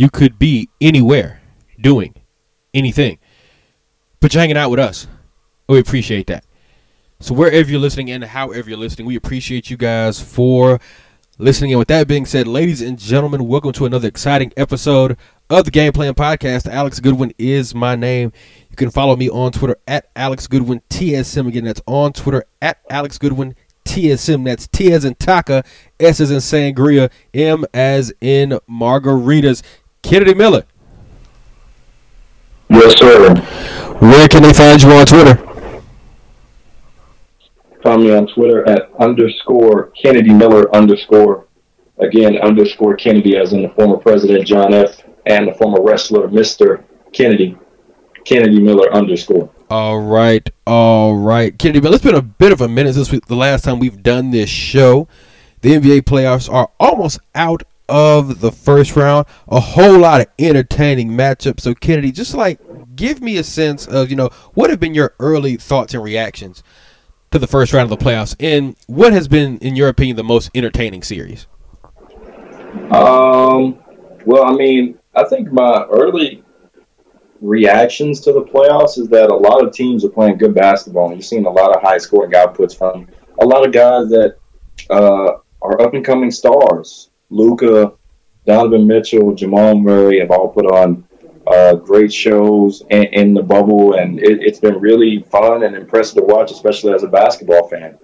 You 0.00 0.08
could 0.08 0.38
be 0.38 0.70
anywhere 0.80 1.42
doing 1.78 2.14
anything, 2.72 3.18
but 4.18 4.32
you're 4.32 4.40
hanging 4.40 4.56
out 4.56 4.70
with 4.70 4.80
us. 4.80 5.06
We 5.68 5.78
appreciate 5.78 6.26
that. 6.28 6.42
So 7.18 7.34
wherever 7.34 7.70
you're 7.70 7.80
listening 7.80 8.10
and 8.10 8.24
however 8.24 8.70
you're 8.70 8.78
listening, 8.78 9.06
we 9.06 9.16
appreciate 9.16 9.68
you 9.68 9.76
guys 9.76 10.18
for 10.18 10.80
listening. 11.36 11.72
And 11.72 11.78
with 11.78 11.88
that 11.88 12.08
being 12.08 12.24
said, 12.24 12.48
ladies 12.48 12.80
and 12.80 12.98
gentlemen, 12.98 13.46
welcome 13.46 13.72
to 13.72 13.84
another 13.84 14.08
exciting 14.08 14.54
episode 14.56 15.18
of 15.50 15.66
the 15.66 15.70
Game 15.70 15.92
Plan 15.92 16.14
Podcast. 16.14 16.66
Alex 16.66 16.98
Goodwin 16.98 17.34
is 17.36 17.74
my 17.74 17.94
name. 17.94 18.32
You 18.70 18.76
can 18.76 18.88
follow 18.90 19.16
me 19.16 19.28
on 19.28 19.52
Twitter 19.52 19.76
at 19.86 20.08
Alex 20.16 20.46
Goodwin 20.46 20.80
TSM. 20.88 21.46
Again, 21.46 21.64
that's 21.64 21.82
on 21.86 22.14
Twitter 22.14 22.46
at 22.62 22.78
Alex 22.88 23.18
Goodwin 23.18 23.54
TSM. 23.84 24.44
That's 24.44 24.68
T 24.68 24.92
as 24.92 25.04
in 25.04 25.14
Taka, 25.16 25.64
S 25.98 26.20
as 26.20 26.30
in 26.30 26.38
Sangria, 26.38 27.10
M 27.34 27.64
as 27.74 28.12
in 28.20 28.58
Margaritas. 28.68 29.62
Kennedy 30.02 30.34
Miller. 30.34 30.64
Yes, 32.68 32.98
sir. 32.98 33.34
Where 34.00 34.28
can 34.28 34.42
they 34.42 34.52
find 34.52 34.80
you 34.82 34.90
on 34.92 35.06
Twitter? 35.06 35.36
Find 37.82 38.02
me 38.02 38.14
on 38.14 38.26
Twitter 38.26 38.68
at 38.68 38.90
underscore 38.98 39.90
Kennedy 40.00 40.32
Miller 40.32 40.74
underscore. 40.74 41.46
Again, 41.98 42.38
underscore 42.38 42.96
Kennedy, 42.96 43.36
as 43.36 43.52
in 43.52 43.62
the 43.62 43.68
former 43.70 43.96
president 43.96 44.46
John 44.46 44.72
F. 44.72 45.02
and 45.26 45.48
the 45.48 45.54
former 45.54 45.82
wrestler 45.82 46.28
Mr. 46.28 46.82
Kennedy. 47.12 47.58
Kennedy 48.24 48.60
Miller 48.60 48.92
underscore. 48.92 49.50
All 49.70 50.00
right, 50.00 50.48
all 50.66 51.16
right, 51.16 51.58
Kennedy. 51.58 51.80
Miller. 51.80 51.96
it's 51.96 52.04
been 52.04 52.14
a 52.14 52.22
bit 52.22 52.52
of 52.52 52.60
a 52.60 52.68
minute 52.68 52.94
since 52.94 53.12
we, 53.12 53.20
the 53.26 53.36
last 53.36 53.64
time 53.64 53.78
we've 53.78 54.02
done 54.02 54.30
this 54.30 54.50
show. 54.50 55.08
The 55.62 55.72
NBA 55.72 56.02
playoffs 56.02 56.50
are 56.50 56.70
almost 56.80 57.20
out 57.34 57.62
of 57.90 58.40
the 58.40 58.52
first 58.52 58.96
round. 58.96 59.26
A 59.48 59.60
whole 59.60 59.98
lot 59.98 60.20
of 60.20 60.28
entertaining 60.38 61.10
matchups. 61.10 61.60
So, 61.60 61.74
Kennedy, 61.74 62.12
just 62.12 62.34
like 62.34 62.60
give 62.96 63.20
me 63.20 63.36
a 63.36 63.44
sense 63.44 63.86
of 63.86 64.10
you 64.10 64.16
know 64.16 64.30
what 64.54 64.70
have 64.70 64.80
been 64.80 64.94
your 64.94 65.14
early 65.18 65.56
thoughts 65.56 65.92
and 65.92 66.02
reactions 66.02 66.62
to 67.30 67.38
the 67.38 67.46
first 67.46 67.72
round 67.72 67.90
of 67.92 67.98
the 67.98 68.04
playoffs, 68.04 68.34
and 68.40 68.76
what 68.86 69.12
has 69.12 69.28
been, 69.28 69.58
in 69.58 69.76
your 69.76 69.88
opinion, 69.88 70.16
the 70.16 70.24
most 70.24 70.50
entertaining 70.54 71.02
series? 71.02 71.46
Um. 72.90 73.78
Well, 74.26 74.44
I 74.44 74.52
mean, 74.52 74.98
I 75.14 75.24
think 75.24 75.50
my 75.50 75.86
early 75.90 76.44
reactions 77.40 78.20
to 78.20 78.32
the 78.32 78.42
playoffs 78.42 78.98
is 78.98 79.08
that 79.08 79.30
a 79.30 79.34
lot 79.34 79.64
of 79.64 79.72
teams 79.72 80.04
are 80.04 80.10
playing 80.10 80.38
good 80.38 80.54
basketball. 80.54 81.06
And 81.06 81.16
you're 81.16 81.22
seeing 81.22 81.46
a 81.46 81.50
lot 81.50 81.74
of 81.74 81.82
high 81.82 81.98
scoring 81.98 82.32
outputs 82.32 82.76
from 82.76 83.08
a 83.40 83.46
lot 83.46 83.66
of 83.66 83.72
guys 83.72 84.08
that 84.10 84.36
uh, 84.90 85.38
are 85.62 85.80
up 85.80 85.94
and 85.94 86.04
coming 86.04 86.30
stars. 86.30 87.09
Luka, 87.30 87.92
Donovan 88.46 88.86
Mitchell, 88.86 89.34
Jamal 89.34 89.76
Murray 89.76 90.20
have 90.20 90.30
all 90.30 90.48
put 90.48 90.66
on 90.66 91.04
uh, 91.46 91.74
great 91.74 92.12
shows 92.12 92.82
in, 92.90 93.04
in, 93.04 93.34
the 93.34 93.42
bubble, 93.42 93.94
and 93.94 94.20
it, 94.20 94.42
has 94.42 94.60
been 94.60 94.80
really 94.80 95.22
fun 95.22 95.62
and 95.62 95.74
impressive 95.74 96.16
to 96.16 96.22
watch, 96.22 96.50
especially 96.50 96.92
as 96.92 97.02
a 97.02 97.08
basketball 97.08 97.68
fan. 97.68 97.98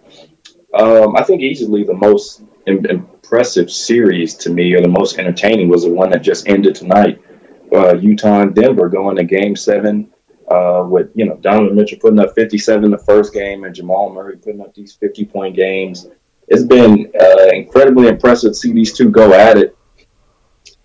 Um, 0.74 1.16
I 1.16 1.22
think 1.22 1.42
easily 1.42 1.84
the 1.84 1.94
most 1.94 2.42
impressive 2.66 3.70
series 3.70 4.34
to 4.34 4.50
me, 4.50 4.74
or 4.74 4.80
the 4.80 4.88
most 4.88 5.18
entertaining, 5.18 5.68
was 5.68 5.84
the 5.84 5.92
one 5.92 6.10
that 6.10 6.22
just 6.22 6.48
ended 6.48 6.74
tonight 6.74 7.20
uh, 7.72 7.94
Utah 7.94 8.42
and 8.42 8.54
Denver 8.54 8.88
going 8.88 9.16
to 9.16 9.24
Game 9.24 9.56
Seven 9.56 10.12
uh, 10.48 10.84
with 10.88 11.10
you 11.14 11.26
know 11.26 11.36
Donovan 11.36 11.74
Mitchell 11.74 11.98
putting 12.00 12.20
up 12.20 12.34
57 12.34 12.90
the 12.90 12.98
first 12.98 13.32
game 13.32 13.64
and 13.64 13.74
Jamal 13.74 14.12
Murray 14.12 14.36
putting 14.36 14.60
up 14.60 14.74
these 14.74 14.94
50 14.94 15.24
point 15.26 15.56
games. 15.56 16.06
It's 16.48 16.62
been 16.62 17.12
uh, 17.20 17.48
incredibly 17.52 18.08
impressive 18.08 18.52
to 18.52 18.54
see 18.54 18.72
these 18.72 18.92
two 18.92 19.10
go 19.10 19.32
at 19.32 19.58
it. 19.58 19.76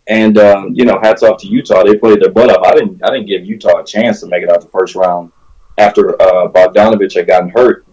And 0.07 0.37
um, 0.37 0.73
you 0.73 0.85
know, 0.85 0.99
hats 1.01 1.23
off 1.23 1.39
to 1.41 1.47
Utah. 1.47 1.83
They 1.83 1.97
played 1.97 2.21
their 2.21 2.31
butt 2.31 2.49
off. 2.49 2.65
I 2.65 2.73
didn't. 2.73 3.03
I 3.03 3.11
didn't 3.11 3.27
give 3.27 3.45
Utah 3.45 3.79
a 3.79 3.85
chance 3.85 4.19
to 4.21 4.27
make 4.27 4.43
it 4.43 4.49
out 4.49 4.61
the 4.61 4.67
first 4.67 4.95
round 4.95 5.31
after 5.77 6.21
uh, 6.21 6.47
Bogdanovich 6.49 7.15
had 7.15 7.27
gotten 7.27 7.49
hurt 7.49 7.85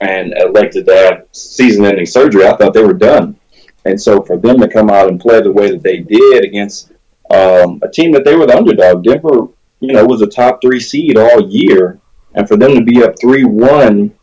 and 0.00 0.34
elected 0.36 0.86
to 0.86 0.94
have 0.94 1.26
season-ending 1.32 2.06
surgery. 2.06 2.46
I 2.46 2.56
thought 2.56 2.74
they 2.74 2.82
were 2.82 2.92
done. 2.92 3.38
And 3.84 4.00
so 4.00 4.22
for 4.22 4.36
them 4.36 4.58
to 4.58 4.68
come 4.68 4.90
out 4.90 5.08
and 5.08 5.20
play 5.20 5.40
the 5.40 5.52
way 5.52 5.70
that 5.70 5.82
they 5.82 5.98
did 5.98 6.44
against 6.44 6.92
um, 7.30 7.80
a 7.82 7.88
team 7.88 8.12
that 8.12 8.24
they 8.24 8.36
were 8.36 8.46
the 8.46 8.56
underdog. 8.56 9.04
Denver, 9.04 9.48
you 9.80 9.92
know, 9.92 10.04
was 10.04 10.22
a 10.22 10.26
top 10.26 10.60
three 10.60 10.80
seed 10.80 11.16
all 11.16 11.48
year, 11.48 12.00
and 12.34 12.46
for 12.46 12.56
them 12.56 12.74
to 12.74 12.84
be 12.84 13.02
up 13.02 13.14
three 13.20 13.44
one, 13.44 14.14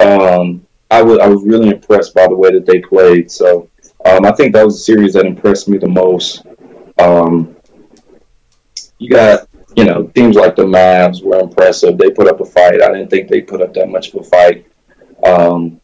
um, 0.00 0.63
I 0.94 1.02
was 1.02 1.18
I 1.18 1.26
was 1.28 1.44
really 1.44 1.70
impressed 1.70 2.14
by 2.14 2.26
the 2.28 2.34
way 2.36 2.50
that 2.52 2.66
they 2.66 2.80
played. 2.80 3.30
So 3.30 3.70
um, 4.04 4.24
I 4.24 4.32
think 4.32 4.54
that 4.54 4.64
was 4.64 4.76
a 4.76 4.84
series 4.84 5.14
that 5.14 5.26
impressed 5.26 5.68
me 5.68 5.78
the 5.78 5.88
most. 5.88 6.44
Um, 6.98 7.56
you 8.98 9.10
got 9.10 9.48
you 9.76 9.84
know 9.84 10.04
teams 10.08 10.36
like 10.36 10.56
the 10.56 10.64
Mavs 10.64 11.22
were 11.22 11.40
impressive. 11.40 11.98
They 11.98 12.10
put 12.10 12.28
up 12.28 12.40
a 12.40 12.44
fight. 12.44 12.82
I 12.82 12.88
didn't 12.92 13.10
think 13.10 13.28
they 13.28 13.40
put 13.40 13.62
up 13.62 13.74
that 13.74 13.88
much 13.88 14.14
of 14.14 14.20
a 14.20 14.24
fight. 14.24 14.66
Um, 15.26 15.80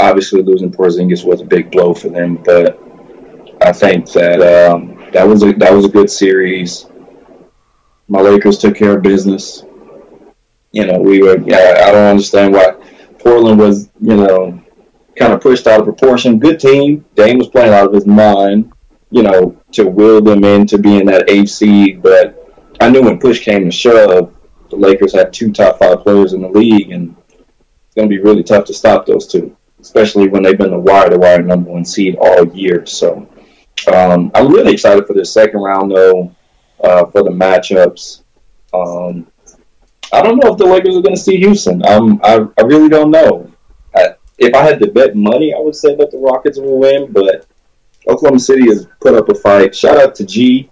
obviously, 0.00 0.42
losing 0.42 0.72
Porzingis 0.72 1.24
was 1.24 1.40
a 1.40 1.44
big 1.46 1.70
blow 1.70 1.94
for 1.94 2.08
them, 2.10 2.36
but 2.44 2.80
I 3.62 3.72
think 3.72 4.10
that 4.12 4.40
um, 4.42 5.10
that 5.12 5.26
was 5.26 5.42
a 5.42 5.52
that 5.54 5.72
was 5.72 5.84
a 5.86 5.88
good 5.90 6.10
series. 6.10 6.86
My 8.08 8.20
Lakers 8.22 8.58
took 8.58 8.76
care 8.76 8.96
of 8.96 9.02
business. 9.02 9.62
You 10.72 10.86
know, 10.86 11.00
we 11.00 11.22
were. 11.22 11.38
Yeah, 11.38 11.84
I 11.86 11.92
don't 11.92 12.10
understand 12.10 12.52
why 12.52 12.72
Portland 13.18 13.58
was. 13.58 13.83
You 14.04 14.16
know, 14.16 14.62
kind 15.16 15.32
of 15.32 15.40
pushed 15.40 15.66
out 15.66 15.80
of 15.80 15.86
proportion. 15.86 16.38
Good 16.38 16.60
team. 16.60 17.06
Dame 17.14 17.38
was 17.38 17.48
playing 17.48 17.72
out 17.72 17.86
of 17.86 17.94
his 17.94 18.06
mind. 18.06 18.70
You 19.10 19.22
know, 19.22 19.56
to 19.72 19.88
will 19.88 20.20
them 20.20 20.44
into 20.44 20.76
being 20.76 21.06
that 21.06 21.30
eighth 21.30 21.48
seed. 21.48 22.02
But 22.02 22.52
I 22.80 22.90
knew 22.90 23.00
when 23.00 23.18
push 23.18 23.40
came 23.40 23.64
to 23.64 23.70
shove, 23.70 24.36
the 24.68 24.76
Lakers 24.76 25.14
had 25.14 25.32
two 25.32 25.52
top 25.52 25.78
five 25.78 26.00
players 26.00 26.34
in 26.34 26.42
the 26.42 26.48
league, 26.48 26.90
and 26.90 27.16
it's 27.30 27.94
going 27.94 28.06
to 28.06 28.14
be 28.14 28.20
really 28.20 28.42
tough 28.42 28.66
to 28.66 28.74
stop 28.74 29.06
those 29.06 29.26
two, 29.26 29.56
especially 29.80 30.28
when 30.28 30.42
they've 30.42 30.58
been 30.58 30.72
the 30.72 30.78
wire 30.78 31.08
to 31.08 31.16
wire 31.16 31.40
number 31.40 31.70
one 31.70 31.86
seed 31.86 32.16
all 32.20 32.46
year. 32.54 32.84
So 32.84 33.26
um, 33.90 34.32
I'm 34.34 34.52
really 34.52 34.74
excited 34.74 35.06
for 35.06 35.14
the 35.14 35.24
second 35.24 35.62
round, 35.62 35.92
though, 35.92 36.34
uh, 36.82 37.06
for 37.06 37.22
the 37.22 37.30
matchups. 37.30 38.22
Um, 38.74 39.28
I 40.12 40.20
don't 40.20 40.44
know 40.44 40.52
if 40.52 40.58
the 40.58 40.66
Lakers 40.66 40.94
are 40.94 41.02
going 41.02 41.16
to 41.16 41.20
see 41.20 41.38
Houston. 41.38 41.86
Um, 41.86 42.20
I, 42.22 42.46
I 42.58 42.62
really 42.64 42.90
don't 42.90 43.10
know. 43.10 43.50
If 44.38 44.54
I 44.54 44.62
had 44.62 44.80
to 44.80 44.90
bet 44.90 45.14
money, 45.14 45.54
I 45.54 45.60
would 45.60 45.76
say 45.76 45.94
that 45.96 46.10
the 46.10 46.18
Rockets 46.18 46.58
will 46.58 46.78
win, 46.78 47.12
but 47.12 47.46
Oklahoma 48.08 48.40
City 48.40 48.66
has 48.66 48.86
put 49.00 49.14
up 49.14 49.28
a 49.28 49.34
fight. 49.34 49.74
Shout 49.74 49.98
out 49.98 50.14
to 50.16 50.26
G. 50.26 50.70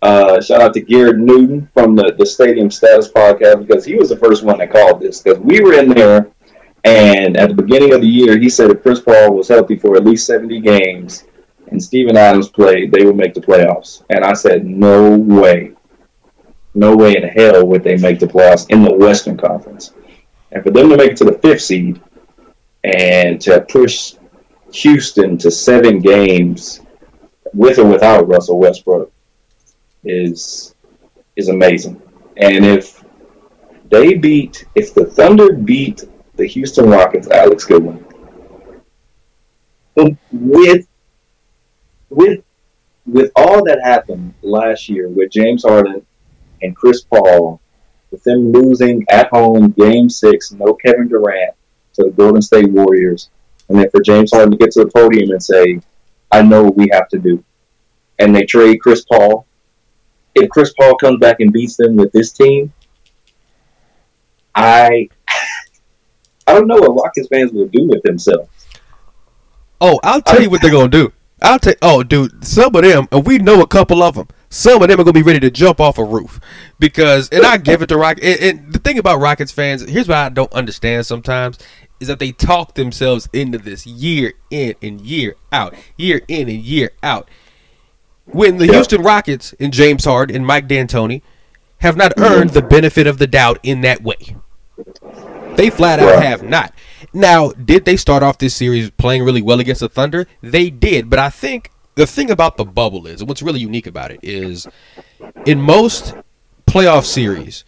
Uh, 0.00 0.40
shout 0.40 0.60
out 0.60 0.74
to 0.74 0.80
Garrett 0.80 1.18
Newton 1.18 1.70
from 1.74 1.94
the, 1.94 2.14
the 2.18 2.26
Stadium 2.26 2.70
Status 2.70 3.08
podcast 3.08 3.66
because 3.66 3.84
he 3.84 3.94
was 3.94 4.08
the 4.08 4.16
first 4.16 4.42
one 4.42 4.58
that 4.58 4.72
called 4.72 5.00
this 5.00 5.22
because 5.22 5.38
we 5.38 5.60
were 5.60 5.74
in 5.74 5.90
there 5.90 6.28
and 6.82 7.36
at 7.36 7.48
the 7.48 7.54
beginning 7.54 7.94
of 7.94 8.00
the 8.00 8.08
year 8.08 8.36
he 8.36 8.48
said 8.48 8.70
if 8.70 8.82
Chris 8.82 8.98
Paul 8.98 9.34
was 9.34 9.46
healthy 9.46 9.76
for 9.76 9.96
at 9.96 10.04
least 10.04 10.26
70 10.26 10.60
games 10.60 11.22
and 11.72 11.82
Steven 11.82 12.16
Adams 12.16 12.48
played, 12.48 12.92
they 12.92 13.04
would 13.04 13.16
make 13.16 13.34
the 13.34 13.40
playoffs. 13.40 14.02
And 14.10 14.24
I 14.24 14.34
said, 14.34 14.64
no 14.66 15.16
way. 15.16 15.72
No 16.74 16.96
way 16.96 17.16
in 17.16 17.22
hell 17.22 17.66
would 17.66 17.84
they 17.84 17.96
make 17.96 18.18
the 18.18 18.26
playoffs 18.26 18.68
in 18.70 18.82
the 18.82 18.92
Western 18.92 19.36
Conference. 19.36 19.92
And 20.50 20.62
for 20.62 20.70
them 20.70 20.90
to 20.90 20.96
make 20.96 21.12
it 21.12 21.16
to 21.18 21.24
the 21.24 21.38
fifth 21.38 21.62
seed 21.62 22.00
and 22.84 23.40
to 23.42 23.60
push 23.60 24.14
Houston 24.72 25.38
to 25.38 25.50
seven 25.50 26.00
games 26.00 26.80
with 27.52 27.78
or 27.78 27.86
without 27.86 28.28
Russell 28.28 28.58
Westbrook 28.58 29.12
is 30.04 30.74
is 31.36 31.48
amazing. 31.48 32.00
And 32.36 32.64
if 32.64 33.02
they 33.90 34.14
beat, 34.14 34.64
if 34.74 34.94
the 34.94 35.04
Thunder 35.04 35.52
beat 35.52 36.04
the 36.34 36.46
Houston 36.46 36.88
Rockets, 36.88 37.28
Alex 37.28 37.64
Goodwin, 37.64 38.04
with 40.32 40.86
with 42.08 42.42
with 43.06 43.30
all 43.36 43.64
that 43.64 43.80
happened 43.82 44.34
last 44.42 44.88
year 44.88 45.08
with 45.08 45.30
James 45.30 45.64
Harden 45.64 46.04
and 46.62 46.74
Chris 46.74 47.02
Paul, 47.02 47.60
with 48.10 48.22
them 48.24 48.52
losing 48.52 49.04
at 49.10 49.28
home 49.28 49.70
Game 49.70 50.08
Six, 50.08 50.52
no 50.52 50.74
Kevin 50.74 51.08
Durant 51.08 51.54
to 51.94 52.04
the 52.04 52.10
Golden 52.10 52.42
State 52.42 52.70
Warriors, 52.70 53.30
and 53.68 53.78
then 53.78 53.90
for 53.90 54.00
James 54.00 54.32
Harden 54.32 54.52
to 54.52 54.56
get 54.56 54.72
to 54.72 54.84
the 54.84 54.90
podium 54.90 55.30
and 55.30 55.42
say, 55.42 55.80
"I 56.30 56.42
know 56.42 56.64
what 56.64 56.76
we 56.76 56.88
have 56.92 57.08
to 57.08 57.18
do," 57.18 57.42
and 58.18 58.34
they 58.34 58.44
trade 58.44 58.80
Chris 58.80 59.04
Paul. 59.04 59.46
If 60.34 60.48
Chris 60.50 60.72
Paul 60.78 60.96
comes 60.96 61.18
back 61.18 61.40
and 61.40 61.52
beats 61.52 61.76
them 61.76 61.96
with 61.96 62.12
this 62.12 62.32
team, 62.32 62.72
I 64.54 65.08
I 66.46 66.54
don't 66.54 66.66
know 66.66 66.76
what 66.76 67.02
Rockets 67.02 67.28
fans 67.28 67.52
will 67.52 67.68
do 67.68 67.86
with 67.88 68.02
themselves. 68.02 68.48
Oh, 69.80 69.98
I'll 70.02 70.22
tell 70.22 70.38
I, 70.38 70.42
you 70.42 70.50
what 70.50 70.62
they're 70.62 70.70
gonna 70.70 70.88
do. 70.88 71.12
I'll 71.40 71.58
take. 71.58 71.78
Oh, 71.82 72.02
dude, 72.02 72.44
some 72.44 72.74
of 72.74 72.82
them, 72.82 73.08
and 73.10 73.26
we 73.26 73.38
know 73.38 73.60
a 73.62 73.66
couple 73.66 74.02
of 74.02 74.14
them. 74.14 74.28
Some 74.48 74.82
of 74.82 74.88
them 74.88 75.00
are 75.00 75.04
gonna 75.04 75.12
be 75.12 75.22
ready 75.22 75.40
to 75.40 75.50
jump 75.50 75.80
off 75.80 75.98
a 75.98 76.04
roof 76.04 76.38
because, 76.78 77.28
and 77.30 77.44
I 77.44 77.56
give 77.56 77.82
it 77.82 77.88
to 77.88 77.96
Rock. 77.96 78.18
And, 78.22 78.40
and 78.40 78.72
the 78.72 78.78
thing 78.78 78.98
about 78.98 79.18
Rockets 79.18 79.50
fans, 79.50 79.82
here's 79.82 80.08
what 80.08 80.18
I 80.18 80.28
don't 80.28 80.52
understand 80.52 81.06
sometimes 81.06 81.58
is 82.02 82.08
that 82.08 82.18
they 82.18 82.32
talk 82.32 82.74
themselves 82.74 83.28
into 83.32 83.56
this 83.56 83.86
year 83.86 84.34
in 84.50 84.74
and 84.82 85.00
year 85.00 85.36
out, 85.52 85.74
year 85.96 86.20
in 86.28 86.48
and 86.48 86.58
year 86.58 86.90
out. 87.02 87.28
when 88.26 88.58
the 88.58 88.66
Yeah. 88.66 88.74
Houston 88.74 89.02
Rockets 89.02 89.54
and 89.58 89.72
James 89.72 90.04
Harden 90.04 90.36
and 90.36 90.46
Mike 90.46 90.68
D'Antoni 90.68 91.22
have 91.78 91.96
not 91.96 92.14
mm-hmm. 92.14 92.32
earned 92.32 92.50
the 92.50 92.62
benefit 92.62 93.06
of 93.06 93.18
the 93.18 93.26
doubt 93.26 93.58
in 93.62 93.80
that 93.80 94.02
way. 94.02 94.36
They 95.56 95.70
flat 95.70 95.98
out 96.00 96.22
have 96.22 96.42
not. 96.42 96.72
Now, 97.12 97.50
did 97.50 97.84
they 97.84 97.96
start 97.96 98.22
off 98.22 98.38
this 98.38 98.54
series 98.54 98.90
playing 98.90 99.24
really 99.24 99.42
well 99.42 99.60
against 99.60 99.80
the 99.80 99.88
Thunder? 99.88 100.26
They 100.40 100.70
did, 100.70 101.10
but 101.10 101.18
I 101.18 101.30
think 101.30 101.70
the 101.94 102.06
thing 102.06 102.30
about 102.30 102.56
the 102.56 102.64
bubble 102.64 103.06
is, 103.06 103.20
and 103.20 103.28
what's 103.28 103.42
really 103.42 103.60
unique 103.60 103.86
about 103.86 104.10
it 104.10 104.20
is, 104.22 104.66
in 105.44 105.60
most 105.60 106.14
playoff 106.66 107.04
series, 107.04 107.64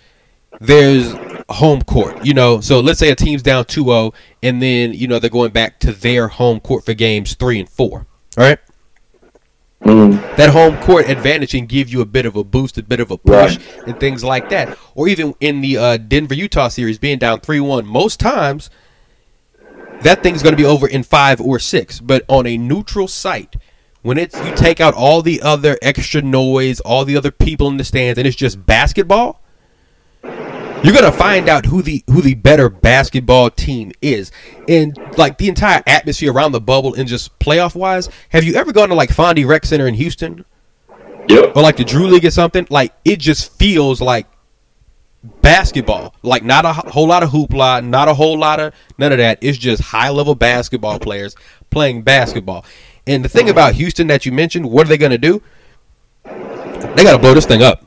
there's 0.60 1.14
home 1.48 1.82
court. 1.82 2.24
You 2.24 2.34
know, 2.34 2.60
so 2.60 2.80
let's 2.80 2.98
say 2.98 3.10
a 3.10 3.14
team's 3.14 3.42
down 3.42 3.64
2-0, 3.64 4.14
and 4.42 4.62
then 4.62 4.92
you 4.94 5.06
know 5.06 5.18
they're 5.18 5.30
going 5.30 5.52
back 5.52 5.80
to 5.80 5.92
their 5.92 6.28
home 6.28 6.60
court 6.60 6.84
for 6.84 6.94
games 6.94 7.34
three 7.34 7.58
and 7.60 7.68
four. 7.68 8.06
All 8.36 8.44
right 8.44 8.58
Mm, 9.82 10.36
that 10.36 10.48
home 10.48 10.78
court 10.78 11.10
advantage 11.10 11.50
can 11.50 11.66
give 11.66 11.90
you 11.90 12.00
a 12.00 12.06
bit 12.06 12.24
of 12.24 12.36
a 12.36 12.42
boost, 12.42 12.78
a 12.78 12.82
bit 12.82 13.00
of 13.00 13.10
a 13.10 13.18
push, 13.18 13.58
Right. 13.58 13.86
and 13.86 14.00
things 14.00 14.24
like 14.24 14.48
that. 14.48 14.78
Or 14.94 15.08
even 15.08 15.34
in 15.40 15.60
the 15.60 15.76
uh, 15.76 15.96
Denver 15.98 16.32
Utah 16.32 16.68
series, 16.68 16.98
being 16.98 17.18
down 17.18 17.40
three 17.40 17.60
one, 17.60 17.84
most 17.86 18.18
times 18.18 18.70
that 20.00 20.22
thing's 20.22 20.42
going 20.42 20.54
to 20.54 20.56
be 20.56 20.64
over 20.64 20.88
in 20.88 21.02
five 21.02 21.38
or 21.38 21.58
six. 21.58 22.00
But 22.00 22.24
on 22.28 22.46
a 22.46 22.56
neutral 22.56 23.08
site, 23.08 23.56
when 24.00 24.16
it's 24.16 24.34
you 24.42 24.54
take 24.54 24.80
out 24.80 24.94
all 24.94 25.20
the 25.20 25.42
other 25.42 25.76
extra 25.82 26.22
noise, 26.22 26.80
all 26.80 27.04
the 27.04 27.16
other 27.18 27.30
people 27.30 27.68
in 27.68 27.76
the 27.76 27.84
stands, 27.84 28.16
and 28.18 28.26
it's 28.26 28.36
just 28.36 28.64
basketball. 28.64 29.42
You're 30.84 30.92
gonna 30.92 31.12
find 31.12 31.48
out 31.48 31.64
who 31.64 31.80
the 31.80 32.04
who 32.08 32.20
the 32.20 32.34
better 32.34 32.68
basketball 32.68 33.48
team 33.48 33.92
is, 34.02 34.30
and 34.68 34.94
like 35.16 35.38
the 35.38 35.48
entire 35.48 35.82
atmosphere 35.86 36.30
around 36.30 36.52
the 36.52 36.60
bubble 36.60 36.94
and 36.94 37.08
just 37.08 37.38
playoff 37.38 37.74
wise. 37.74 38.10
Have 38.28 38.44
you 38.44 38.54
ever 38.54 38.70
gone 38.70 38.90
to 38.90 38.94
like 38.94 39.08
Fonde 39.08 39.46
Rec 39.46 39.64
Center 39.64 39.86
in 39.86 39.94
Houston 39.94 40.44
yep. 41.26 41.56
or 41.56 41.62
like 41.62 41.78
the 41.78 41.84
Drew 41.84 42.06
League 42.06 42.26
or 42.26 42.30
something? 42.30 42.66
Like 42.68 42.92
it 43.02 43.18
just 43.18 43.58
feels 43.58 44.02
like 44.02 44.26
basketball. 45.40 46.14
Like 46.22 46.44
not 46.44 46.66
a 46.66 46.74
whole 46.74 47.08
lot 47.08 47.22
of 47.22 47.30
hoopla, 47.30 47.82
not 47.82 48.08
a 48.08 48.14
whole 48.14 48.38
lot 48.38 48.60
of 48.60 48.74
none 48.98 49.10
of 49.10 49.16
that. 49.16 49.38
It's 49.40 49.56
just 49.56 49.82
high 49.82 50.10
level 50.10 50.34
basketball 50.34 50.98
players 50.98 51.34
playing 51.70 52.02
basketball. 52.02 52.66
And 53.06 53.24
the 53.24 53.30
thing 53.30 53.48
about 53.48 53.72
Houston 53.74 54.06
that 54.08 54.26
you 54.26 54.32
mentioned, 54.32 54.70
what 54.70 54.86
are 54.86 54.88
they 54.90 54.98
gonna 54.98 55.16
do? 55.16 55.42
They 56.24 57.04
gotta 57.04 57.18
blow 57.18 57.32
this 57.32 57.46
thing 57.46 57.62
up. 57.62 57.86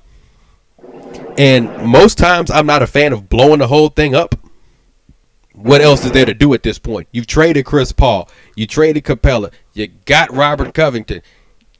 And 1.38 1.86
most 1.86 2.18
times, 2.18 2.50
I'm 2.50 2.66
not 2.66 2.82
a 2.82 2.88
fan 2.88 3.14
of 3.14 3.30
blowing 3.30 3.60
the 3.60 3.68
whole 3.68 3.90
thing 3.90 4.16
up. 4.16 4.36
What 5.54 5.82
else 5.82 6.04
is 6.04 6.12
there 6.12 6.26
to 6.26 6.34
do 6.34 6.54
at 6.54 6.64
this 6.64 6.80
point? 6.80 7.08
You've 7.12 7.28
traded 7.28 7.66
Chris 7.66 7.92
Paul. 7.92 8.30
You 8.56 8.68
traded 8.68 9.04
Capela. 9.04 9.52
You 9.74 9.88
got 10.06 10.32
Robert 10.34 10.74
Covington. 10.74 11.22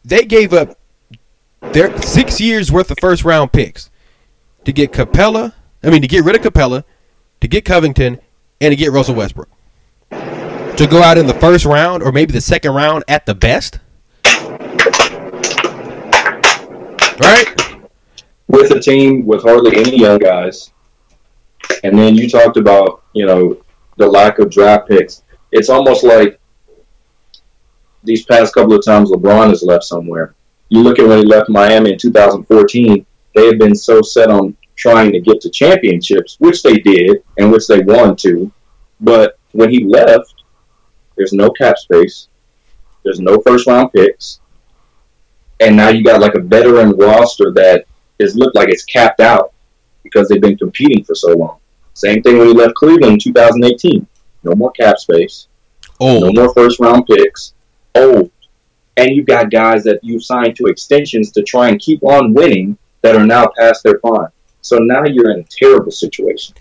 They 0.06 0.26
gave 0.26 0.54
up 0.54 0.80
their 1.74 2.00
six 2.02 2.40
years 2.40 2.72
worth 2.72 2.92
of 2.92 2.98
first 3.00 3.24
round 3.24 3.52
picks 3.52 3.90
to 4.66 4.72
get 4.72 4.92
Capela. 4.92 5.54
I 5.84 5.90
mean, 5.90 6.02
to 6.02 6.08
get 6.08 6.24
rid 6.24 6.36
of 6.36 6.42
Capela, 6.42 6.84
to 7.42 7.48
get 7.48 7.66
Covington, 7.66 8.20
and 8.62 8.72
to 8.72 8.76
get 8.76 8.92
Russell 8.92 9.16
Westbrook. 9.16 9.50
To 10.12 10.88
go 10.90 11.02
out 11.02 11.18
in 11.18 11.26
the 11.26 11.36
first 11.40 11.66
round 11.66 12.04
or 12.04 12.12
maybe 12.12 12.32
the 12.32 12.42
second 12.42 12.74
round 12.74 13.04
at 13.08 13.26
the 13.26 13.36
best. 13.36 13.80
Right? 17.20 17.67
With 18.58 18.72
a 18.72 18.80
team 18.80 19.26
with 19.26 19.44
hardly 19.44 19.78
any 19.78 20.00
young 20.00 20.18
guys, 20.18 20.72
and 21.84 21.98
then 21.98 22.16
you 22.16 22.30
talked 22.30 22.58
about 22.58 23.04
you 23.14 23.26
know 23.26 23.62
the 23.98 24.08
lack 24.08 24.40
of 24.40 24.50
draft 24.50 24.90
picks. 24.90 25.24
It's 25.52 25.70
almost 25.70 26.04
like 26.04 26.40
these 28.04 28.26
past 28.26 28.54
couple 28.54 28.74
of 28.74 28.84
times 28.84 29.12
LeBron 29.12 29.50
has 29.50 29.64
left 29.64 29.84
somewhere. 29.84 30.36
You 30.70 30.82
look 30.82 31.00
at 31.00 31.08
when 31.08 31.20
he 31.20 31.26
left 31.26 31.50
Miami 31.50 31.94
in 31.94 31.98
2014. 31.98 33.06
They 33.36 33.46
had 33.46 33.60
been 33.60 33.76
so 33.76 34.02
set 34.02 34.30
on 34.30 34.58
trying 34.76 35.12
to 35.12 35.20
get 35.20 35.40
to 35.42 35.50
championships, 35.50 36.38
which 36.40 36.64
they 36.64 36.76
did, 36.76 37.24
and 37.38 37.52
which 37.52 37.68
they 37.68 37.82
won 37.82 38.16
to. 38.18 38.52
But 39.00 39.38
when 39.52 39.70
he 39.70 39.86
left, 39.86 40.34
there's 41.16 41.34
no 41.34 41.50
cap 41.52 41.78
space. 41.78 42.28
There's 43.04 43.20
no 43.20 43.40
first 43.42 43.68
round 43.68 43.92
picks. 43.94 44.40
And 45.60 45.76
now 45.76 45.90
you 45.90 46.04
got 46.04 46.22
like 46.22 46.36
a 46.36 46.42
veteran 46.42 46.92
roster 46.92 47.52
that 47.54 47.86
is 48.20 48.36
looked 48.36 48.56
like 48.56 48.70
it's 48.70 48.84
capped 48.86 49.20
out 49.20 49.54
because 50.04 50.28
they've 50.30 50.42
been 50.42 50.58
competing 50.58 51.04
for 51.04 51.16
so 51.16 51.34
long. 51.34 51.58
Same 51.94 52.22
thing 52.22 52.38
when 52.38 52.48
he 52.48 52.54
left 52.54 52.76
Cleveland 52.76 53.14
in 53.14 53.20
2018. 53.20 54.06
No 54.44 54.54
more 54.56 54.72
cap 54.72 54.98
space, 54.98 55.48
no 56.00 56.08
Oh, 56.26 56.32
more 56.34 56.54
first 56.54 56.80
round 56.80 57.06
picks, 57.08 57.54
old. 57.96 58.32
And 58.98 59.12
you've 59.16 59.26
got 59.28 59.52
guys 59.52 59.84
that 59.84 60.00
you've 60.04 60.24
signed 60.24 60.56
to 60.58 60.66
extensions 60.68 61.32
to 61.32 61.44
try 61.44 61.70
and 61.70 61.80
keep 61.80 62.04
on 62.04 62.34
winning 62.34 62.78
that 63.02 63.16
are 63.16 63.26
now 63.26 63.48
past 63.58 63.84
their 63.84 64.00
prime. 64.00 64.30
So 64.62 64.78
now 64.78 65.04
you're 65.06 65.32
in 65.32 65.40
a 65.42 65.44
terrible 65.44 65.92
situation. 65.92 66.56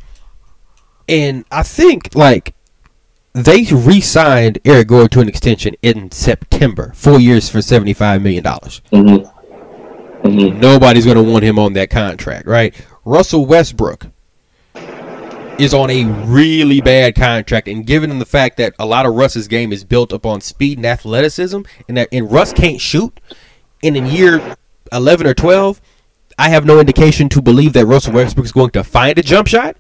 and 1.09 1.45
I 1.51 1.63
think 1.63 2.15
like 2.15 2.55
they 3.33 3.65
re-signed 3.71 4.59
Eric 4.65 4.89
Gordon 4.89 5.09
to 5.11 5.21
an 5.21 5.29
extension 5.29 5.75
in 5.83 6.11
September, 6.11 6.93
four 6.95 7.21
years 7.21 7.49
for 7.49 7.61
seventy-five 7.63 8.23
million 8.23 8.43
dollars. 8.43 8.81
Mm-hmm. 8.93 9.36
Mm-hmm. 10.33 10.61
Nobody's 10.61 11.05
going 11.05 11.17
to 11.17 11.23
want 11.23 11.45
him 11.45 11.59
on 11.59 11.73
that 11.75 11.91
contract, 11.91 12.47
right? 12.47 12.75
Russell 13.05 13.47
Westbrook 13.47 14.07
is 15.59 15.73
on 15.73 15.89
a 15.89 16.05
really 16.27 16.81
bad 16.81 17.15
contract, 17.15 17.67
and 17.67 17.87
given 17.87 18.19
the 18.19 18.27
fact 18.27 18.59
that 18.59 18.75
a 18.79 18.85
lot 18.85 19.07
of 19.07 19.15
Russ's 19.15 19.49
game 19.49 19.73
is 19.73 19.85
built 19.85 20.13
upon 20.13 20.41
speed 20.43 20.77
and 20.79 20.85
athleticism, 20.87 21.63
and 21.89 21.97
that 21.97 22.09
and 22.13 22.31
Russ 22.31 22.53
can't 22.53 22.81
shoot, 22.81 23.19
and 23.83 23.97
in 23.97 24.07
year 24.07 24.57
eleven 24.93 25.27
or 25.27 25.33
twelve, 25.33 25.81
I 26.39 26.51
have 26.51 26.67
no 26.67 26.79
indication 26.79 27.31
to 27.31 27.41
believe 27.41 27.73
that 27.73 27.87
Russell 27.87 28.13
Westbrook 28.13 28.45
is 28.45 28.53
going 28.53 28.71
to 28.71 28.85
find 28.85 29.19
a 29.19 29.23
jump 29.23 29.49
shot. 29.49 29.77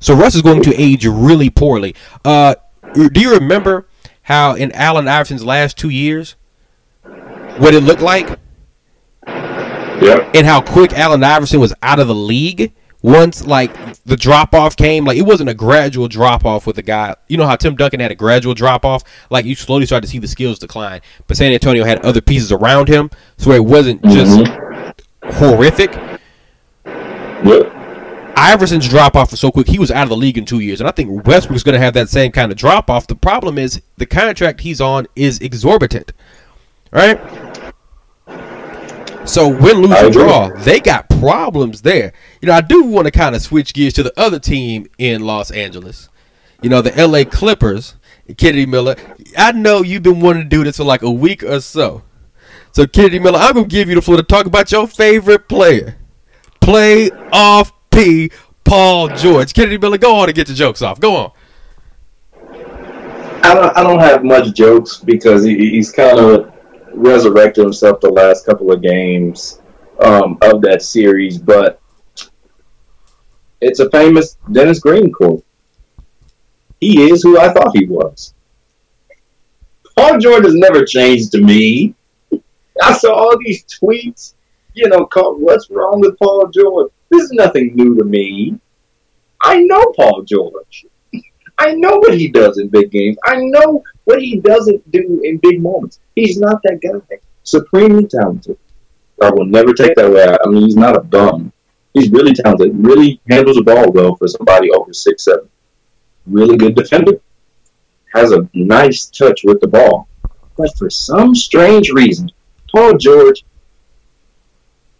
So 0.00 0.14
Russ 0.14 0.34
is 0.34 0.42
going 0.42 0.62
to 0.62 0.74
age 0.80 1.04
really 1.04 1.50
poorly. 1.50 1.94
Uh, 2.24 2.54
do 2.94 3.20
you 3.20 3.34
remember 3.34 3.86
how 4.22 4.54
in 4.54 4.72
Allen 4.72 5.08
Iverson's 5.08 5.44
last 5.44 5.76
two 5.76 5.90
years, 5.90 6.36
what 7.02 7.74
it 7.74 7.82
looked 7.82 8.00
like? 8.00 8.38
And 10.34 10.46
how 10.46 10.60
quick 10.60 10.92
Allen 10.92 11.24
Iverson 11.24 11.60
was 11.60 11.74
out 11.82 11.98
of 11.98 12.08
the 12.08 12.14
league 12.14 12.72
once 13.02 13.46
like 13.46 13.72
the 14.04 14.16
drop 14.16 14.54
off 14.54 14.76
came. 14.76 15.04
Like 15.04 15.18
it 15.18 15.22
wasn't 15.22 15.50
a 15.50 15.54
gradual 15.54 16.08
drop 16.08 16.44
off 16.44 16.66
with 16.66 16.76
the 16.76 16.82
guy. 16.82 17.14
You 17.28 17.36
know 17.36 17.46
how 17.46 17.56
Tim 17.56 17.76
Duncan 17.76 18.00
had 18.00 18.10
a 18.10 18.14
gradual 18.14 18.54
drop 18.54 18.84
off. 18.84 19.04
Like 19.30 19.44
you 19.44 19.54
slowly 19.54 19.86
started 19.86 20.06
to 20.06 20.10
see 20.10 20.18
the 20.18 20.28
skills 20.28 20.58
decline. 20.58 21.00
But 21.26 21.36
San 21.36 21.52
Antonio 21.52 21.84
had 21.84 22.04
other 22.04 22.20
pieces 22.20 22.52
around 22.52 22.88
him, 22.88 23.10
so 23.36 23.52
it 23.52 23.64
wasn't 23.64 24.02
just 24.04 24.38
mm-hmm. 24.38 25.28
horrific. 25.30 25.92
Yep. 27.44 27.74
Iverson's 28.36 28.88
drop 28.88 29.16
off 29.16 29.32
was 29.32 29.40
so 29.40 29.50
quick; 29.50 29.66
he 29.66 29.80
was 29.80 29.90
out 29.90 30.04
of 30.04 30.10
the 30.10 30.16
league 30.16 30.38
in 30.38 30.44
two 30.44 30.60
years, 30.60 30.80
and 30.80 30.88
I 30.88 30.92
think 30.92 31.26
Westbrook's 31.26 31.64
going 31.64 31.74
to 31.74 31.80
have 31.80 31.94
that 31.94 32.08
same 32.08 32.30
kind 32.30 32.52
of 32.52 32.56
drop 32.56 32.88
off. 32.88 33.08
The 33.08 33.16
problem 33.16 33.58
is 33.58 33.82
the 33.96 34.06
contract 34.06 34.60
he's 34.60 34.80
on 34.80 35.06
is 35.16 35.40
exorbitant, 35.40 36.12
right? 36.92 37.18
So 39.28 39.46
win, 39.46 39.82
lose, 39.82 39.92
or 39.92 40.10
draw, 40.10 40.48
they 40.48 40.80
got 40.80 41.06
problems 41.10 41.82
there. 41.82 42.14
You 42.40 42.48
know, 42.48 42.54
I 42.54 42.62
do 42.62 42.84
want 42.84 43.04
to 43.04 43.10
kind 43.10 43.36
of 43.36 43.42
switch 43.42 43.74
gears 43.74 43.92
to 43.94 44.02
the 44.02 44.18
other 44.18 44.38
team 44.38 44.86
in 44.96 45.20
Los 45.20 45.50
Angeles. 45.50 46.08
You 46.62 46.70
know, 46.70 46.80
the 46.80 46.96
L.A. 46.96 47.26
Clippers, 47.26 47.96
Kennedy 48.38 48.64
Miller. 48.64 48.96
I 49.36 49.52
know 49.52 49.82
you've 49.82 50.02
been 50.02 50.20
wanting 50.20 50.44
to 50.44 50.48
do 50.48 50.64
this 50.64 50.78
for 50.78 50.84
like 50.84 51.02
a 51.02 51.10
week 51.10 51.42
or 51.42 51.60
so. 51.60 52.02
So, 52.72 52.86
Kennedy 52.86 53.18
Miller, 53.18 53.38
I'm 53.38 53.52
gonna 53.52 53.66
give 53.66 53.90
you 53.90 53.96
the 53.96 54.02
floor 54.02 54.16
to 54.16 54.22
talk 54.22 54.46
about 54.46 54.72
your 54.72 54.88
favorite 54.88 55.46
player, 55.46 55.98
play 56.60 57.10
off 57.30 57.70
P. 57.90 58.30
Paul 58.64 59.08
George. 59.08 59.52
Kennedy 59.52 59.76
Miller, 59.76 59.98
go 59.98 60.16
on 60.16 60.30
and 60.30 60.34
get 60.34 60.48
your 60.48 60.56
jokes 60.56 60.80
off. 60.80 61.00
Go 61.00 61.16
on. 61.16 61.32
I 63.42 63.54
don't, 63.54 63.76
I 63.76 63.82
don't 63.82 64.00
have 64.00 64.24
much 64.24 64.54
jokes 64.54 64.96
because 64.96 65.44
he, 65.44 65.54
he's 65.70 65.92
kind 65.92 66.18
of 66.18 66.57
resurrected 66.98 67.64
himself 67.64 68.00
the 68.00 68.10
last 68.10 68.44
couple 68.44 68.72
of 68.72 68.82
games 68.82 69.60
um, 70.00 70.38
of 70.42 70.60
that 70.62 70.82
series, 70.82 71.38
but 71.38 71.80
it's 73.60 73.80
a 73.80 73.90
famous 73.90 74.36
Dennis 74.50 74.80
Green 74.80 75.12
quote. 75.12 75.44
He 76.80 77.10
is 77.10 77.22
who 77.22 77.38
I 77.38 77.52
thought 77.52 77.76
he 77.76 77.86
was. 77.86 78.34
Paul 79.96 80.18
George 80.18 80.44
has 80.44 80.54
never 80.54 80.84
changed 80.84 81.32
to 81.32 81.40
me. 81.42 81.94
I 82.80 82.92
saw 82.92 83.12
all 83.14 83.36
these 83.38 83.64
tweets, 83.64 84.34
you 84.74 84.88
know, 84.88 85.06
called, 85.06 85.40
what's 85.40 85.70
wrong 85.70 86.00
with 86.00 86.18
Paul 86.18 86.48
George? 86.48 86.92
This 87.10 87.24
is 87.24 87.32
nothing 87.32 87.74
new 87.74 87.96
to 87.96 88.04
me. 88.04 88.58
I 89.42 89.58
know 89.62 89.92
Paul 89.96 90.22
George. 90.22 90.86
I 91.58 91.74
know 91.74 91.96
what 91.96 92.16
he 92.16 92.28
does 92.28 92.58
in 92.58 92.68
big 92.68 92.90
games. 92.90 93.16
I 93.24 93.36
know 93.36 93.82
what 94.04 94.22
he 94.22 94.38
doesn't 94.38 94.90
do 94.90 95.20
in 95.24 95.38
big 95.38 95.60
moments. 95.60 95.98
He's 96.14 96.38
not 96.38 96.62
that 96.62 96.80
guy. 96.80 97.18
Supremely 97.42 98.06
talented. 98.06 98.58
I 99.20 99.30
will 99.30 99.46
never 99.46 99.72
take 99.72 99.94
that 99.96 100.06
away. 100.06 100.36
I 100.42 100.48
mean, 100.48 100.62
he's 100.62 100.76
not 100.76 100.96
a 100.96 101.00
bum. 101.00 101.52
He's 101.94 102.10
really 102.10 102.32
talented. 102.32 102.72
Really 102.74 103.20
handles 103.28 103.56
the 103.56 103.64
ball 103.64 103.90
well 103.90 104.14
for 104.14 104.28
somebody 104.28 104.70
over 104.70 104.92
six 104.92 105.24
seven. 105.24 105.48
Really 106.26 106.56
good 106.56 106.76
defender. 106.76 107.20
Has 108.14 108.30
a 108.32 108.48
nice 108.54 109.06
touch 109.06 109.40
with 109.44 109.60
the 109.60 109.68
ball. 109.68 110.08
But 110.56 110.76
for 110.76 110.90
some 110.90 111.34
strange 111.34 111.90
reason, 111.90 112.30
Paul 112.72 112.96
George 112.96 113.44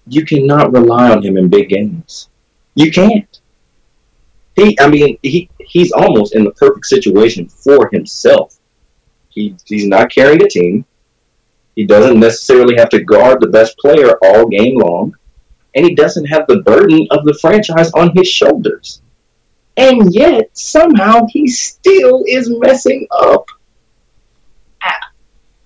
you 0.09 0.25
cannot 0.25 0.73
rely 0.73 1.11
on 1.11 1.23
him 1.23 1.37
in 1.37 1.49
big 1.49 1.69
games. 1.69 2.29
You 2.75 2.91
can't. 2.91 3.41
He, 4.57 4.79
I 4.81 4.89
mean, 4.89 5.19
he 5.23 5.51
he's 5.69 5.93
almost 5.93 6.35
in 6.35 6.45
the 6.45 6.51
perfect 6.53 6.87
situation 6.87 7.49
for 7.49 7.89
himself. 7.93 8.59
He 9.29 9.55
he's 9.67 9.87
not 9.87 10.11
carrying 10.11 10.43
a 10.43 10.49
team. 10.49 10.85
He 11.77 11.85
doesn't 11.85 12.19
necessarily 12.19 12.77
have 12.77 12.89
to 12.91 13.05
guard 13.05 13.41
the 13.41 13.47
best 13.47 13.79
player 13.79 14.19
all 14.25 14.49
game 14.49 14.79
long, 14.79 15.15
and 15.75 15.85
he 15.85 15.95
doesn't 15.95 16.25
have 16.25 16.47
the 16.49 16.63
burden 16.63 17.07
of 17.11 17.25
the 17.25 17.39
franchise 17.41 17.93
on 17.93 18.17
his 18.17 18.27
shoulders. 18.27 19.01
And 19.77 20.13
yet, 20.13 20.51
somehow, 20.55 21.27
he 21.29 21.47
still 21.47 22.25
is 22.27 22.51
messing 22.51 23.07
up. 23.13 23.47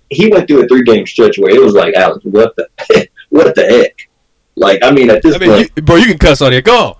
He 0.09 0.27
went 0.27 0.47
through 0.47 0.65
a 0.65 0.67
three-game 0.67 1.07
stretch 1.07 1.39
where 1.39 1.55
it 1.55 1.59
was 1.59 1.73
like, 1.73 1.95
Alex, 1.95 2.23
what 2.25 2.55
the, 2.55 2.69
what 3.29 3.55
the 3.55 3.63
heck? 3.63 4.07
Like, 4.55 4.83
I 4.83 4.91
mean, 4.91 5.09
at 5.09 5.23
this 5.23 5.35
I 5.35 5.39
mean, 5.39 5.49
point, 5.49 5.71
you, 5.75 5.81
bro, 5.81 5.95
you 5.95 6.05
can 6.05 6.19
cuss 6.19 6.43
on 6.43 6.51
here. 6.51 6.61
Go 6.61 6.89
on. 6.89 6.95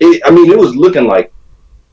it, 0.00 0.22
I 0.24 0.30
mean, 0.30 0.50
it 0.50 0.58
was 0.58 0.74
looking 0.74 1.04
like 1.04 1.34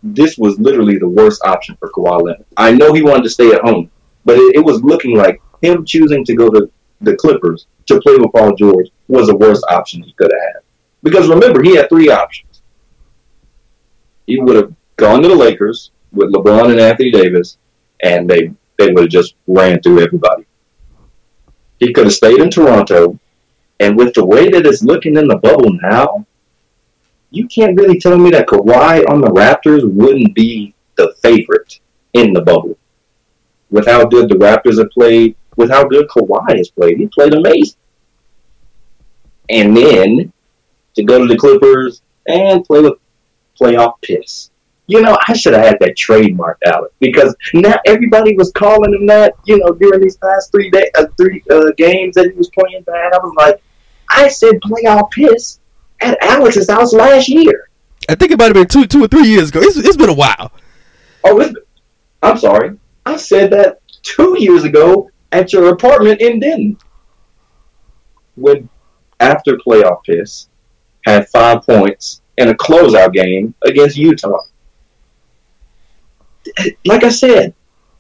this 0.04 0.38
was 0.38 0.60
literally 0.60 0.98
the 0.98 1.08
worst 1.08 1.42
option 1.46 1.78
for 1.80 1.90
Kawhi 1.90 2.22
Leonard. 2.22 2.46
I 2.58 2.72
know 2.72 2.94
he 2.94 3.02
wanted 3.02 3.24
to 3.24 3.30
stay 3.30 3.52
at 3.52 3.62
home, 3.62 3.90
but 4.26 4.38
it, 4.38 4.58
it 4.58 4.66
was 4.66 4.84
looking 4.84 5.16
like 5.16 5.42
him 5.62 5.86
choosing 5.86 6.26
to 6.26 6.36
go 6.36 6.50
to 6.50 6.70
the 7.02 7.16
Clippers 7.16 7.68
to 7.88 8.02
play 8.02 8.18
with 8.18 8.32
Paul 8.34 8.56
George 8.56 8.90
was 9.08 9.28
the 9.28 9.36
worst 9.36 9.64
option 9.70 10.04
he 10.04 10.14
could 10.14 10.32
have 10.32 10.54
had. 10.54 10.62
Because 11.04 11.28
remember, 11.28 11.64
he 11.64 11.76
had 11.76 11.90
three 11.90 12.10
options. 12.10 12.62
He 14.28 14.40
would 14.40 14.56
have 14.56 14.74
gone 14.98 15.22
to 15.22 15.28
the 15.28 15.36
Lakers 15.36 15.92
with 16.12 16.34
LeBron 16.34 16.72
and 16.72 16.80
Anthony 16.80 17.12
Davis, 17.12 17.58
and 18.02 18.30
they 18.30 18.52
they 18.78 18.92
would 18.92 19.04
have 19.04 19.10
just 19.10 19.36
ran 19.48 19.82
through 19.82 20.02
everybody. 20.02 20.46
He 21.80 21.94
could 21.94 22.06
have 22.06 22.14
stayed 22.14 22.40
in 22.40 22.50
Toronto, 22.50 23.20
and 23.80 23.98
with 23.98 24.14
the 24.14 24.26
way 24.26 24.50
that 24.50 24.66
it's 24.66 24.84
looking 24.84 25.18
in 25.18 25.28
the 25.28 25.38
bubble 25.38 25.78
now, 25.82 26.26
you 27.34 27.48
can't 27.48 27.76
really 27.80 28.00
tell 28.00 28.18
me 28.18 28.30
that 28.30 28.48
Kawhi 28.48 29.10
on 29.10 29.20
the 29.20 29.28
Raptors 29.28 29.92
wouldn't 29.92 30.36
be 30.36 30.76
the 30.98 31.16
favorite 31.24 31.80
in 32.14 32.32
the 32.32 32.42
bubble. 32.42 32.78
With 33.72 33.88
how 33.88 34.06
good 34.06 34.30
the 34.30 34.36
Raptors 34.36 34.78
have 34.78 34.92
played, 34.92 35.36
with 35.58 35.72
how 35.72 35.84
good 35.84 36.08
Kawhi 36.10 36.58
has 36.58 36.70
played, 36.70 37.00
he 37.00 37.08
played 37.08 37.34
amazing. 37.34 37.80
And 39.50 39.76
then 39.76 40.32
to 40.96 41.04
go 41.04 41.18
to 41.18 41.26
the 41.26 41.36
Clippers 41.36 42.04
and 42.28 42.64
play 42.64 42.82
with 42.82 43.00
playoff 43.60 44.00
piss. 44.04 44.52
You 44.86 45.02
know, 45.02 45.18
I 45.28 45.34
should 45.34 45.54
have 45.54 45.66
had 45.66 45.80
that 45.80 45.98
trademarked 45.98 46.68
out 46.68 46.94
because 47.00 47.36
now 47.56 47.78
everybody 47.88 48.36
was 48.36 48.52
calling 48.52 48.94
him 48.94 49.08
that. 49.08 49.34
You 49.46 49.58
know, 49.58 49.72
during 49.74 50.02
these 50.02 50.18
past 50.18 50.52
three 50.52 50.70
day, 50.70 50.92
uh, 50.96 51.08
three 51.18 51.42
uh, 51.50 51.72
games 51.78 52.14
that 52.16 52.30
he 52.30 52.38
was 52.38 52.50
playing 52.50 52.84
bad, 52.84 53.14
I 53.14 53.18
was 53.18 53.34
like, 53.38 53.64
I 54.10 54.28
said 54.28 54.62
playoff 54.62 55.10
piss 55.10 55.60
at 56.02 56.18
Alex's 56.22 56.70
house 56.70 56.94
last 56.94 57.30
year. 57.30 57.70
I 58.10 58.16
think 58.16 58.32
it 58.32 58.38
might 58.38 58.46
have 58.46 58.54
been 58.54 58.68
two, 58.68 58.86
two 58.86 59.04
or 59.04 59.08
three 59.08 59.28
years 59.28 59.50
ago. 59.50 59.62
It's, 59.62 59.78
it's 59.78 59.98
been 59.98 60.10
a 60.10 60.14
while. 60.14 60.52
Oh, 61.24 61.40
it's, 61.40 61.54
I'm 62.22 62.38
sorry. 62.38 62.78
I 63.06 63.18
said 63.18 63.52
that 63.52 63.80
two 64.02 64.36
years 64.40 64.64
ago 64.64 65.10
at 65.32 65.54
your 65.54 65.70
apartment 65.70 66.22
in 66.22 66.40
Denton. 66.40 66.78
When 68.36 68.68
after 69.20 69.58
playoff 69.58 70.04
piss 70.04 70.50
had 71.06 71.30
five 71.30 71.64
points 71.64 72.22
in 72.38 72.50
a 72.50 72.54
closeout 72.54 73.14
game 73.14 73.54
against 73.64 73.98
Utah. 73.98 74.40
Like 76.86 77.04
I 77.04 77.10
said, 77.10 77.54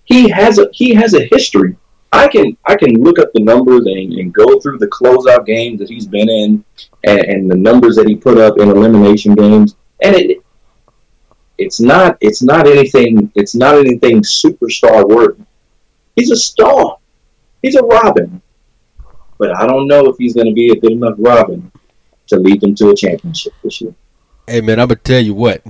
he 0.03 0.29
has 0.29 0.59
a 0.59 0.67
he 0.73 0.93
has 0.95 1.13
a 1.13 1.25
history. 1.25 1.77
I 2.13 2.27
can 2.27 2.55
I 2.63 2.75
can 2.75 3.03
look 3.03 3.17
up 3.17 3.33
the 3.33 3.41
numbers 3.41 3.87
and, 3.87 4.13
and 4.13 4.31
go 4.31 4.59
through 4.59 4.77
the 4.77 4.87
closeout 4.87 5.47
games 5.47 5.79
that 5.79 5.89
he's 5.89 6.05
been 6.05 6.29
in 6.29 6.63
and, 7.03 7.19
and 7.19 7.51
the 7.51 7.55
numbers 7.55 7.95
that 7.95 8.07
he 8.07 8.15
put 8.15 8.37
up 8.37 8.59
in 8.59 8.69
elimination 8.69 9.33
games, 9.33 9.75
and 10.01 10.15
it 10.15 10.43
it's 11.57 11.79
not 11.79 12.17
it's 12.21 12.43
not 12.43 12.67
anything 12.67 13.31
it's 13.33 13.55
not 13.55 13.75
anything 13.75 14.21
superstar 14.21 15.07
worthy. 15.07 15.41
He's 16.15 16.29
a 16.29 16.35
star. 16.35 16.97
He's 17.63 17.75
a 17.75 17.83
Robin. 17.83 18.43
But 19.39 19.57
I 19.57 19.65
don't 19.65 19.87
know 19.87 20.05
if 20.05 20.15
he's 20.17 20.35
going 20.35 20.47
to 20.47 20.53
be 20.53 20.69
a 20.69 20.75
good 20.75 20.91
enough 20.91 21.15
Robin 21.17 21.71
to 22.27 22.37
lead 22.37 22.61
them 22.61 22.75
to 22.75 22.91
a 22.91 22.95
championship 22.95 23.53
this 23.63 23.81
year. 23.81 23.95
Hey 24.47 24.61
man, 24.61 24.79
I'm 24.79 24.87
gonna 24.87 24.99
tell 24.99 25.21
you 25.21 25.33
what. 25.33 25.63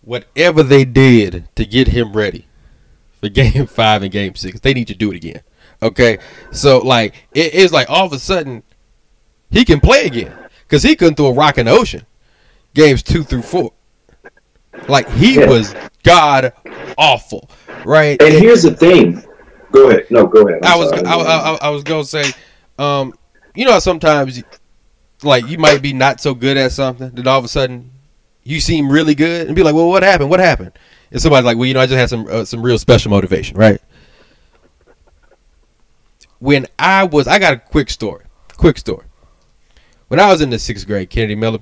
Whatever 0.00 0.62
they 0.62 0.86
did 0.86 1.54
to 1.54 1.66
get 1.66 1.88
him 1.88 2.14
ready 2.14 2.46
for 3.20 3.28
Game 3.40 3.66
Five 3.66 4.02
and 4.02 4.10
Game 4.10 4.34
Six, 4.34 4.60
they 4.60 4.72
need 4.72 4.88
to 4.88 4.94
do 4.94 5.10
it 5.10 5.16
again. 5.16 5.42
Okay, 5.82 6.18
so 6.52 6.78
like 6.78 7.14
it 7.34 7.54
is 7.54 7.72
like 7.72 7.88
all 7.88 8.04
of 8.06 8.12
a 8.12 8.18
sudden 8.18 8.62
he 9.50 9.64
can 9.64 9.80
play 9.80 10.04
again 10.06 10.32
because 10.62 10.82
he 10.82 10.94
couldn't 10.94 11.14
throw 11.14 11.28
a 11.28 11.32
rock 11.34 11.58
in 11.58 11.66
the 11.66 11.72
ocean. 11.72 12.04
Games 12.74 13.02
two 13.02 13.22
through 13.24 13.42
four, 13.42 13.72
like 14.88 15.08
he 15.10 15.36
Yeah. 15.36 15.48
was 15.48 15.74
god 16.04 16.52
awful, 16.98 17.50
right? 17.84 18.20
And 18.22 18.32
here's 18.34 18.62
the 18.62 18.74
thing. 18.76 19.24
Go 19.72 19.88
ahead. 19.90 20.06
No, 20.10 20.26
go 20.26 20.46
ahead. 20.46 20.60
I'm 20.64 20.72
I 20.72 20.76
was 20.76 20.88
sorry. 20.90 21.04
I, 21.06 21.14
I, 21.14 21.54
I, 21.54 21.58
I 21.62 21.68
was 21.70 21.82
gonna 21.82 22.04
say, 22.04 22.24
um, 22.78 23.14
you 23.54 23.64
know, 23.64 23.72
how 23.72 23.78
sometimes 23.78 24.42
like 25.22 25.46
you 25.48 25.58
might 25.58 25.82
be 25.82 25.92
not 25.92 26.20
so 26.20 26.34
good 26.34 26.56
at 26.56 26.72
something, 26.72 27.10
then 27.10 27.26
all 27.26 27.38
of 27.38 27.44
a 27.44 27.48
sudden 27.48 27.90
you 28.42 28.60
seem 28.60 28.90
really 28.90 29.14
good, 29.14 29.46
and 29.46 29.56
be 29.56 29.62
like, 29.62 29.74
well, 29.74 29.88
what 29.88 30.02
happened? 30.02 30.30
What 30.30 30.40
happened? 30.40 30.72
And 31.10 31.20
somebody's 31.20 31.44
like, 31.44 31.56
well, 31.56 31.66
you 31.66 31.74
know, 31.74 31.80
I 31.80 31.86
just 31.86 31.98
had 31.98 32.08
some 32.08 32.26
uh, 32.28 32.44
some 32.44 32.62
real 32.62 32.78
special 32.78 33.10
motivation, 33.10 33.56
right? 33.56 33.80
When 36.40 36.66
I 36.78 37.04
was, 37.04 37.28
I 37.28 37.38
got 37.38 37.54
a 37.54 37.58
quick 37.58 37.88
story. 37.90 38.24
Quick 38.56 38.76
story. 38.78 39.06
When 40.08 40.18
I 40.18 40.28
was 40.28 40.40
in 40.40 40.50
the 40.50 40.58
sixth 40.58 40.86
grade, 40.86 41.08
Kennedy 41.08 41.36
Miller, 41.36 41.60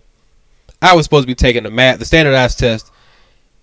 I 0.81 0.95
was 0.97 1.05
supposed 1.05 1.25
to 1.25 1.27
be 1.27 1.35
taking 1.35 1.65
the 1.65 1.71
math, 1.71 1.99
the 1.99 2.05
standardized 2.05 2.59
test 2.59 2.91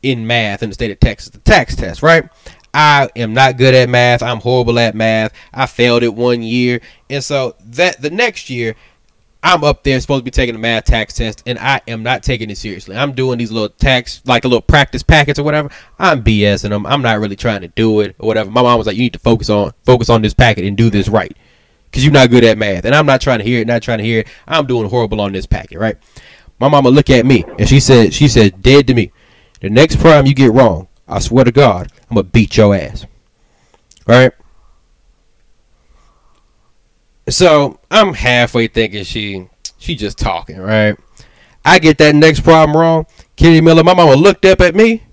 in 0.03 0.27
math 0.27 0.61
in 0.61 0.69
the 0.69 0.75
state 0.75 0.91
of 0.91 0.99
Texas, 0.99 1.29
the 1.29 1.39
TAKS 1.39 1.75
test, 1.75 2.03
right? 2.03 2.29
I 2.73 3.09
am 3.15 3.33
not 3.33 3.57
good 3.57 3.73
at 3.73 3.89
math. 3.89 4.21
I'm 4.21 4.41
horrible 4.41 4.77
at 4.79 4.95
math. 4.95 5.33
I 5.53 5.65
failed 5.65 6.03
it 6.03 6.13
one 6.13 6.43
year, 6.43 6.81
and 7.09 7.23
so 7.23 7.55
that 7.67 8.01
the 8.01 8.09
next 8.09 8.49
year, 8.49 8.75
I'm 9.45 9.63
up 9.63 9.83
there 9.83 9.99
supposed 9.99 10.21
to 10.21 10.25
be 10.25 10.31
taking 10.31 10.55
a 10.55 10.57
math 10.57 10.85
TAKS 10.85 11.13
test, 11.13 11.43
and 11.45 11.59
I 11.59 11.79
am 11.87 12.01
not 12.01 12.23
taking 12.23 12.49
it 12.49 12.57
seriously. 12.57 12.97
I'm 12.97 13.13
doing 13.13 13.37
these 13.37 13.51
little 13.51 13.69
TAKS, 13.69 14.23
like 14.25 14.43
a 14.43 14.47
little 14.47 14.61
practice 14.61 15.03
packets 15.03 15.37
or 15.37 15.43
whatever. 15.43 15.69
I'm 15.99 16.23
BSing 16.23 16.69
them. 16.69 16.85
I'm 16.87 17.03
not 17.03 17.19
really 17.19 17.35
trying 17.35 17.61
to 17.61 17.67
do 17.67 17.99
it 17.99 18.15
or 18.17 18.27
whatever. 18.27 18.49
My 18.49 18.63
mom 18.63 18.77
was 18.79 18.87
like, 18.87 18.95
"You 18.95 19.03
need 19.03 19.13
to 19.13 19.19
focus 19.19 19.51
on 19.51 19.71
focus 19.85 20.09
on 20.09 20.23
this 20.23 20.33
packet 20.33 20.65
and 20.65 20.75
do 20.75 20.89
this 20.89 21.07
right, 21.07 21.31
because 21.85 22.03
you're 22.03 22.11
not 22.11 22.31
good 22.31 22.43
at 22.43 22.57
math." 22.57 22.85
And 22.85 22.95
I'm 22.95 23.05
not 23.05 23.21
trying 23.21 23.37
to 23.37 23.45
hear 23.45 23.61
it. 23.61 23.67
Not 23.67 23.83
trying 23.83 23.99
to 23.99 24.03
hear 24.03 24.21
it. 24.21 24.27
I'm 24.47 24.65
doing 24.65 24.89
horrible 24.89 25.21
on 25.21 25.31
this 25.31 25.45
packet, 25.45 25.77
right? 25.77 25.97
My 26.59 26.69
mama 26.69 26.89
look 26.89 27.09
at 27.09 27.25
me 27.25 27.43
and 27.59 27.67
she 27.67 27.79
said, 27.79 28.13
she 28.13 28.27
said, 28.27 28.61
dead 28.61 28.87
to 28.87 28.93
me. 28.93 29.11
The 29.61 29.69
next 29.69 29.99
prime 29.99 30.25
you 30.25 30.33
get 30.33 30.53
wrong, 30.53 30.87
I 31.07 31.19
swear 31.19 31.43
to 31.43 31.51
God, 31.51 31.91
I'm 32.09 32.15
gonna 32.15 32.23
beat 32.23 32.55
your 32.57 32.75
ass. 32.75 33.05
Right? 34.07 34.31
So 37.29 37.79
I'm 37.89 38.13
halfway 38.13 38.67
thinking 38.67 39.03
she 39.03 39.47
she 39.77 39.95
just 39.95 40.17
talking, 40.17 40.57
right? 40.57 40.97
I 41.63 41.79
get 41.79 41.97
that 41.97 42.15
next 42.15 42.41
problem 42.41 42.77
wrong. 42.77 43.07
Kitty 43.35 43.61
Miller, 43.61 43.83
my 43.83 43.93
mama 43.93 44.15
looked 44.15 44.45
up 44.45 44.61
at 44.61 44.75
me. 44.75 45.03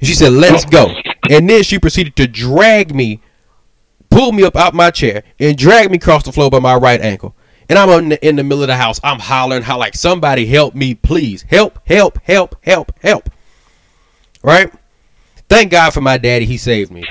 She 0.00 0.14
said, 0.14 0.32
"Let's 0.32 0.64
go." 0.64 0.94
And 1.28 1.50
then 1.50 1.62
she 1.64 1.78
proceeded 1.78 2.14
to 2.16 2.28
drag 2.28 2.94
me, 2.94 3.20
pull 4.10 4.30
me 4.30 4.44
up 4.44 4.54
out 4.56 4.74
my 4.74 4.90
chair, 4.90 5.24
and 5.40 5.56
drag 5.56 5.90
me 5.90 5.96
across 5.96 6.22
the 6.22 6.32
floor 6.32 6.50
by 6.50 6.60
my 6.60 6.76
right 6.76 7.00
ankle. 7.00 7.34
And 7.68 7.78
I'm 7.78 7.88
in 7.88 8.08
the, 8.10 8.26
in 8.26 8.36
the 8.36 8.44
middle 8.44 8.62
of 8.62 8.68
the 8.68 8.76
house. 8.76 9.00
I'm 9.02 9.18
hollering, 9.18 9.62
how 9.62 9.78
like 9.78 9.96
somebody 9.96 10.46
help 10.46 10.76
me, 10.76 10.94
please, 10.94 11.42
help, 11.42 11.80
help, 11.84 12.20
help, 12.22 12.54
help, 12.62 12.92
help. 13.00 13.28
Right? 14.40 14.72
Thank 15.48 15.72
God 15.72 15.90
for 15.92 16.00
my 16.00 16.16
daddy. 16.16 16.44
He 16.44 16.58
saved 16.58 16.92
me. 16.92 17.04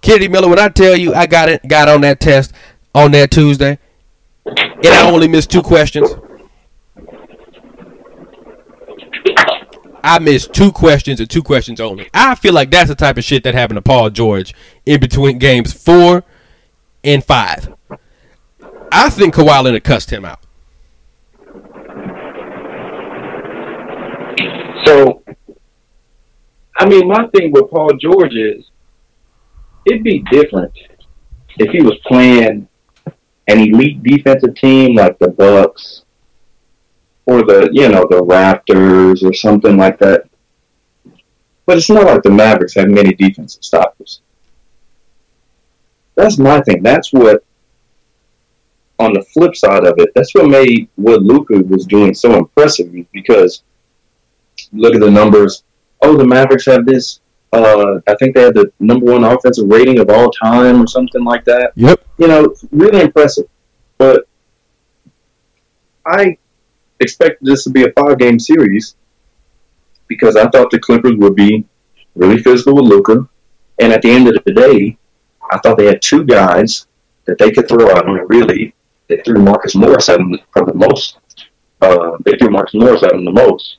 Kitty 0.00 0.28
Miller, 0.28 0.48
when 0.48 0.60
I 0.60 0.68
tell 0.68 0.94
you 0.94 1.12
I 1.12 1.26
got 1.26 1.48
it, 1.48 1.66
got 1.66 1.88
on 1.88 2.02
that 2.02 2.20
test 2.20 2.52
on 2.96 3.10
that 3.10 3.30
Tuesday, 3.30 3.78
and 4.46 4.86
I 4.86 5.10
only 5.10 5.28
missed 5.28 5.50
two 5.50 5.62
questions. 5.62 6.08
I 10.02 10.18
missed 10.18 10.54
two 10.54 10.72
questions 10.72 11.20
and 11.20 11.28
two 11.28 11.42
questions 11.42 11.78
only. 11.78 12.08
I 12.14 12.34
feel 12.36 12.54
like 12.54 12.70
that's 12.70 12.88
the 12.88 12.94
type 12.94 13.18
of 13.18 13.24
shit 13.24 13.42
that 13.44 13.54
happened 13.54 13.76
to 13.76 13.82
Paul 13.82 14.08
George 14.08 14.54
in 14.86 14.98
between 14.98 15.38
games 15.38 15.74
four 15.74 16.24
and 17.04 17.22
five. 17.22 17.74
I 18.90 19.10
think 19.10 19.34
Kawhi 19.34 19.62
Leonard 19.62 19.84
cussed 19.84 20.10
him 20.10 20.24
out. 20.24 20.40
So, 24.86 25.22
I 26.78 26.88
mean, 26.88 27.08
my 27.08 27.26
thing 27.34 27.52
with 27.52 27.68
Paul 27.70 27.90
George 28.00 28.34
is 28.34 28.70
it'd 29.84 30.02
be 30.02 30.24
different 30.30 30.72
if 31.58 31.70
he 31.72 31.82
was 31.82 31.98
playing 32.06 32.68
an 33.48 33.60
elite 33.60 34.02
defensive 34.02 34.54
team 34.54 34.96
like 34.96 35.18
the 35.18 35.28
Bucks 35.28 36.02
or 37.26 37.42
the 37.42 37.68
you 37.72 37.88
know 37.88 38.06
the 38.08 38.22
Raptors 38.22 39.22
or 39.22 39.32
something 39.32 39.76
like 39.76 39.98
that. 39.98 40.28
But 41.66 41.78
it's 41.78 41.90
not 41.90 42.04
like 42.04 42.22
the 42.22 42.30
Mavericks 42.30 42.74
have 42.74 42.88
many 42.88 43.14
defensive 43.14 43.64
stoppers. 43.64 44.20
That's 46.14 46.38
my 46.38 46.60
thing. 46.60 46.82
That's 46.82 47.12
what 47.12 47.44
on 48.98 49.12
the 49.12 49.22
flip 49.22 49.54
side 49.54 49.84
of 49.84 49.94
it, 49.98 50.10
that's 50.14 50.34
what 50.34 50.48
made 50.48 50.88
what 50.96 51.22
Luka 51.22 51.58
was 51.58 51.84
doing 51.86 52.14
so 52.14 52.36
impressive 52.36 52.94
because 53.12 53.62
look 54.72 54.94
at 54.94 55.00
the 55.00 55.10
numbers. 55.10 55.64
Oh, 56.02 56.16
the 56.16 56.26
Mavericks 56.26 56.66
have 56.66 56.86
this. 56.86 57.20
Uh, 57.56 58.00
I 58.06 58.14
think 58.16 58.34
they 58.34 58.42
had 58.42 58.54
the 58.54 58.70
number 58.80 59.12
one 59.12 59.24
offensive 59.24 59.66
rating 59.66 59.98
of 59.98 60.10
all 60.10 60.30
time 60.30 60.82
or 60.82 60.86
something 60.86 61.24
like 61.24 61.44
that. 61.46 61.72
Yep. 61.74 62.06
You 62.18 62.28
know, 62.28 62.54
really 62.70 63.00
impressive. 63.00 63.46
But 63.96 64.28
I 66.04 66.36
expected 67.00 67.46
this 67.46 67.64
to 67.64 67.70
be 67.70 67.84
a 67.84 67.92
five 67.92 68.18
game 68.18 68.38
series 68.38 68.96
because 70.06 70.36
I 70.36 70.48
thought 70.48 70.70
the 70.70 70.78
Clippers 70.78 71.16
would 71.16 71.34
be 71.34 71.64
really 72.14 72.42
physical 72.42 72.74
with 72.74 72.84
Luka. 72.84 73.26
And 73.78 73.92
at 73.92 74.02
the 74.02 74.10
end 74.10 74.28
of 74.28 74.36
the 74.44 74.52
day, 74.52 74.98
I 75.50 75.58
thought 75.58 75.78
they 75.78 75.86
had 75.86 76.02
two 76.02 76.24
guys 76.24 76.86
that 77.24 77.38
they 77.38 77.50
could 77.50 77.68
throw 77.68 77.90
out. 77.90 78.06
I 78.06 78.12
mean, 78.12 78.26
really, 78.28 78.74
they 79.08 79.16
threw 79.18 79.40
Marcus 79.40 79.74
Morris 79.74 80.10
at 80.10 80.18
them 80.18 80.38
probably 80.50 80.72
the 80.72 80.86
most. 80.88 81.18
Uh, 81.80 82.18
they 82.24 82.36
threw 82.36 82.50
Marcus 82.50 82.74
Morris 82.74 83.02
at 83.02 83.12
them 83.12 83.24
the 83.24 83.32
most. 83.32 83.78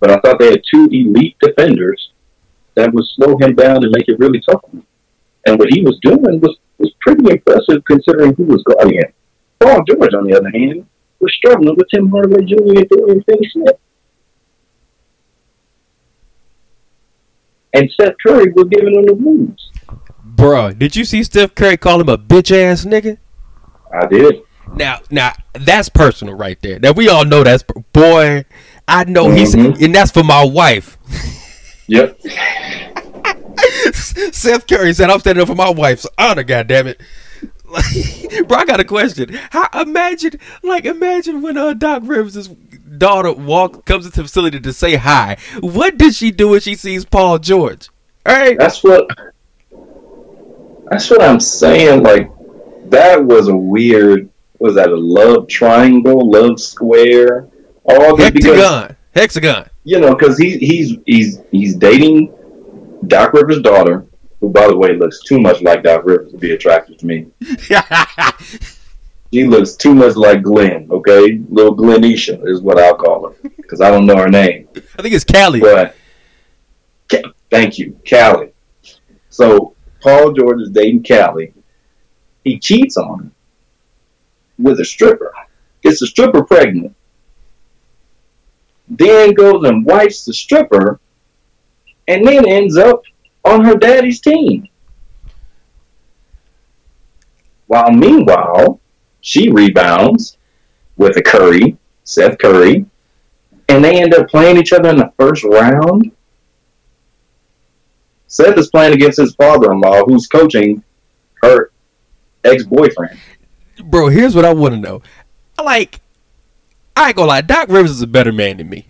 But 0.00 0.10
I 0.10 0.18
thought 0.20 0.38
they 0.38 0.50
had 0.50 0.62
two 0.68 0.88
elite 0.90 1.36
defenders 1.40 2.11
that 2.74 2.92
would 2.92 3.04
slow 3.16 3.36
him 3.38 3.54
down 3.54 3.84
and 3.84 3.92
make 3.96 4.08
it 4.08 4.18
really 4.18 4.40
tough. 4.48 4.62
And 5.46 5.58
what 5.58 5.68
he 5.72 5.82
was 5.82 5.98
doing 6.02 6.40
was, 6.40 6.56
was 6.78 6.92
pretty 7.00 7.30
impressive 7.30 7.84
considering 7.84 8.34
who 8.34 8.44
was 8.44 8.62
guarding 8.64 8.98
him. 8.98 9.12
Paul 9.60 9.82
George, 9.88 10.14
on 10.14 10.26
the 10.26 10.36
other 10.36 10.50
hand, 10.50 10.86
was 11.20 11.32
struggling 11.36 11.74
with 11.76 11.86
Tim 11.92 12.08
Hardaway 12.08 12.44
Jr. 12.44 12.78
and 12.78 12.88
Dorian 12.88 13.22
Finney-Smith. 13.24 13.76
And 17.74 17.90
Seth 17.98 18.14
Curry 18.24 18.52
was 18.52 18.66
giving 18.70 18.94
him 18.94 19.06
the 19.06 19.14
moves. 19.14 19.70
Bruh, 20.34 20.78
did 20.78 20.94
you 20.96 21.04
see 21.04 21.22
Steph 21.22 21.54
Curry 21.54 21.76
call 21.76 22.00
him 22.00 22.08
a 22.08 22.18
bitch 22.18 22.50
ass 22.54 22.84
nigga? 22.84 23.18
I 23.92 24.06
did. 24.06 24.42
Now, 24.74 25.00
now 25.10 25.32
that's 25.54 25.88
personal 25.88 26.34
right 26.34 26.60
there. 26.62 26.78
Now 26.78 26.92
we 26.92 27.08
all 27.08 27.24
know 27.24 27.42
that's 27.44 27.64
boy. 27.92 28.44
I 28.88 29.04
know 29.04 29.30
he's, 29.30 29.54
Mhm. 29.54 29.82
and 29.82 29.94
that's 29.94 30.10
for 30.10 30.22
my 30.24 30.44
wife. 30.44 30.98
Yep. 31.86 32.20
Seth 33.92 34.66
Curry 34.66 34.92
said, 34.92 35.10
"I'm 35.10 35.20
standing 35.20 35.42
up 35.42 35.48
for 35.48 35.54
my 35.54 35.70
wife's 35.70 36.06
honor." 36.18 36.42
God 36.42 36.66
damn 36.66 36.86
it, 36.86 37.00
bro! 38.48 38.58
I 38.58 38.64
got 38.64 38.80
a 38.80 38.84
question. 38.84 39.38
How 39.50 39.68
imagine, 39.80 40.32
like, 40.62 40.84
imagine 40.84 41.42
when 41.42 41.56
uh, 41.56 41.74
Doc 41.74 42.02
Rivers' 42.04 42.48
daughter 42.48 43.32
walk 43.32 43.84
comes 43.84 44.06
into 44.06 44.18
the 44.18 44.24
facility 44.24 44.60
to 44.60 44.72
say 44.72 44.96
hi. 44.96 45.36
What 45.60 45.98
did 45.98 46.14
she 46.14 46.30
do 46.30 46.48
when 46.50 46.60
she 46.60 46.74
sees 46.74 47.04
Paul 47.04 47.38
George? 47.38 47.88
All 48.26 48.34
right, 48.34 48.58
That's 48.58 48.82
what. 48.84 49.08
That's 50.90 51.08
what 51.10 51.22
I'm 51.22 51.40
saying. 51.40 52.02
Like 52.02 52.30
that 52.90 53.24
was 53.24 53.48
a 53.48 53.56
weird. 53.56 54.28
Was 54.58 54.74
that 54.76 54.90
a 54.90 54.96
love 54.96 55.48
triangle, 55.48 56.30
love 56.30 56.60
square? 56.60 57.48
All 57.84 58.16
because 58.16 58.94
hexagon, 59.14 59.68
you 59.84 59.98
know 59.98 60.14
because 60.14 60.38
he, 60.38 60.58
he's 60.58 60.96
he's 61.06 61.40
he's 61.50 61.76
dating 61.76 62.32
Doc 63.06 63.32
Rivers' 63.32 63.60
daughter, 63.60 64.06
who 64.40 64.50
by 64.50 64.66
the 64.66 64.76
way 64.76 64.94
looks 64.94 65.22
too 65.22 65.40
much 65.40 65.60
like 65.62 65.82
Doc 65.82 66.02
Rivers 66.04 66.32
to 66.32 66.38
be 66.38 66.52
attractive 66.52 66.98
to 66.98 67.06
me. 67.06 67.26
She 69.32 69.44
looks 69.44 69.76
too 69.76 69.94
much 69.94 70.14
like 70.14 70.42
Glenn. 70.42 70.88
Okay, 70.90 71.40
little 71.48 71.74
Glenisha 71.74 72.46
is 72.46 72.60
what 72.60 72.78
I'll 72.78 72.96
call 72.96 73.30
her 73.30 73.50
because 73.56 73.80
I 73.80 73.90
don't 73.90 74.04
know 74.04 74.16
her 74.16 74.28
name. 74.28 74.68
I 74.76 75.00
think 75.00 75.14
it's 75.14 75.24
Callie. 75.24 75.60
But 75.60 75.96
Ca- 77.10 77.32
thank 77.50 77.78
you, 77.78 77.98
Callie. 78.08 78.52
So 79.30 79.74
Paul 80.02 80.32
George 80.32 80.60
is 80.60 80.70
dating 80.70 81.04
Callie. 81.04 81.54
He 82.44 82.58
cheats 82.58 82.98
on 82.98 83.18
her 83.20 83.30
with 84.58 84.80
a 84.80 84.84
stripper. 84.84 85.32
Gets 85.82 86.00
the 86.00 86.08
stripper 86.08 86.44
pregnant. 86.44 86.94
Then 88.94 89.32
goes 89.32 89.64
and 89.64 89.86
wipes 89.86 90.26
the 90.26 90.34
stripper, 90.34 91.00
and 92.08 92.26
then 92.26 92.46
ends 92.46 92.76
up 92.76 93.02
on 93.42 93.64
her 93.64 93.74
daddy's 93.74 94.20
team. 94.20 94.68
While 97.68 97.90
meanwhile, 97.90 98.80
she 99.22 99.48
rebounds 99.48 100.36
with 100.98 101.16
a 101.16 101.22
Curry, 101.22 101.78
Seth 102.04 102.36
Curry, 102.36 102.84
and 103.70 103.82
they 103.82 104.02
end 104.02 104.12
up 104.12 104.28
playing 104.28 104.58
each 104.58 104.74
other 104.74 104.90
in 104.90 104.98
the 104.98 105.10
first 105.18 105.42
round. 105.42 106.12
Seth 108.26 108.58
is 108.58 108.68
playing 108.68 108.92
against 108.92 109.18
his 109.18 109.34
father-in-law, 109.36 110.04
who's 110.04 110.26
coaching 110.26 110.84
her 111.42 111.70
ex-boyfriend. 112.44 113.18
Bro, 113.84 114.08
here's 114.08 114.36
what 114.36 114.44
I 114.44 114.52
want 114.52 114.74
to 114.74 114.80
know. 114.80 115.00
I 115.58 115.62
like, 115.62 116.01
I 116.96 117.08
ain't 117.08 117.16
gonna 117.16 117.28
lie, 117.28 117.40
Doc 117.40 117.68
Rivers 117.68 117.90
is 117.90 118.02
a 118.02 118.06
better 118.06 118.32
man 118.32 118.58
than 118.58 118.68
me 118.68 118.86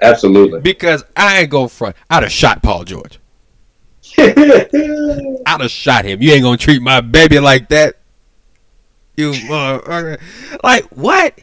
Absolutely. 0.00 0.60
because 0.60 1.04
I 1.16 1.40
ain't 1.40 1.50
gonna 1.50 1.68
front. 1.68 1.96
I'd 2.10 2.22
have 2.22 2.32
shot 2.32 2.62
Paul 2.62 2.84
George. 2.84 3.18
I'd 4.18 5.44
have 5.46 5.70
shot 5.70 6.04
him. 6.04 6.22
You 6.22 6.32
ain't 6.32 6.42
gonna 6.42 6.56
treat 6.56 6.82
my 6.82 7.00
baby 7.00 7.40
like 7.40 7.68
that. 7.70 7.96
You 9.16 9.32
motherfucker. 9.32 10.20
Like 10.62 10.84
what? 10.86 11.40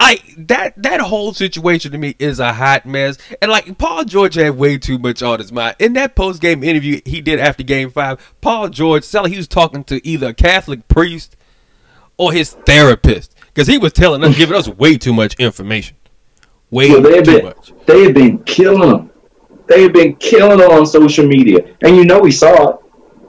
Like 0.00 0.22
that 0.46 0.80
that 0.80 1.00
whole 1.00 1.34
situation 1.34 1.90
to 1.90 1.98
me 1.98 2.14
is 2.20 2.38
a 2.38 2.52
hot 2.52 2.86
mess. 2.86 3.18
And 3.42 3.50
like 3.50 3.76
Paul 3.78 4.04
George 4.04 4.34
had 4.34 4.56
way 4.56 4.78
too 4.78 4.98
much 4.98 5.22
on 5.22 5.40
his 5.40 5.50
mind. 5.50 5.74
In 5.80 5.94
that 5.94 6.14
post 6.14 6.40
game 6.40 6.62
interview 6.62 7.00
he 7.04 7.20
did 7.20 7.40
after 7.40 7.64
game 7.64 7.90
five, 7.90 8.34
Paul 8.40 8.68
George 8.68 9.02
sounded 9.02 9.24
like 9.24 9.32
he 9.32 9.38
was 9.38 9.48
talking 9.48 9.82
to 9.84 10.06
either 10.06 10.28
a 10.28 10.34
Catholic 10.34 10.86
priest 10.86 11.36
or 12.16 12.32
his 12.32 12.52
therapist. 12.52 13.34
Because 13.48 13.66
he 13.66 13.78
was 13.78 13.92
telling 13.92 14.22
us 14.24 14.36
giving 14.36 14.56
us 14.56 14.68
way 14.68 14.96
too 14.96 15.12
much 15.12 15.34
information. 15.38 15.96
Way 16.70 16.90
Well, 16.90 17.02
too 17.02 17.22
been- 17.32 17.44
much. 17.44 17.72
they 17.86 18.04
have 18.04 18.14
been 18.14 18.38
killing 18.40 18.88
him. 18.90 19.10
They 19.66 19.82
have 19.82 19.92
been 19.92 20.14
killing 20.16 20.60
him 20.60 20.70
on 20.70 20.86
social 20.86 21.26
media, 21.26 21.64
and 21.82 21.96
you 21.96 22.04
know 22.04 22.24
he 22.24 22.30
saw 22.30 22.70
it. 22.70 22.76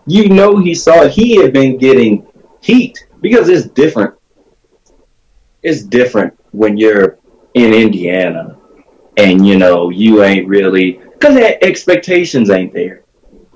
You 0.05 0.29
know 0.29 0.57
he 0.57 0.73
saw 0.73 1.03
it. 1.03 1.11
He 1.11 1.35
had 1.35 1.51
been 1.53 1.77
getting 1.77 2.25
heat 2.61 3.05
because 3.21 3.49
it's 3.49 3.67
different. 3.67 4.13
It's 5.63 5.81
different 5.83 6.33
when 6.51 6.77
you're 6.77 7.17
in 7.53 7.73
Indiana, 7.73 8.57
and 9.17 9.45
you 9.45 9.57
know 9.57 9.89
you 9.89 10.23
ain't 10.23 10.47
really 10.47 10.99
because 11.13 11.35
expectations 11.61 12.49
ain't 12.49 12.73
there. 12.73 13.01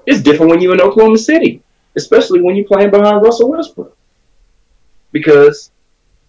It's 0.06 0.22
different 0.22 0.50
when 0.52 0.60
you're 0.62 0.74
in 0.74 0.82
Oklahoma 0.82 1.18
City, 1.18 1.62
especially 1.96 2.42
when 2.42 2.58
you're 2.58 2.68
playing 2.68 2.92
behind 2.92 3.22
Russell 3.24 3.50
Westbrook, 3.52 3.96
because 5.14 5.72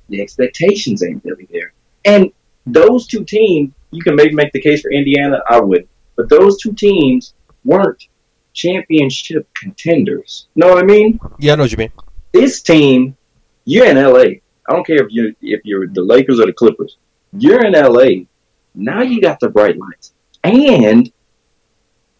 the 0.09 0.21
expectations 0.21 1.03
ain't 1.03 1.25
really 1.25 1.49
there. 1.51 1.73
And 2.05 2.33
those 2.67 3.07
two 3.07 3.25
teams, 3.25 3.73
you 3.91 4.03
can 4.03 4.17
maybe 4.17 4.35
make 4.35 4.53
the 4.53 4.61
case 4.61 4.83
for 4.83 4.91
Indiana. 4.91 5.41
I 5.49 5.61
would, 5.61 5.89
but 6.17 6.29
those 6.29 6.61
two 6.61 6.73
teams 6.73 7.35
weren't 7.65 8.07
championship 8.53 9.49
contenders. 9.55 10.47
Know 10.55 10.69
what 10.69 10.79
I 10.79 10.87
mean? 10.87 11.19
Yeah, 11.39 11.53
I 11.53 11.57
know 11.57 11.65
what 11.65 11.73
you 11.73 11.79
mean. 11.79 11.93
This 12.33 12.63
team, 12.63 13.17
you're 13.65 13.87
in 13.87 13.97
LA. 13.97 14.41
I 14.67 14.73
don't 14.73 14.87
care 14.87 15.05
if 15.05 15.09
you 15.11 15.35
if 15.41 15.61
you're 15.65 15.89
the 15.89 16.03
Lakers 16.03 16.41
or 16.41 16.47
the 16.47 16.53
Clippers. 16.53 16.97
You're 17.37 17.65
in 17.65 17.73
LA. 17.73 18.25
Now 18.75 19.03
you 19.03 19.21
got 19.21 19.41
the 19.41 19.49
bright 19.49 19.77
lights, 19.77 20.15
and 20.43 21.13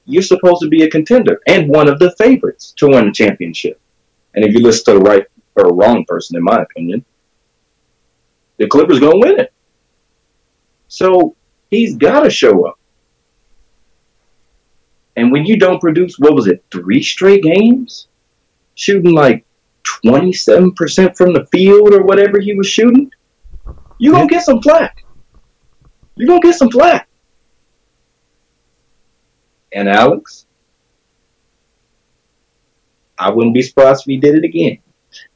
you're 0.05 0.23
supposed 0.23 0.61
to 0.63 0.69
be 0.69 0.83
a 0.83 0.91
contender 0.91 1.41
and 1.47 1.69
one 1.69 1.89
of 1.89 1.99
the 1.99 2.15
favorites 2.19 2.75
to 2.77 2.89
win 2.89 3.07
the 3.07 3.13
championship. 3.13 3.81
And 4.35 4.45
if 4.45 4.53
you 4.53 4.61
listen 4.61 4.85
to 4.85 4.99
the 4.99 5.05
right 5.05 5.27
or 5.57 5.75
wrong 5.75 6.05
person, 6.07 6.37
in 6.37 6.43
my 6.43 6.63
opinion, 6.63 7.05
the 8.59 8.67
Clippers 8.67 9.01
gonna 9.01 9.19
win 9.19 9.41
it. 9.41 9.53
So 10.89 11.35
he's 11.71 11.97
got 11.97 12.21
to 12.21 12.31
show 12.31 12.67
up. 12.67 12.79
And 15.17 15.31
when 15.33 15.45
you 15.45 15.59
don't 15.59 15.81
produce, 15.81 16.19
what 16.19 16.35
was 16.35 16.47
it, 16.47 16.65
three 16.71 17.03
straight 17.03 17.43
games? 17.43 18.09
Shooting 18.75 19.13
like 19.13 19.45
27% 20.05 21.17
from 21.17 21.33
the 21.33 21.47
field 21.47 21.93
or 21.95 22.03
whatever 22.03 22.41
he 22.41 22.55
was 22.55 22.67
shooting, 22.67 23.11
you're 23.99 24.13
going 24.13 24.29
to 24.29 24.35
get 24.35 24.45
some 24.45 24.61
flack. 24.61 25.05
You're 26.17 26.29
going 26.29 26.41
to 26.41 26.47
get 26.47 26.57
some 26.57 26.71
flack. 26.71 27.09
And 29.73 29.89
Alex, 29.89 30.47
I 33.19 33.31
wouldn't 33.31 33.55
be 33.55 33.63
surprised 33.63 34.03
if 34.03 34.07
he 34.07 34.17
did 34.17 34.37
it 34.37 34.45
again. 34.45 34.79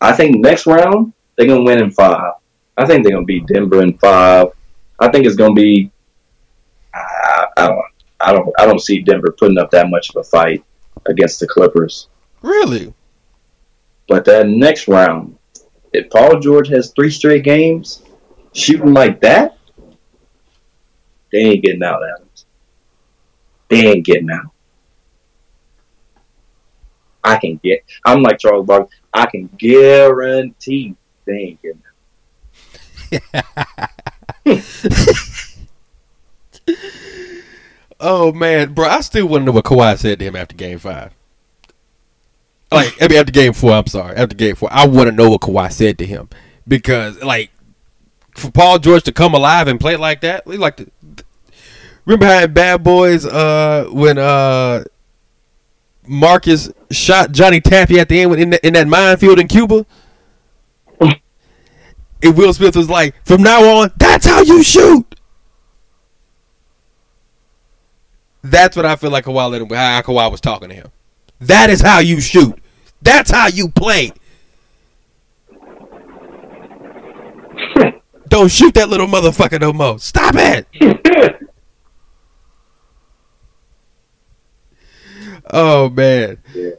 I 0.01 0.13
think 0.13 0.37
next 0.37 0.67
round, 0.67 1.13
they're 1.37 1.47
going 1.47 1.65
to 1.65 1.71
win 1.71 1.83
in 1.83 1.91
five. 1.91 2.35
I 2.79 2.87
think 2.87 3.03
they're 3.03 3.13
going 3.13 3.25
to 3.25 3.27
beat 3.27 3.47
Denver 3.47 3.83
in 3.83 3.99
five. 3.99 4.49
I 5.01 5.09
think 5.11 5.27
it's 5.27 5.35
going 5.35 5.55
to 5.55 5.61
be. 5.61 5.91
I, 6.95 7.47
I 7.57 7.67
don't. 7.67 7.85
I 8.21 8.33
don't. 8.33 8.55
I 8.59 8.67
don't 8.67 8.81
see 8.81 9.01
Denver 9.01 9.35
putting 9.37 9.59
up 9.59 9.71
that 9.73 9.91
much 9.91 10.11
of 10.11 10.17
a 10.17 10.25
fight 10.25 10.65
against 11.07 11.41
the 11.41 11.49
Clippers. 11.49 12.09
Really? 12.41 12.95
But 14.07 14.25
that 14.27 14.49
next 14.49 14.87
round, 14.87 15.37
if 15.93 16.09
Paul 16.11 16.39
George 16.39 16.69
has 16.69 16.93
three 16.93 17.11
straight 17.11 17.43
games 17.43 18.03
shooting 18.53 18.95
like 18.95 19.21
that, 19.23 19.59
they 21.33 21.39
ain't 21.39 21.65
getting 21.65 21.83
out, 21.83 22.03
of 22.03 22.09
Adams. 22.17 22.47
They 23.69 23.87
ain't 23.87 24.07
getting 24.07 24.31
out. 24.31 24.53
I 27.25 27.39
can 27.39 27.61
get. 27.63 27.85
I'm 28.05 28.23
like 28.23 28.39
Charles 28.39 28.67
Barkley. 28.67 28.97
I 29.13 29.27
can 29.27 29.51
guarantee 29.59 30.95
thinking. 31.25 31.83
oh 38.01 38.33
man, 38.33 38.75
bro, 38.75 38.89
I 38.89 39.01
still 39.01 39.27
want 39.27 39.43
to 39.43 39.47
know 39.47 39.53
what 39.53 39.65
Kawhi 39.65 39.99
said 39.99 40.19
to 40.19 40.25
him 40.25 40.37
after 40.37 40.55
Game 40.55 40.79
Five. 40.79 41.13
Like, 42.71 42.95
I 43.01 43.09
mean, 43.09 43.19
after 43.19 43.33
Game 43.33 43.55
Four, 43.55 43.73
I'm 43.73 43.87
sorry, 43.87 44.17
after 44.17 44.37
Game 44.37 44.55
Four, 44.55 44.69
I 44.71 44.87
want 44.87 45.09
to 45.09 45.15
know 45.15 45.31
what 45.31 45.41
Kawhi 45.41 45.73
said 45.73 45.99
to 45.99 46.07
him 46.07 46.29
because, 46.67 47.23
like, 47.23 47.51
for 48.35 48.51
Paul 48.51 48.79
George 48.79 49.05
to 49.05 49.13
come 49.13 49.35
alive 49.35 49.69
and 49.69 49.81
play 49.81 49.97
like 49.97 50.21
that, 50.21 50.47
we 50.47 50.57
like 50.57 50.77
to 50.77 50.91
remember 52.05 52.27
how 52.27 52.45
in 52.45 52.53
Bad 52.53 52.85
Boys, 52.85 53.25
uh, 53.25 53.89
when 53.91 54.19
uh, 54.19 54.85
Marcus 56.07 56.71
shot 56.91 57.33
Johnny 57.33 57.61
Tapia 57.61 58.01
at 58.01 58.09
the 58.09 58.21
end 58.21 58.35
in, 58.35 58.51
the, 58.51 58.67
in 58.67 58.75
that 58.75 58.89
minefield 58.89 59.39
in 59.39 59.49
Cuba. 59.49 59.87
And 62.23 62.37
Will 62.37 62.53
Smith 62.53 62.77
was 62.77 62.89
like, 62.89 63.15
"From 63.25 63.43
now 63.43 63.63
on, 63.79 63.93
that's 63.97 64.27
how 64.27 64.41
you 64.41 64.63
shoot." 64.63 65.05
That's 68.43 68.77
what 68.77 68.87
I 68.87 68.97
feel 68.97 69.11
like 69.11 69.25
Kawhi 69.25 69.61
him, 69.61 69.69
how 69.69 70.03
Kawhi 70.03 70.31
was 70.31 70.41
talking 70.41 70.69
to 70.69 70.75
him. 70.75 70.89
That 71.41 71.71
is 71.71 71.81
how 71.81 72.01
you 72.01 72.21
shoot. 72.21 72.59
That's 73.03 73.31
how 73.31 73.49
you 73.49 73.69
play. 73.69 74.13
Don't 78.29 78.51
shoot 78.51 78.75
that 78.75 78.89
little 78.89 79.07
motherfucker 79.07 79.61
no 79.61 79.73
more. 79.73 79.99
Stop 79.99 80.35
it. 80.37 80.67
oh 85.51 85.89
man. 85.91 86.39
Yeah. 86.55 86.71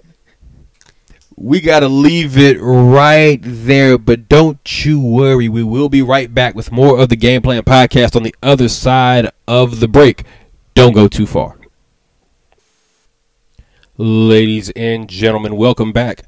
We 1.41 1.62
got 1.62 1.80
to 1.80 1.88
leave 1.88 2.38
it 2.38 2.58
right 2.60 3.39
there, 3.41 3.97
but 3.97 4.28
don't 4.28 4.86
you 4.86 4.99
worry. 4.99 5.47
We 5.47 5.63
will 5.63 5.88
be 5.88 6.02
right 6.02 6.34
back 6.34 6.54
with 6.54 6.69
more 6.69 6.99
of 6.99 7.08
the 7.08 7.15
Game 7.15 7.41
Plan 7.41 7.63
podcast 7.63 8.17
on 8.17 8.23
the 8.23 8.36
other 8.43 8.67
side 8.67 9.32
of 9.47 9.80
the 9.80 9.88
break. 9.88 10.25
Don't 10.73 10.91
go 10.91 11.08
too 11.08 11.25
far. 11.25 11.58
Ladies 13.95 14.69
and 14.71 15.08
gentlemen, 15.08 15.56
welcome 15.56 15.93
back 15.93 16.23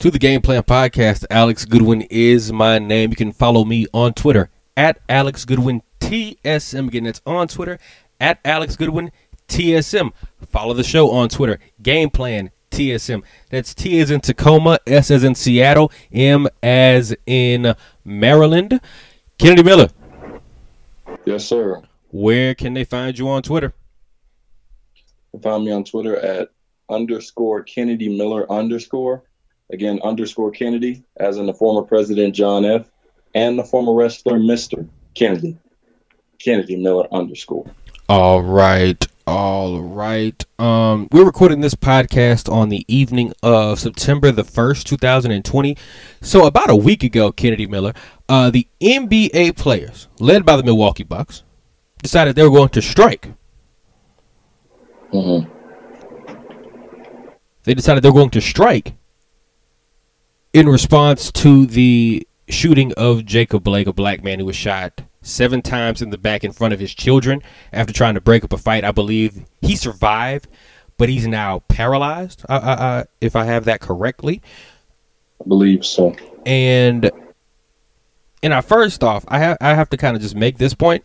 to 0.00 0.10
the 0.10 0.18
Game 0.18 0.42
Plan 0.42 0.64
Podcast. 0.64 1.24
Alex 1.30 1.64
Goodwin 1.64 2.02
is 2.10 2.52
my 2.52 2.80
name. 2.80 3.10
You 3.10 3.16
can 3.16 3.30
follow 3.30 3.64
me 3.64 3.86
on 3.94 4.14
Twitter 4.14 4.50
at 4.76 4.98
Alex 5.08 5.44
Goodwin 5.44 5.82
TSM. 6.00 6.88
Again, 6.88 7.04
that's 7.04 7.22
on 7.24 7.46
Twitter 7.46 7.78
at 8.20 8.40
Alex 8.44 8.74
Goodwin 8.74 9.12
TSM. 9.46 10.12
Follow 10.50 10.74
the 10.74 10.82
show 10.82 11.12
on 11.12 11.28
Twitter, 11.28 11.60
Game 11.80 12.10
Plan 12.10 12.50
TSM. 12.70 13.22
That's 13.50 13.74
T 13.74 13.98
as 14.00 14.10
in 14.10 14.20
Tacoma, 14.20 14.78
S 14.86 15.10
as 15.10 15.24
in 15.24 15.34
Seattle, 15.34 15.90
M 16.12 16.48
as 16.62 17.14
in 17.26 17.74
Maryland. 18.04 18.80
Kennedy 19.38 19.62
Miller, 19.62 19.88
Yes, 21.24 21.44
sir. 21.44 21.82
where 22.10 22.54
can 22.54 22.74
they 22.74 22.84
find 22.84 23.18
you 23.18 23.28
on 23.28 23.42
Twitter? 23.42 23.72
You 25.32 25.40
can 25.40 25.42
find 25.42 25.64
me 25.64 25.72
on 25.72 25.84
Twitter 25.84 26.16
at 26.16 26.48
underscore 26.88 27.62
Kennedy 27.62 28.16
Miller 28.16 28.50
underscore. 28.50 29.22
Again, 29.72 29.98
underscore 30.04 30.52
Kennedy, 30.52 31.02
as 31.16 31.36
in 31.38 31.46
the 31.46 31.52
former 31.52 31.82
president 31.86 32.34
John 32.34 32.64
F. 32.64 32.86
and 33.34 33.58
the 33.58 33.64
former 33.64 33.92
wrestler 33.94 34.38
Mr. 34.38 34.88
Kennedy. 35.14 35.56
Kennedy 36.38 36.76
Miller 36.76 37.06
underscore. 37.12 37.68
All 38.08 38.40
right. 38.42 39.04
All 39.28 39.80
right. 39.80 40.44
Um, 40.56 41.08
we're 41.10 41.24
recording 41.24 41.60
this 41.60 41.74
podcast 41.74 42.48
on 42.48 42.68
the 42.68 42.84
evening 42.86 43.32
of 43.42 43.80
September 43.80 44.30
the 44.30 44.44
1st, 44.44 44.84
2020. 44.84 45.76
So, 46.20 46.46
about 46.46 46.70
a 46.70 46.76
week 46.76 47.02
ago, 47.02 47.32
Kennedy 47.32 47.66
Miller, 47.66 47.92
uh, 48.28 48.50
the 48.50 48.68
NBA 48.80 49.56
players, 49.56 50.06
led 50.20 50.46
by 50.46 50.56
the 50.56 50.62
Milwaukee 50.62 51.02
Bucks, 51.02 51.42
decided 52.00 52.36
they 52.36 52.44
were 52.44 52.56
going 52.56 52.68
to 52.68 52.80
strike. 52.80 53.32
Mm-hmm. 55.12 55.50
They 57.64 57.74
decided 57.74 58.04
they 58.04 58.10
were 58.10 58.20
going 58.20 58.30
to 58.30 58.40
strike 58.40 58.94
in 60.52 60.68
response 60.68 61.32
to 61.32 61.66
the 61.66 62.24
shooting 62.48 62.92
of 62.92 63.24
Jacob 63.24 63.64
Blake, 63.64 63.88
a 63.88 63.92
black 63.92 64.22
man 64.22 64.38
who 64.38 64.44
was 64.44 64.54
shot 64.54 65.02
seven 65.26 65.60
times 65.60 66.02
in 66.02 66.10
the 66.10 66.18
back 66.18 66.44
in 66.44 66.52
front 66.52 66.72
of 66.72 66.80
his 66.80 66.94
children 66.94 67.42
after 67.72 67.92
trying 67.92 68.14
to 68.14 68.20
break 68.20 68.44
up 68.44 68.52
a 68.52 68.58
fight. 68.58 68.84
I 68.84 68.92
believe 68.92 69.44
he 69.60 69.76
survived, 69.76 70.48
but 70.96 71.08
he's 71.08 71.26
now 71.26 71.60
paralyzed, 71.68 72.44
uh, 72.48 72.52
uh, 72.52 72.82
uh, 72.82 73.04
if 73.20 73.36
I 73.36 73.44
have 73.44 73.64
that 73.64 73.80
correctly. 73.80 74.40
I 75.40 75.48
believe 75.48 75.84
so. 75.84 76.14
And 76.46 77.10
and 78.42 78.54
I 78.54 78.60
first 78.60 79.02
off, 79.02 79.24
I 79.28 79.38
have 79.40 79.58
I 79.60 79.74
have 79.74 79.90
to 79.90 79.96
kind 79.96 80.16
of 80.16 80.22
just 80.22 80.36
make 80.36 80.58
this 80.58 80.74
point. 80.74 81.04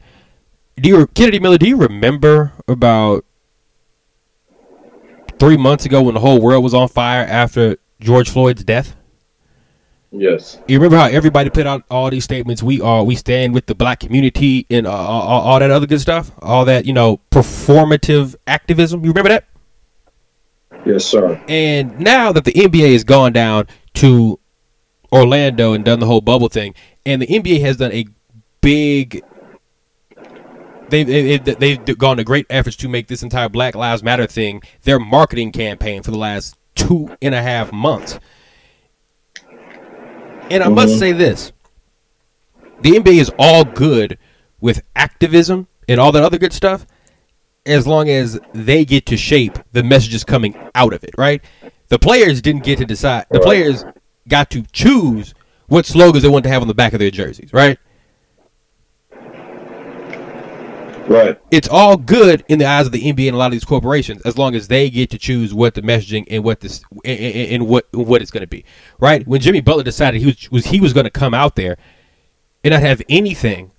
Do 0.77 0.88
you 0.88 1.07
Kennedy 1.07 1.39
Miller? 1.39 1.57
Do 1.57 1.67
you 1.67 1.77
remember 1.77 2.53
about 2.67 3.25
three 5.39 5.57
months 5.57 5.86
ago 5.86 6.01
when 6.03 6.13
the 6.13 6.19
whole 6.19 6.39
world 6.39 6.63
was 6.63 6.73
on 6.73 6.88
fire 6.88 7.25
after 7.27 7.77
George 7.99 8.29
Floyd's 8.29 8.63
death? 8.63 8.95
Yes. 10.12 10.60
You 10.67 10.78
remember 10.78 10.97
how 10.97 11.06
everybody 11.06 11.50
put 11.50 11.65
out 11.65 11.84
all 11.89 12.10
these 12.10 12.26
statements? 12.26 12.62
We 12.62 12.82
are, 12.82 13.04
we 13.04 13.15
stand 13.15 13.54
with 13.54 13.65
the 13.65 13.76
black 13.76 14.02
community 14.02 14.65
and 14.69 14.86
uh, 14.86 14.91
all, 14.91 15.41
all 15.41 15.60
that 15.60 15.71
other 15.71 15.88
good 15.88 16.02
stuff. 16.02 16.32
All 16.41 16.65
that 16.65 16.86
you 16.86 16.93
know, 16.93 17.21
performative 17.32 18.36
activism. 18.45 19.06
You 19.06 19.12
remember 19.12 19.30
that? 19.30 19.45
Yes, 20.86 21.06
sir. 21.06 21.41
And 21.47 22.00
now 22.00 22.32
that 22.34 22.43
the 22.43 22.52
NBA 22.52 22.91
has 22.93 23.04
gone 23.04 23.32
down 23.32 23.67
to 23.95 24.39
Orlando 25.12 25.74
and 25.74 25.86
done 25.86 26.00
the 26.00 26.06
whole 26.06 26.21
bubble 26.21 26.50
thing, 26.50 26.74
and 27.06 27.21
the 27.21 27.28
NBA 27.28 27.62
has 27.62 27.78
done 27.78 27.91
a 27.91 28.06
big. 28.62 29.24
They've, 30.89 31.08
they've, 31.08 31.60
they've 31.86 31.97
gone 31.97 32.17
to 32.17 32.26
great 32.26 32.45
efforts 32.50 32.76
to 32.78 32.89
make 32.89 33.08
this 33.08 33.24
entire 33.24 33.47
Black 33.47 33.76
Lives 33.76 34.04
Matter 34.04 34.28
thing 34.28 34.62
their 34.82 35.00
marketing 35.00 35.54
campaign 35.54 36.04
for 36.04 36.12
the 36.12 36.17
last 36.17 36.58
two 36.76 37.15
and 37.21 37.34
a 37.34 37.41
half 37.41 37.71
months. 37.71 38.19
And 40.51 40.63
I 40.63 40.69
must 40.69 40.95
Mhm. 40.95 40.99
say 40.99 41.11
this 41.13 41.51
the 42.81 42.95
NBA 42.95 43.19
is 43.19 43.31
all 43.37 43.63
good 43.63 44.17
with 44.59 44.81
activism 44.95 45.67
and 45.87 45.99
all 45.99 46.11
that 46.11 46.23
other 46.23 46.37
good 46.37 46.53
stuff 46.53 46.85
as 47.65 47.85
long 47.85 48.09
as 48.09 48.39
they 48.53 48.83
get 48.83 49.05
to 49.05 49.17
shape 49.17 49.59
the 49.71 49.83
messages 49.83 50.23
coming 50.23 50.55
out 50.73 50.93
of 50.93 51.03
it, 51.03 51.11
right? 51.17 51.41
The 51.89 51.99
players 51.99 52.41
didn't 52.41 52.63
get 52.63 52.79
to 52.79 52.85
decide. 52.85 53.25
The 53.29 53.39
players 53.39 53.85
got 54.27 54.49
to 54.51 54.63
choose 54.71 55.33
what 55.67 55.85
slogans 55.85 56.23
they 56.23 56.29
want 56.29 56.43
to 56.43 56.49
have 56.49 56.61
on 56.61 56.67
the 56.67 56.73
back 56.73 56.93
of 56.93 56.99
their 56.99 57.11
jerseys, 57.11 57.53
right? 57.53 57.77
Right. 61.07 61.39
It's 61.51 61.67
all 61.67 61.97
good 61.97 62.43
in 62.47 62.59
the 62.59 62.65
eyes 62.65 62.85
of 62.85 62.91
the 62.91 63.01
NBA 63.01 63.27
and 63.27 63.35
a 63.35 63.37
lot 63.37 63.47
of 63.47 63.51
these 63.53 63.65
corporations 63.65 64.21
as 64.23 64.37
long 64.37 64.55
as 64.55 64.67
they 64.67 64.89
get 64.89 65.09
to 65.09 65.17
choose 65.17 65.53
what 65.53 65.73
the 65.73 65.81
messaging 65.81 66.25
and 66.29 66.43
what 66.43 66.59
this 66.59 66.83
and, 67.03 67.19
and, 67.19 67.51
and 67.53 67.67
what 67.67 67.91
what 67.93 68.21
it's 68.21 68.31
going 68.31 68.41
to 68.41 68.47
be, 68.47 68.63
right? 68.99 69.27
When 69.27 69.41
Jimmy 69.41 69.61
Butler 69.61 69.83
decided 69.83 70.21
he 70.21 70.27
was, 70.27 70.51
was 70.51 70.65
he 70.67 70.79
was 70.79 70.93
going 70.93 71.05
to 71.05 71.09
come 71.09 71.33
out 71.33 71.55
there 71.55 71.77
and 72.63 72.71
not 72.71 72.81
have 72.81 73.01
anything 73.09 73.71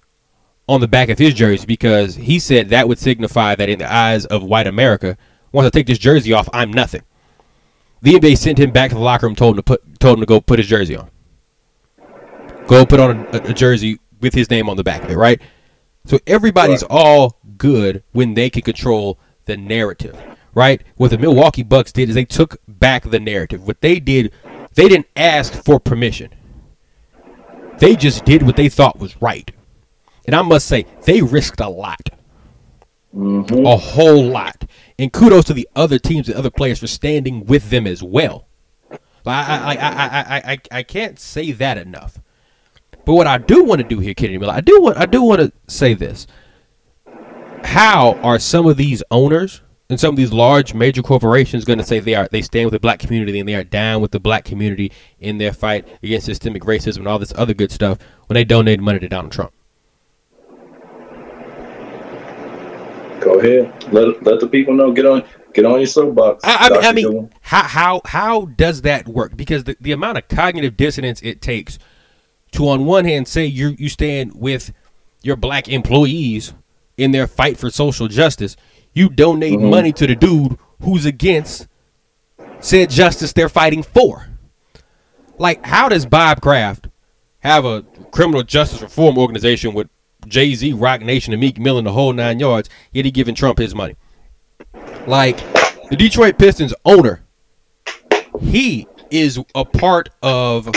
on 0.69 0.81
the 0.81 0.89
back 0.89 1.09
of 1.09 1.19
his 1.19 1.35
jersey 1.35 1.67
because 1.67 2.15
he 2.17 2.39
said 2.39 2.69
that 2.69 2.89
would 2.89 2.99
signify 2.99 3.55
that 3.55 3.69
in 3.69 3.79
the 3.79 3.93
eyes 3.93 4.27
of 4.27 4.43
white 4.43 4.67
America, 4.67 5.17
once 5.53 5.67
I 5.67 5.71
take 5.71 5.87
this 5.87 5.99
jersey 5.99 6.33
off, 6.33 6.49
I'm 6.53 6.73
nothing. 6.73 7.03
The 8.03 8.15
NBA 8.15 8.37
sent 8.39 8.59
him 8.59 8.71
back 8.73 8.91
to 8.91 8.97
the 8.97 9.01
locker 9.01 9.27
room, 9.27 9.37
told 9.37 9.55
him 9.55 9.57
to 9.59 9.63
put, 9.63 10.01
told 10.01 10.19
him 10.19 10.21
to 10.21 10.27
go 10.27 10.41
put 10.41 10.59
his 10.59 10.67
jersey 10.67 10.97
on. 10.97 11.11
Go 12.67 12.85
put 12.85 13.01
on 13.01 13.27
a, 13.33 13.39
a 13.51 13.53
jersey 13.53 13.99
with 14.21 14.35
his 14.35 14.51
name 14.51 14.69
on 14.69 14.77
the 14.77 14.85
back 14.85 15.03
of 15.03 15.11
it, 15.11 15.17
right? 15.17 15.41
So 16.05 16.19
everybody's 16.27 16.83
Right. 16.83 16.91
all 16.91 17.39
good 17.57 18.03
when 18.13 18.35
they 18.35 18.51
can 18.51 18.63
control 18.63 19.19
the 19.45 19.57
narrative, 19.57 20.17
right? 20.55 20.83
What 20.97 21.11
the 21.11 21.19
Milwaukee 21.19 21.63
Bucks 21.63 21.93
did 21.93 22.09
is 22.09 22.15
they 22.15 22.25
took 22.25 22.57
back 22.67 23.05
the 23.05 23.21
narrative. 23.21 23.67
What 23.67 23.81
they 23.81 24.01
did, 24.01 24.33
they 24.75 24.89
didn't 24.89 25.07
ask 25.17 25.53
for 25.65 25.79
permission. 25.79 26.31
They 27.79 27.97
just 27.97 28.25
did 28.25 28.43
what 28.43 28.57
they 28.57 28.69
thought 28.69 28.99
was 28.99 29.21
right. 29.21 29.51
And 30.27 30.37
I 30.37 30.43
must 30.43 30.67
say, 30.67 30.87
they 31.05 31.23
risked 31.23 31.61
a 31.61 31.69
lot, 31.69 32.11
Mm-hmm. 33.15 33.67
a 33.67 33.77
whole 33.77 34.25
lot. 34.25 34.65
And 34.99 35.13
kudos 35.13 35.45
to 35.47 35.53
the 35.53 35.69
other 35.77 35.99
teams 35.99 36.29
and 36.29 36.37
other 36.37 36.51
players 36.51 36.79
for 36.79 36.87
standing 36.87 37.45
with 37.45 37.69
them 37.71 37.87
as 37.87 38.03
well. 38.03 38.47
I, 38.91 38.97
I, 39.27 39.75
I, 39.75 39.75
I, 39.75 40.21
I, 40.39 40.53
I, 40.53 40.59
I 40.79 40.83
can't 40.83 41.19
say 41.19 41.53
that 41.53 41.77
enough. 41.79 42.19
But 43.05 43.15
what 43.15 43.27
I 43.27 43.39
do 43.39 43.65
want 43.65 43.81
to 43.81 43.87
do 43.87 43.99
here, 43.99 44.15
Kennedy 44.15 44.39
Miller, 44.39 44.53
I 44.53 44.61
do 44.61 44.81
want 44.81 44.97
I 44.97 45.07
do 45.07 45.23
want 45.23 45.41
to 45.41 45.53
say 45.67 45.95
this. 45.95 46.27
How 47.65 48.15
are 48.23 48.39
some 48.39 48.67
of 48.67 48.77
these 48.77 49.03
owners 49.11 49.63
and 49.89 49.99
some 49.99 50.11
of 50.11 50.17
these 50.17 50.33
large 50.33 50.75
major 50.75 51.03
corporations 51.03 51.65
going 51.65 51.79
to 51.79 51.85
say 51.85 52.01
they 52.01 52.15
are 52.15 52.29
they 52.31 52.43
stand 52.43 52.67
with 52.67 52.73
the 52.73 52.81
black 52.81 52.99
community 52.99 53.39
and 53.39 53.49
they 53.49 53.55
are 53.55 53.65
down 53.65 54.01
with 54.01 54.11
the 54.11 54.21
black 54.21 54.45
community 54.45 54.93
in 55.21 55.39
their 55.39 55.53
fight 55.53 55.87
against 56.03 56.27
systemic 56.27 56.63
racism 56.63 56.99
and 56.99 57.09
all 57.09 57.19
this 57.19 57.33
other 57.37 57.55
good 57.55 57.71
stuff 57.71 57.99
when 58.27 58.35
they 58.35 58.45
donate 58.45 58.81
money 58.81 58.99
to 58.99 59.09
Donald 59.09 59.33
Trump? 59.33 59.53
Go 63.21 63.39
ahead. 63.39 63.93
Let 63.93 64.23
let 64.23 64.41
the 64.41 64.49
people 64.49 64.75
know. 64.75 64.93
Get 64.93 65.07
on 65.07 65.25
get 65.53 65.65
on 65.65 65.79
your 65.79 65.87
soapbox. 65.87 66.43
I, 66.45 66.69
I 66.69 66.71
mean, 66.71 66.85
I 66.85 66.93
mean 66.93 67.31
how 67.41 67.63
how 67.63 68.01
how 68.05 68.45
does 68.47 68.83
that 68.83 69.09
work? 69.09 69.37
Because 69.37 69.65
the, 69.65 69.77
the 69.81 69.93
amount 69.93 70.19
of 70.19 70.29
cognitive 70.29 70.77
dissonance 70.77 71.21
it 71.23 71.41
takes 71.41 71.79
to 72.53 72.69
on 72.69 72.85
one 72.85 73.05
hand 73.05 73.27
say 73.29 73.45
you 73.45 73.75
you 73.79 73.89
stand 73.89 74.33
with 74.35 74.73
your 75.23 75.37
black 75.37 75.69
employees 75.69 76.53
in 76.97 77.13
their 77.13 77.27
fight 77.27 77.57
for 77.59 77.71
social 77.71 78.09
justice, 78.09 78.57
you 78.93 79.09
donate 79.09 79.59
Mhm. 79.59 79.71
money 79.71 79.93
to 79.93 80.07
the 80.07 80.15
dude 80.15 80.59
who's 80.83 81.07
against 81.07 81.67
said 82.61 82.91
justice 82.91 83.33
they're 83.33 83.49
fighting 83.49 83.83
for. 83.83 84.29
Like, 85.39 85.65
how 85.65 85.89
does 85.89 86.07
Bob 86.07 86.41
Kraft 86.41 86.89
have 87.41 87.65
a 87.65 87.83
criminal 88.11 88.43
justice 88.43 88.81
reform 88.83 89.17
organization 89.19 89.75
with 89.75 89.89
Jay 90.29 90.55
Z, 90.55 90.73
Roc 90.75 91.01
Nation, 91.01 91.33
and 91.33 91.41
Meek 91.41 91.59
Mill 91.59 91.79
in 91.79 91.85
the 91.85 91.93
whole 91.93 92.13
nine 92.13 92.39
yards, 92.39 92.69
yet 92.93 93.05
he 93.05 93.11
giving 93.11 93.35
Trump 93.35 93.59
his 93.59 93.75
money? 93.75 93.97
Like, 95.07 95.39
the 95.89 95.97
Detroit 95.97 96.39
Pistons 96.39 96.75
owner, 96.85 97.23
he 98.41 98.87
is 99.11 99.41
a 99.55 99.65
part 99.65 100.11
of 100.23 100.71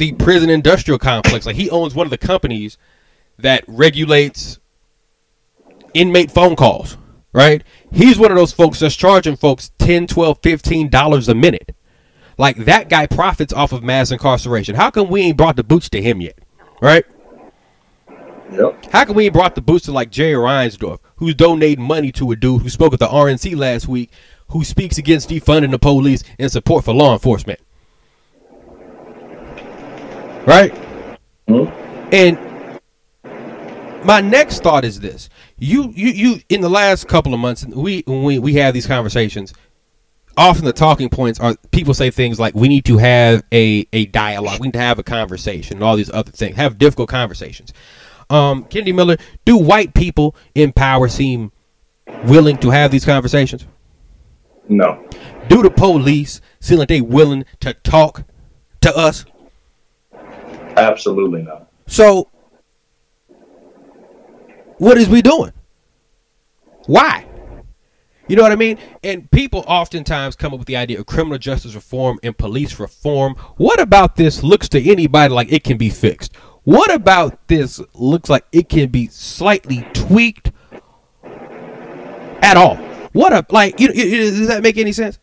the 0.00 0.12
prison 0.12 0.48
industrial 0.48 0.98
complex. 0.98 1.44
Like, 1.44 1.56
he 1.56 1.68
owns 1.68 1.94
one 1.94 2.06
of 2.06 2.10
the 2.10 2.18
companies 2.18 2.78
that 3.38 3.62
regulates 3.66 4.58
inmate 5.92 6.30
phone 6.30 6.56
calls, 6.56 6.96
right? 7.34 7.62
He's 7.92 8.18
one 8.18 8.30
of 8.30 8.36
those 8.36 8.52
folks 8.52 8.80
that's 8.80 8.96
charging 8.96 9.36
folks 9.36 9.70
10, 9.78 10.06
12, 10.06 10.38
15 10.42 10.88
dollars 10.88 11.28
a 11.28 11.34
minute. 11.34 11.74
Like 12.38 12.56
that 12.64 12.88
guy 12.88 13.06
profits 13.06 13.52
off 13.52 13.72
of 13.72 13.82
mass 13.82 14.10
incarceration. 14.10 14.74
How 14.74 14.90
come 14.90 15.10
we 15.10 15.20
ain't 15.20 15.36
brought 15.36 15.56
the 15.56 15.64
boots 15.64 15.90
to 15.90 16.00
him 16.00 16.22
yet? 16.22 16.38
Right? 16.80 17.04
Yep. 18.52 18.86
How 18.86 19.04
come 19.04 19.16
we 19.16 19.26
ain't 19.26 19.34
brought 19.34 19.54
the 19.54 19.60
boots 19.60 19.84
to 19.84 19.92
like 19.92 20.10
Jerry 20.10 20.32
Reinsdorf, 20.34 21.00
who's 21.16 21.34
donating 21.34 21.84
money 21.84 22.10
to 22.12 22.30
a 22.30 22.36
dude 22.36 22.62
who 22.62 22.70
spoke 22.70 22.94
at 22.94 22.98
the 22.98 23.06
RNC 23.06 23.54
last 23.54 23.86
week, 23.86 24.10
who 24.48 24.64
speaks 24.64 24.96
against 24.96 25.28
defunding 25.28 25.70
the 25.70 25.78
police 25.78 26.24
and 26.38 26.50
support 26.50 26.84
for 26.86 26.94
law 26.94 27.12
enforcement? 27.12 27.60
Right? 30.50 30.74
Mhm. 31.46 31.72
And 32.12 32.36
my 34.04 34.20
next 34.20 34.64
thought 34.64 34.84
is 34.84 34.98
this: 34.98 35.28
you, 35.60 35.92
you, 35.94 36.08
you. 36.08 36.40
In 36.48 36.60
the 36.60 36.68
last 36.68 37.06
couple 37.06 37.32
of 37.32 37.38
months, 37.38 37.64
we 37.66 38.02
when 38.04 38.24
we 38.24 38.40
we 38.40 38.54
have 38.54 38.74
these 38.74 38.86
conversations. 38.86 39.54
Often 40.36 40.64
the 40.64 40.72
talking 40.72 41.08
points 41.08 41.38
are 41.38 41.54
people 41.70 41.94
say 41.94 42.10
things 42.10 42.40
like 42.40 42.56
we 42.56 42.66
need 42.66 42.84
to 42.86 42.98
have 42.98 43.44
a 43.52 43.86
a 43.92 44.06
dialogue, 44.06 44.58
we 44.58 44.66
need 44.66 44.72
to 44.72 44.80
have 44.80 44.98
a 44.98 45.04
conversation, 45.04 45.76
and 45.76 45.84
all 45.84 45.96
these 45.96 46.10
other 46.12 46.32
things. 46.32 46.56
Have 46.56 46.78
difficult 46.78 47.08
conversations. 47.08 47.72
Um, 48.28 48.64
Kennedy 48.64 48.92
Miller, 48.92 49.18
do 49.44 49.56
white 49.56 49.94
people 49.94 50.34
in 50.56 50.72
power 50.72 51.06
seem 51.06 51.52
willing 52.24 52.56
to 52.58 52.70
have 52.70 52.90
these 52.90 53.04
conversations? 53.04 53.66
No. 54.68 55.04
Do 55.48 55.62
the 55.62 55.70
police 55.70 56.40
seem 56.58 56.78
like 56.78 56.88
they 56.88 57.00
willing 57.00 57.44
to 57.60 57.72
talk 57.72 58.24
to 58.80 58.96
us? 58.96 59.24
Absolutely 60.80 61.42
not. 61.42 61.70
So, 61.86 62.28
what 64.78 64.96
is 64.98 65.08
we 65.08 65.22
doing? 65.22 65.52
Why? 66.86 67.26
You 68.28 68.36
know 68.36 68.42
what 68.42 68.52
I 68.52 68.56
mean? 68.56 68.78
And 69.02 69.28
people 69.32 69.64
oftentimes 69.66 70.36
come 70.36 70.52
up 70.52 70.60
with 70.60 70.68
the 70.68 70.76
idea 70.76 71.00
of 71.00 71.06
criminal 71.06 71.36
justice 71.36 71.74
reform 71.74 72.20
and 72.22 72.38
police 72.38 72.78
reform. 72.78 73.34
What 73.56 73.80
about 73.80 74.14
this 74.14 74.44
looks 74.44 74.68
to 74.68 74.90
anybody 74.90 75.34
like 75.34 75.52
it 75.52 75.64
can 75.64 75.76
be 75.76 75.90
fixed? 75.90 76.36
What 76.62 76.92
about 76.92 77.48
this 77.48 77.80
looks 77.94 78.30
like 78.30 78.44
it 78.52 78.68
can 78.68 78.88
be 78.90 79.08
slightly 79.08 79.84
tweaked 79.94 80.52
at 81.24 82.56
all? 82.56 82.76
What 83.12 83.32
a 83.32 83.44
like, 83.50 83.80
you, 83.80 83.88
you, 83.92 84.30
does 84.30 84.46
that 84.46 84.62
make 84.62 84.78
any 84.78 84.92
sense? 84.92 85.18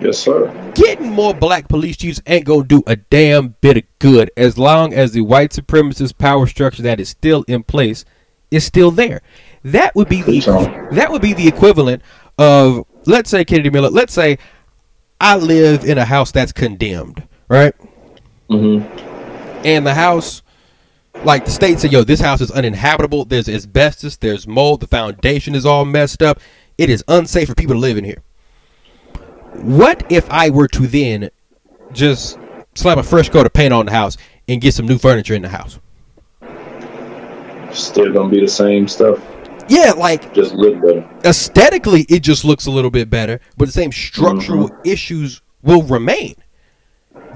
Yes, 0.00 0.18
sir. 0.18 0.72
getting 0.74 1.12
more 1.12 1.34
black 1.34 1.68
police 1.68 1.96
chiefs 1.96 2.22
ain't 2.26 2.46
gonna 2.46 2.64
do 2.64 2.82
a 2.86 2.96
damn 2.96 3.56
bit 3.60 3.76
of 3.76 3.82
good 3.98 4.30
as 4.36 4.56
long 4.56 4.94
as 4.94 5.12
the 5.12 5.20
white 5.20 5.50
supremacist 5.50 6.16
power 6.18 6.46
structure 6.46 6.82
that 6.82 7.00
is 7.00 7.08
still 7.10 7.44
in 7.48 7.62
place 7.62 8.04
is 8.50 8.64
still 8.64 8.90
there. 8.90 9.20
That 9.62 9.94
would 9.94 10.08
be 10.08 10.22
the 10.22 10.40
that 10.92 11.10
would 11.12 11.22
be 11.22 11.34
the 11.34 11.46
equivalent 11.46 12.02
of 12.38 12.86
let's 13.06 13.30
say 13.30 13.44
Kennedy 13.44 13.70
Miller. 13.70 13.90
Let's 13.90 14.12
say 14.14 14.38
I 15.20 15.36
live 15.36 15.84
in 15.84 15.98
a 15.98 16.04
house 16.04 16.32
that's 16.32 16.52
condemned, 16.52 17.22
right? 17.48 17.74
Mm-hmm. 18.50 19.66
and 19.66 19.86
the 19.86 19.94
house 19.94 20.42
like 21.22 21.44
the 21.44 21.52
state 21.52 21.78
said 21.78 21.92
yo 21.92 22.02
this 22.02 22.18
house 22.20 22.40
is 22.40 22.50
uninhabitable 22.50 23.24
there's 23.24 23.48
asbestos 23.48 24.16
there's 24.16 24.44
mold 24.48 24.80
the 24.80 24.88
foundation 24.88 25.54
is 25.54 25.64
all 25.64 25.84
messed 25.84 26.20
up 26.20 26.40
it 26.76 26.90
is 26.90 27.04
unsafe 27.06 27.46
for 27.48 27.54
people 27.54 27.76
to 27.76 27.78
live 27.78 27.96
in 27.96 28.02
here 28.04 28.24
what 29.54 30.04
if 30.10 30.28
i 30.30 30.50
were 30.50 30.68
to 30.68 30.86
then 30.86 31.30
just 31.92 32.38
slap 32.74 32.98
a 32.98 33.02
fresh 33.02 33.28
coat 33.28 33.46
of 33.46 33.52
paint 33.52 33.72
on 33.72 33.86
the 33.86 33.92
house 33.92 34.16
and 34.48 34.60
get 34.60 34.74
some 34.74 34.86
new 34.86 34.98
furniture 34.98 35.34
in 35.34 35.42
the 35.42 35.48
house? 35.48 35.78
Still 37.72 38.12
gonna 38.12 38.28
be 38.28 38.40
the 38.40 38.48
same 38.48 38.88
stuff. 38.88 39.18
yeah 39.68 39.92
like 39.92 40.32
Just 40.34 40.54
look 40.54 40.80
better. 40.80 41.08
aesthetically 41.24 42.02
it 42.08 42.20
just 42.20 42.44
looks 42.44 42.66
a 42.66 42.70
little 42.70 42.90
bit 42.90 43.10
better 43.10 43.40
but 43.56 43.66
the 43.66 43.72
same 43.72 43.92
structural 43.92 44.68
mm-hmm. 44.68 44.88
issues 44.88 45.42
will 45.62 45.82
remain. 45.82 46.34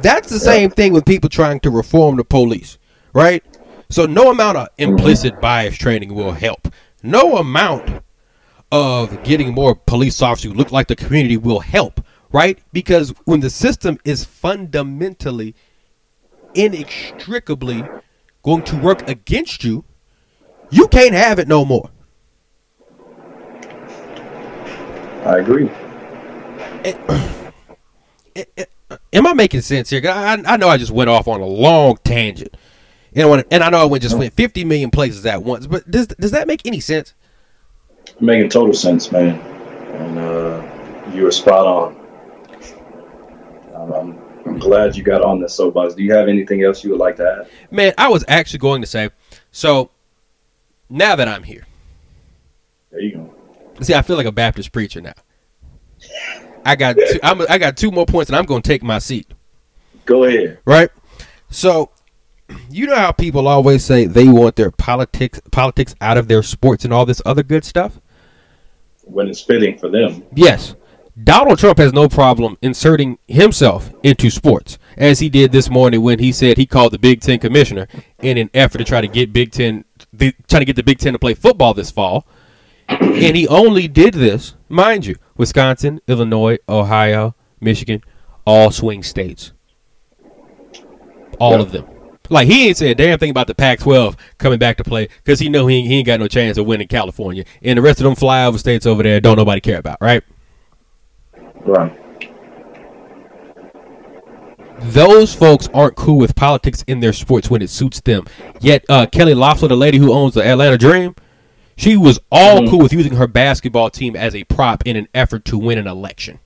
That's 0.03 0.29
the 0.29 0.41
same 0.41 0.71
thing 0.71 0.93
with 0.93 1.05
people 1.05 1.29
trying 1.31 1.61
to 1.61 1.71
reform 1.71 2.17
the 2.17 2.25
police 2.25 2.79
right? 3.13 3.43
So 3.91 4.07
no 4.07 4.31
amount 4.31 4.59
of 4.59 4.69
mm-hmm. 4.69 4.91
implicit 4.91 5.41
bias 5.41 5.77
training 5.77 6.15
will 6.15 6.33
help. 6.33 6.69
No 7.03 7.37
amount 7.37 8.03
of 8.75 9.23
getting 9.23 9.55
more 9.55 9.75
police 9.75 10.21
officers 10.21 10.51
who 10.51 10.57
look 10.57 10.73
like 10.73 10.89
the 10.89 10.97
community 10.97 11.37
will 11.37 11.61
help 11.61 12.01
right 12.33 12.59
because 12.73 13.11
when 13.25 13.39
the 13.39 13.49
system 13.51 13.97
is 14.05 14.25
fundamentally 14.25 15.55
inextricably 16.55 17.85
going 18.43 18.63
to 18.63 18.77
work 18.77 19.09
against 19.09 19.63
you 19.63 19.85
you 20.71 20.89
can't 20.89 21.15
have 21.15 21.39
it 21.39 21.47
no 21.47 21.65
more 21.65 21.91
I 25.25 25.39
agree. 25.39 25.71
Uh, 28.91 28.99
am 29.13 29.27
I 29.27 29.33
making 29.33 29.61
sense 29.61 29.89
here? 29.91 30.03
I, 30.07 30.43
I 30.45 30.57
know 30.57 30.69
I 30.69 30.77
just 30.77 30.91
went 30.91 31.09
off 31.09 31.29
on 31.29 31.41
a 31.41 31.47
long 31.47 31.97
tangent, 32.05 32.57
and 33.15 33.29
I, 33.29 33.45
and 33.51 33.63
I 33.63 33.71
know 33.71 33.79
I 33.79 33.85
went 33.85 34.03
just 34.03 34.19
went 34.19 34.35
fifty 34.35 34.65
million 34.65 34.91
places 34.91 35.25
at 35.25 35.43
once. 35.43 35.67
But 35.69 35.89
does 35.91 36.09
does 36.09 36.33
that 36.33 36.47
make 36.49 36.67
any 36.67 36.81
sense? 36.81 37.15
Making 38.21 38.49
total 38.51 38.75
sense, 38.75 39.11
man. 39.13 39.39
And 39.41 40.19
uh, 40.19 41.11
you 41.13 41.25
were 41.25 41.31
spot 41.31 41.67
on. 41.67 42.01
I'm, 43.75 44.19
I'm 44.47 44.59
glad 44.59 44.97
you 44.97 45.03
got 45.03 45.23
on 45.23 45.41
this 45.41 45.55
soapbox. 45.55 45.95
Do 45.95 46.03
you 46.03 46.13
have 46.15 46.29
anything 46.29 46.63
else 46.63 46.83
you 46.83 46.91
would 46.91 47.01
like 47.01 47.17
to 47.17 47.45
add? 47.47 47.73
Man, 47.73 47.93
I 47.99 48.09
was 48.09 48.25
actually 48.29 48.61
going 48.61 48.81
to 48.81 48.87
say, 48.87 49.11
so 49.51 49.91
now 50.89 51.17
that 51.17 51.29
I'm 51.29 51.43
here, 51.43 51.67
There 52.91 53.01
you 53.01 53.13
go. 53.17 53.35
see, 53.83 53.95
I 53.95 54.03
feel 54.03 54.17
like 54.17 54.27
a 54.27 54.33
Baptist 54.33 54.73
preacher 54.73 55.01
now. 55.01 55.13
I 56.65 56.77
got 56.77 56.97
two, 56.97 57.21
I'm, 57.23 57.43
I 57.43 57.59
got 57.59 57.77
two 57.77 57.91
more 57.91 58.07
points, 58.07 58.31
and 58.31 58.37
I'm 58.37 58.47
going 58.47 58.63
to 58.63 58.69
take 58.69 58.83
my 58.83 58.99
seat. 58.99 59.27
Go 60.07 60.25
ahead. 60.25 60.59
Right. 60.65 60.91
So, 61.51 61.91
you 62.71 62.87
know 62.87 62.97
how 62.97 63.13
people 63.13 63.49
always 63.49 63.85
say 63.85 64.07
they 64.07 64.29
want 64.29 64.57
their 64.57 64.71
politics 64.71 65.41
politics 65.51 65.95
out 66.01 66.17
of 66.19 66.29
their 66.29 66.43
sports 66.43 66.85
and 66.85 66.93
all 66.93 67.07
this 67.07 67.21
other 67.25 67.43
good 67.43 67.65
stuff. 67.65 68.01
When 69.05 69.29
it's 69.29 69.41
fitting 69.41 69.79
for 69.79 69.89
them. 69.89 70.25
Yes. 70.35 70.75
Donald 71.23 71.59
Trump 71.61 71.79
has 71.79 71.93
no 71.93 72.09
problem 72.09 72.59
inserting 72.61 73.19
himself 73.29 73.93
into 74.03 74.31
sports, 74.31 74.79
as 74.97 75.21
he 75.21 75.29
did 75.29 75.53
this 75.53 75.71
morning 75.71 76.03
when 76.03 76.19
he 76.19 76.33
said 76.33 76.57
he 76.57 76.67
called 76.67 76.93
the 76.93 76.99
Big 76.99 77.21
Ten 77.21 77.39
commissioner 77.39 77.87
in 78.21 78.37
an 78.37 78.51
effort 78.53 78.79
to 78.79 78.85
try 78.85 79.01
to 79.01 79.07
get 79.07 79.33
Big 79.33 79.53
Ten, 79.53 79.85
the, 80.13 80.35
trying 80.49 80.63
to 80.63 80.67
get 80.67 80.75
the 80.75 80.83
Big 80.83 80.99
Ten 80.99 81.13
to 81.13 81.19
play 81.19 81.35
football 81.35 81.73
this 81.73 81.93
fall. 81.93 82.27
And 82.89 83.37
he 83.37 83.47
only 83.47 83.87
did 83.87 84.15
this, 84.15 84.55
mind 84.69 85.07
you, 85.07 85.15
Wisconsin, 85.37 86.01
Illinois, 86.09 86.59
Ohio, 86.69 87.37
Michigan, 87.61 88.03
all 88.45 88.73
swing 88.73 89.05
states. 89.05 89.53
All 91.39 91.61
of 91.61 91.71
them. 91.71 91.87
Like 92.31 92.49
he 92.49 92.69
ain't 92.69 92.77
said 92.79 92.89
a 92.89 92.95
damn 92.95 93.19
thing 93.19 93.31
about 93.31 93.49
the 93.49 93.55
Pac-12 93.55 94.17
coming 94.39 94.59
back 94.59 94.79
to 94.79 94.85
play 94.85 95.09
because 95.23 95.39
he 95.41 95.49
know 95.51 95.67
he 95.67 95.77
ain't, 95.77 95.89
he 95.89 95.97
ain't 95.99 96.07
got 96.07 96.21
no 96.21 96.27
chance 96.29 96.57
of 96.57 96.65
winning 96.67 96.89
California, 96.89 97.45
and 97.63 97.77
the 97.77 97.83
rest 97.83 98.01
of 98.01 98.05
them 98.05 98.15
flyover 98.15 98.59
states 98.59 98.87
over 98.87 99.03
there 99.03 99.21
don't 99.21 99.37
nobody 99.37 99.61
care 99.61 99.79
about, 99.79 99.99
right? 100.01 100.23
Right. 101.67 102.01
Those 104.81 105.35
folks 105.35 105.69
aren't 105.73 105.97
cool 105.97 106.19
with 106.19 106.35
politics 106.35 106.85
in 106.87 107.01
their 107.01 107.13
sports 107.13 107.49
when 107.51 107.63
it 107.63 107.71
suits 107.71 108.01
them. 108.01 108.25
Yet 108.61 108.85
uh, 108.89 109.07
Kelly 109.07 109.35
Loeffler, 109.35 109.69
the 109.69 109.77
lady 109.77 109.99
who 109.99 110.13
owns 110.13 110.35
the 110.35 110.45
Atlanta 110.47 110.77
Dream, 110.77 111.15
she 111.77 111.97
was 111.97 112.21
all 112.31 112.61
Mhm. 112.61 112.71
cool 112.71 112.79
with 112.81 112.93
using 112.93 113.15
her 113.17 113.27
basketball 113.27 113.91
team 113.91 114.15
as 114.17 114.35
a 114.35 114.45
prop 114.45 114.83
in 114.87 114.97
an 114.97 115.09
effort 115.15 115.45
to 115.47 115.59
win 115.59 115.79
an 115.79 115.87
election. 115.87 116.39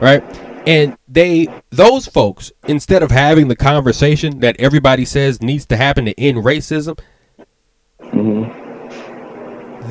Right? 0.00 0.22
And 0.66 0.96
they 1.08 1.48
those 1.70 2.06
folks, 2.06 2.52
instead 2.68 3.02
of 3.02 3.10
having 3.10 3.48
the 3.48 3.56
conversation 3.56 4.40
that 4.40 4.56
everybody 4.60 5.04
says 5.04 5.42
needs 5.42 5.66
to 5.66 5.76
happen 5.76 6.04
to 6.06 6.20
end 6.20 6.38
racism, 6.38 6.98
hmm 8.02 8.44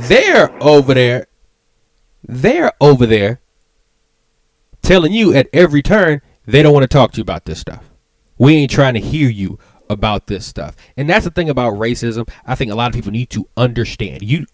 they're 0.09 0.51
over 0.63 0.93
there 0.93 1.27
they're 2.23 2.71
over 2.81 3.05
there 3.05 3.41
telling 4.81 5.11
you 5.13 5.33
at 5.33 5.49
every 5.53 5.81
turn 5.81 6.21
they 6.45 6.63
don't 6.63 6.73
want 6.73 6.83
to 6.83 6.87
talk 6.87 7.11
to 7.11 7.17
you 7.17 7.21
about 7.21 7.45
this 7.45 7.59
stuff 7.59 7.83
We 8.37 8.55
ain't 8.55 8.71
trying 8.71 8.93
to 8.95 9.01
hear 9.01 9.29
you 9.29 9.59
about 9.89 10.27
this 10.27 10.45
stuff. 10.45 10.75
And 10.97 11.09
that's 11.09 11.25
the 11.25 11.31
thing 11.31 11.49
about 11.49 11.73
racism. 11.73 12.29
I 12.45 12.55
think 12.55 12.71
a 12.71 12.75
lot 12.75 12.87
of 12.87 12.95
people 12.95 13.11
need 13.11 13.29
to 13.31 13.47
understand. 13.57 14.23
You 14.23 14.45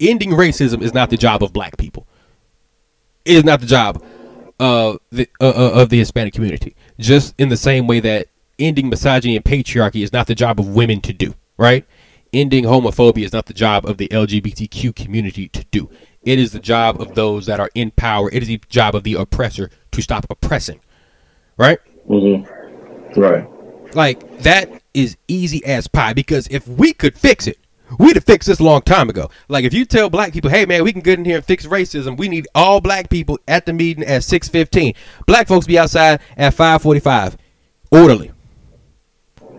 ending 0.00 0.30
racism 0.30 0.82
is 0.82 0.94
not 0.94 1.10
the 1.10 1.16
job 1.16 1.42
of 1.42 1.52
black 1.52 1.76
people. 1.76 2.08
It 3.24 3.36
is 3.36 3.44
not 3.44 3.60
the 3.60 3.66
job 3.66 4.02
of 4.60 4.98
the 5.10 5.28
uh, 5.40 5.48
uh, 5.48 5.82
of 5.82 5.88
the 5.88 5.98
Hispanic 5.98 6.34
community. 6.34 6.76
Just 6.98 7.34
in 7.38 7.48
the 7.48 7.56
same 7.56 7.86
way 7.86 8.00
that 8.00 8.28
ending 8.58 8.88
misogyny 8.88 9.36
and 9.36 9.44
patriarchy 9.44 10.02
is 10.02 10.12
not 10.12 10.26
the 10.26 10.34
job 10.34 10.60
of 10.60 10.68
women 10.68 11.00
to 11.02 11.12
do, 11.12 11.34
right? 11.56 11.84
Ending 12.32 12.64
homophobia 12.64 13.24
is 13.24 13.32
not 13.32 13.46
the 13.46 13.54
job 13.54 13.86
of 13.86 13.98
the 13.98 14.08
LGBTQ 14.08 14.94
community 14.94 15.48
to 15.48 15.64
do. 15.70 15.90
It 16.22 16.38
is 16.38 16.52
the 16.52 16.58
job 16.58 17.00
of 17.00 17.14
those 17.14 17.46
that 17.46 17.60
are 17.60 17.70
in 17.74 17.90
power. 17.92 18.30
It 18.32 18.42
is 18.42 18.48
the 18.48 18.60
job 18.68 18.94
of 18.94 19.04
the 19.04 19.14
oppressor 19.14 19.70
to 19.92 20.02
stop 20.02 20.26
oppressing, 20.30 20.80
right? 21.56 21.78
Mm-hmm. 22.08 23.20
Right. 23.20 23.48
Like 23.94 24.38
that 24.38 24.82
is 24.94 25.16
easy 25.28 25.64
as 25.64 25.86
pie 25.86 26.12
because 26.12 26.48
if 26.48 26.66
we 26.66 26.92
could 26.92 27.16
fix 27.16 27.46
it, 27.46 27.58
we'd 27.98 28.16
have 28.16 28.24
fixed 28.24 28.48
this 28.48 28.60
a 28.60 28.64
long 28.64 28.82
time 28.82 29.08
ago. 29.08 29.30
Like 29.48 29.64
if 29.64 29.74
you 29.74 29.84
tell 29.84 30.10
black 30.10 30.32
people, 30.32 30.50
"Hey 30.50 30.66
man, 30.66 30.84
we 30.84 30.92
can 30.92 31.02
get 31.02 31.18
in 31.18 31.24
here 31.24 31.36
and 31.36 31.44
fix 31.44 31.66
racism. 31.66 32.16
We 32.16 32.28
need 32.28 32.46
all 32.54 32.80
black 32.80 33.08
people 33.10 33.38
at 33.48 33.66
the 33.66 33.72
meeting 33.72 34.04
at 34.04 34.22
6:15. 34.22 34.94
Black 35.26 35.48
folks 35.48 35.66
be 35.66 35.78
outside 35.78 36.20
at 36.36 36.54
5:45, 36.54 37.36
orderly, 37.90 38.32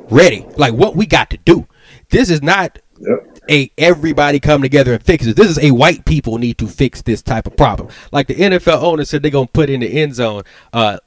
ready. 0.09 0.45
Like 0.57 0.73
what 0.73 0.95
we 0.95 1.05
got 1.05 1.29
to 1.31 1.37
do. 1.37 1.67
This 2.09 2.29
is 2.29 2.41
not 2.41 2.79
Yep. 2.97 3.39
a 3.51 3.71
everybody 3.77 4.39
come 4.39 4.61
together 4.61 4.93
and 4.93 5.03
fix 5.03 5.25
it. 5.27 5.35
This 5.35 5.49
is 5.49 5.59
a 5.59 5.71
white 5.71 6.05
people 6.05 6.37
need 6.37 6.57
to 6.59 6.67
fix 6.67 7.01
this 7.01 7.21
type 7.21 7.45
of 7.45 7.57
problem. 7.57 7.89
Like 8.13 8.27
the 8.27 8.35
NFL 8.35 8.81
owner 8.81 9.03
said 9.03 9.21
they're 9.21 9.31
gonna 9.31 9.47
put 9.47 9.69
in 9.69 9.81
the 9.81 10.01
end 10.01 10.15
zone 10.15 10.43
uh 10.71 10.99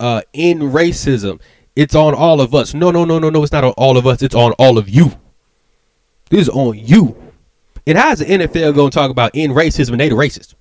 uh 0.00 0.22
in 0.32 0.60
racism. 0.60 1.38
It's 1.76 1.94
on 1.94 2.14
all 2.14 2.40
of 2.40 2.54
us. 2.54 2.72
No, 2.72 2.90
no, 2.90 3.04
no, 3.04 3.18
no, 3.18 3.28
no, 3.28 3.42
it's 3.42 3.52
not 3.52 3.62
on 3.62 3.72
all 3.72 3.98
of 3.98 4.06
us, 4.06 4.22
it's 4.22 4.34
on 4.34 4.52
all 4.52 4.78
of 4.78 4.88
you. 4.88 5.12
This 6.32 6.48
is 6.48 6.48
on 6.48 6.78
you. 6.78 7.14
And 7.86 7.98
how's 7.98 8.20
the 8.20 8.24
NFL 8.24 8.74
gonna 8.74 8.90
talk 8.90 9.10
about 9.10 9.34
in 9.34 9.50
racism 9.50 9.90
and 9.90 10.00
they 10.00 10.08
the 10.08 10.14
racist? 10.14 10.54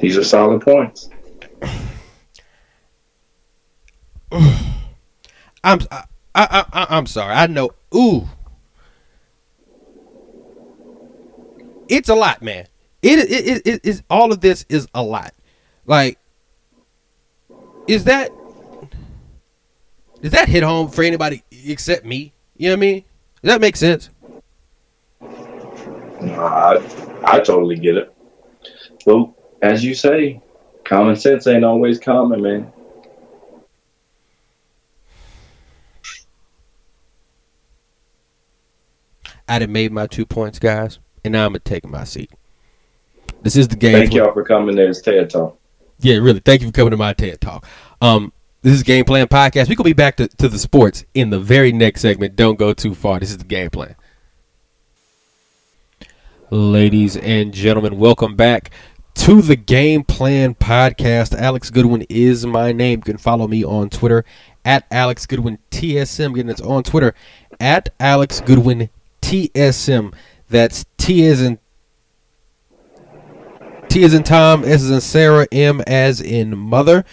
These 0.00 0.16
are 0.16 0.22
solid 0.22 0.62
points. 0.62 1.10
I'm 5.64 5.80
I, 5.90 6.04
I, 6.36 6.64
I 6.72 6.86
I'm 6.90 7.06
sorry. 7.06 7.34
I 7.34 7.48
know. 7.48 7.70
Ooh, 7.92 8.28
it's 11.88 12.08
a 12.08 12.14
lot, 12.14 12.40
man. 12.40 12.68
It 13.02 13.18
it 13.18 13.46
it, 13.48 13.66
it 13.66 13.80
is 13.82 14.04
all 14.08 14.30
of 14.30 14.40
this 14.40 14.64
is 14.68 14.86
a 14.94 15.02
lot. 15.02 15.34
Like, 15.86 16.20
is 17.88 18.04
that 18.04 18.30
does 20.22 20.30
that 20.30 20.48
hit 20.48 20.62
home 20.62 20.88
for 20.88 21.02
anybody 21.02 21.42
except 21.50 22.04
me? 22.04 22.32
You 22.56 22.68
know 22.68 22.74
what 22.74 22.78
I 22.78 22.80
mean? 22.80 23.04
Does 23.42 23.52
that 23.52 23.60
make 23.60 23.76
sense? 23.76 24.08
I, 25.20 27.20
I 27.24 27.40
totally 27.40 27.76
get 27.76 27.96
it. 27.96 28.14
Well, 29.04 29.36
as 29.60 29.84
you 29.84 29.94
say, 29.94 30.40
common 30.84 31.16
sense 31.16 31.48
ain't 31.48 31.64
always 31.64 31.98
common, 31.98 32.40
man. 32.40 32.72
I 39.48 39.58
done 39.58 39.72
made 39.72 39.90
my 39.90 40.06
two 40.06 40.24
points, 40.24 40.60
guys, 40.60 41.00
and 41.24 41.32
now 41.32 41.44
I'm 41.44 41.50
gonna 41.50 41.58
take 41.58 41.84
my 41.84 42.04
seat. 42.04 42.30
This 43.42 43.56
is 43.56 43.66
the 43.66 43.76
game. 43.76 43.94
Thank 43.94 44.14
y'all 44.14 44.32
for 44.32 44.44
coming 44.44 44.76
to 44.76 44.86
this 44.86 45.02
TED 45.02 45.30
Talk. 45.30 45.58
Yeah, 45.98 46.18
really. 46.18 46.40
Thank 46.40 46.62
you 46.62 46.68
for 46.68 46.72
coming 46.72 46.92
to 46.92 46.96
my 46.96 47.12
TED 47.12 47.40
Talk. 47.40 47.66
Um, 48.00 48.32
this 48.62 48.74
is 48.74 48.84
Game 48.84 49.04
Plan 49.04 49.26
Podcast. 49.26 49.68
We're 49.68 49.74
gonna 49.74 49.90
be 49.90 49.92
back 49.92 50.16
to, 50.16 50.28
to 50.28 50.48
the 50.48 50.58
sports 50.58 51.04
in 51.14 51.30
the 51.30 51.40
very 51.40 51.72
next 51.72 52.00
segment. 52.00 52.36
Don't 52.36 52.58
go 52.58 52.72
too 52.72 52.94
far. 52.94 53.18
This 53.18 53.30
is 53.30 53.38
the 53.38 53.44
game 53.44 53.70
plan. 53.70 53.96
Ladies 56.50 57.16
and 57.16 57.52
gentlemen, 57.52 57.98
welcome 57.98 58.36
back 58.36 58.70
to 59.14 59.42
the 59.42 59.56
Game 59.56 60.04
Plan 60.04 60.54
Podcast. 60.54 61.36
Alex 61.36 61.70
Goodwin 61.70 62.06
is 62.08 62.46
my 62.46 62.70
name. 62.70 63.00
You 63.00 63.02
can 63.02 63.16
follow 63.16 63.48
me 63.48 63.64
on 63.64 63.90
Twitter 63.90 64.24
at 64.64 64.86
Alex 64.92 65.26
Goodwin 65.26 65.58
TSM. 65.72 66.30
Again, 66.32 66.48
it's 66.48 66.60
on 66.60 66.84
Twitter 66.84 67.14
at 67.58 67.88
Alex 67.98 68.40
Goodwin 68.40 68.90
TSM. 69.22 70.14
That's 70.48 70.84
T 70.98 71.26
as 71.26 71.42
in 71.42 71.58
T 73.88 74.04
as 74.04 74.14
in 74.14 74.22
Tom, 74.22 74.62
S 74.62 74.82
as 74.82 74.90
in 74.90 75.00
Sarah, 75.00 75.48
M 75.50 75.80
as 75.88 76.20
in 76.20 76.56
Mother. 76.56 77.04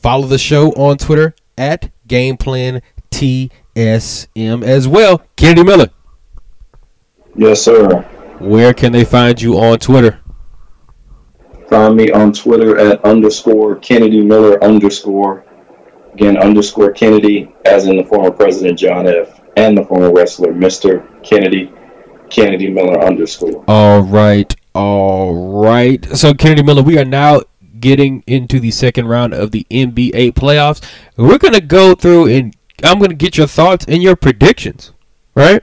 Follow 0.00 0.26
the 0.26 0.38
show 0.38 0.70
on 0.72 0.96
Twitter 0.98 1.34
at 1.58 1.90
Gameplan 2.08 2.80
TSM 3.10 4.62
as 4.64 4.88
well. 4.88 5.22
Kennedy 5.36 5.62
Miller, 5.62 5.90
Yes, 7.36 7.62
sir. 7.62 8.00
where 8.38 8.72
can 8.74 8.92
they 8.92 9.04
find 9.04 9.40
you 9.40 9.58
on 9.58 9.78
Twitter? 9.78 10.20
Find 11.68 11.96
me 11.96 12.10
on 12.10 12.32
Twitter 12.32 12.78
at 12.78 13.04
underscore 13.04 13.76
Kennedy 13.76 14.22
Miller 14.22 14.62
underscore. 14.64 15.44
Again, 16.14 16.36
underscore 16.38 16.90
Kennedy, 16.92 17.54
as 17.64 17.86
in 17.86 17.96
the 17.96 18.02
former 18.04 18.32
President 18.32 18.76
John 18.78 19.06
F. 19.06 19.40
and 19.56 19.76
the 19.78 19.84
former 19.84 20.12
wrestler 20.12 20.52
Mr. 20.52 21.06
Kennedy, 21.22 21.70
Kennedy 22.30 22.68
Miller 22.68 23.00
underscore. 23.04 23.64
All 23.68 24.00
right, 24.00 24.52
all 24.74 25.62
right. 25.62 26.04
So 26.16 26.34
Kennedy 26.34 26.64
Miller, 26.64 26.82
we 26.82 26.98
are 26.98 27.04
now 27.04 27.42
getting 27.80 28.22
into 28.26 28.60
the 28.60 28.70
second 28.70 29.08
round 29.08 29.34
of 29.34 29.50
the 29.50 29.66
NBA 29.70 30.32
playoffs. 30.32 30.82
We're 31.16 31.38
gonna 31.38 31.60
go 31.60 31.94
through 31.94 32.28
and 32.28 32.54
I'm 32.82 32.98
gonna 32.98 33.14
get 33.14 33.36
your 33.36 33.46
thoughts 33.46 33.84
and 33.88 34.02
your 34.02 34.16
predictions. 34.16 34.92
Right? 35.34 35.62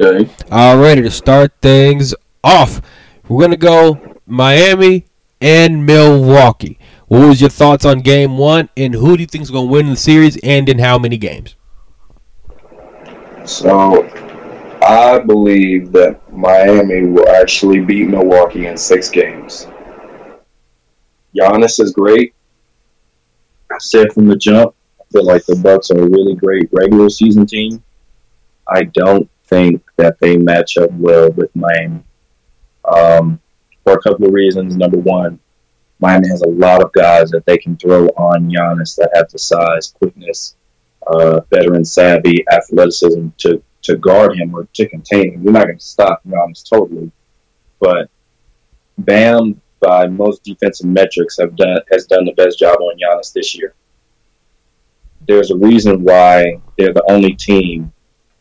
Okay. 0.00 0.30
All 0.50 0.78
ready 0.78 1.02
to 1.02 1.10
start 1.10 1.52
things 1.60 2.14
off. 2.42 2.80
We're 3.28 3.42
gonna 3.42 3.56
go 3.56 4.18
Miami 4.26 5.06
and 5.40 5.84
Milwaukee. 5.84 6.78
What 7.08 7.28
was 7.28 7.40
your 7.40 7.50
thoughts 7.50 7.84
on 7.84 8.00
Game 8.00 8.38
One, 8.38 8.70
and 8.76 8.94
who 8.94 9.16
do 9.16 9.22
you 9.22 9.26
think 9.26 9.42
is 9.42 9.50
gonna 9.50 9.70
win 9.70 9.90
the 9.90 9.96
series, 9.96 10.38
and 10.38 10.68
in 10.68 10.78
how 10.78 10.98
many 10.98 11.18
games? 11.18 11.56
So, 13.44 14.08
I 14.80 15.18
believe 15.18 15.92
that 15.92 16.20
Miami 16.32 17.06
will 17.06 17.28
actually 17.28 17.80
beat 17.80 18.08
Milwaukee 18.08 18.66
in 18.66 18.76
six 18.76 19.10
games. 19.10 19.66
Giannis 21.36 21.80
is 21.80 21.92
great. 21.92 22.34
I 23.70 23.78
said 23.78 24.12
from 24.12 24.26
the 24.26 24.36
jump, 24.36 24.74
I 25.00 25.04
feel 25.12 25.24
like 25.24 25.44
the 25.46 25.56
Bucks 25.56 25.90
are 25.90 25.98
a 25.98 26.08
really 26.08 26.34
great 26.34 26.68
regular 26.72 27.08
season 27.08 27.46
team. 27.46 27.82
I 28.68 28.84
don't 28.84 29.28
think 29.44 29.82
that 29.96 30.18
they 30.20 30.36
match 30.36 30.76
up 30.76 30.90
well 30.92 31.30
with 31.30 31.54
Miami 31.54 32.02
um, 32.84 33.40
for 33.84 33.94
a 33.94 34.00
couple 34.02 34.26
of 34.26 34.34
reasons. 34.34 34.76
Number 34.76 34.98
one, 34.98 35.38
Miami 36.00 36.28
has 36.28 36.42
a 36.42 36.48
lot 36.48 36.82
of 36.82 36.92
guys 36.92 37.30
that 37.30 37.46
they 37.46 37.56
can 37.56 37.76
throw 37.76 38.06
on 38.08 38.50
Giannis 38.50 38.96
that 38.96 39.10
have 39.14 39.30
the 39.30 39.38
size, 39.38 39.94
quickness, 39.98 40.56
uh, 41.06 41.40
veteran 41.48 41.84
savvy, 41.84 42.44
athleticism 42.52 43.28
to, 43.38 43.62
to 43.82 43.96
guard 43.96 44.36
him 44.36 44.54
or 44.54 44.68
to 44.74 44.88
contain 44.88 45.34
him. 45.34 45.44
We're 45.44 45.52
not 45.52 45.66
going 45.66 45.78
to 45.78 45.84
stop 45.84 46.22
Giannis 46.26 46.68
totally, 46.68 47.10
but 47.80 48.10
Bam, 48.98 49.61
by 49.82 50.06
most 50.06 50.44
defensive 50.44 50.86
metrics, 50.86 51.38
have 51.38 51.56
done 51.56 51.80
has 51.90 52.06
done 52.06 52.24
the 52.24 52.32
best 52.32 52.58
job 52.58 52.78
on 52.80 52.98
Giannis 52.98 53.32
this 53.32 53.54
year. 53.54 53.74
There's 55.26 55.50
a 55.50 55.56
reason 55.56 56.02
why 56.02 56.60
they're 56.78 56.94
the 56.94 57.04
only 57.10 57.34
team 57.34 57.92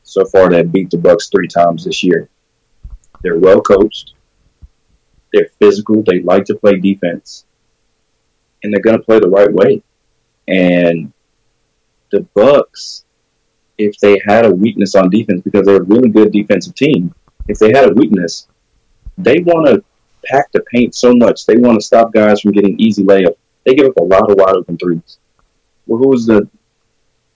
so 0.04 0.24
far 0.26 0.50
that 0.50 0.72
beat 0.72 0.90
the 0.90 0.98
Bucks 0.98 1.30
three 1.30 1.48
times 1.48 1.84
this 1.84 2.04
year. 2.04 2.30
They're 3.24 3.40
well 3.40 3.62
coached. 3.62 4.14
They're 5.34 5.50
physical. 5.60 6.04
They 6.04 6.22
like 6.22 6.46
to 6.46 6.56
play 6.56 6.80
defense, 6.80 7.46
and 8.64 8.74
they're 8.74 8.82
going 8.82 8.98
to 8.98 9.04
play 9.04 9.20
the 9.20 9.30
right 9.30 9.52
way. 9.52 9.84
And 10.48 11.12
the 12.12 12.22
Bucks, 12.34 13.06
if 13.78 13.98
they 14.00 14.22
had 14.26 14.46
a 14.46 14.54
weakness 14.54 14.96
on 14.96 15.10
defense, 15.10 15.42
because 15.42 15.66
they're 15.66 15.78
a 15.78 15.84
really 15.84 16.10
good 16.10 16.32
defensive 16.32 16.76
team, 16.76 17.14
if 17.48 17.58
they 17.60 17.72
had 17.74 17.90
a 17.90 17.94
weakness, 17.94 18.48
they 19.18 19.40
want 19.40 19.68
to 19.68 19.84
pack 20.26 20.52
the 20.52 20.62
paint 20.62 20.96
so 20.96 21.14
much. 21.14 21.46
They 21.46 21.56
want 21.56 21.80
to 21.80 21.86
stop 21.86 22.14
guys 22.14 22.42
from 22.42 22.52
getting 22.52 22.80
easy 22.80 23.04
layups. 23.04 23.36
They 23.66 23.76
give 23.76 23.88
up 23.88 23.98
a 23.98 24.04
lot 24.04 24.30
of 24.30 24.38
wide 24.38 24.56
open 24.56 24.78
threes. 24.78 25.20
Well, 25.86 26.02
who's 26.02 26.26
the 26.26 26.48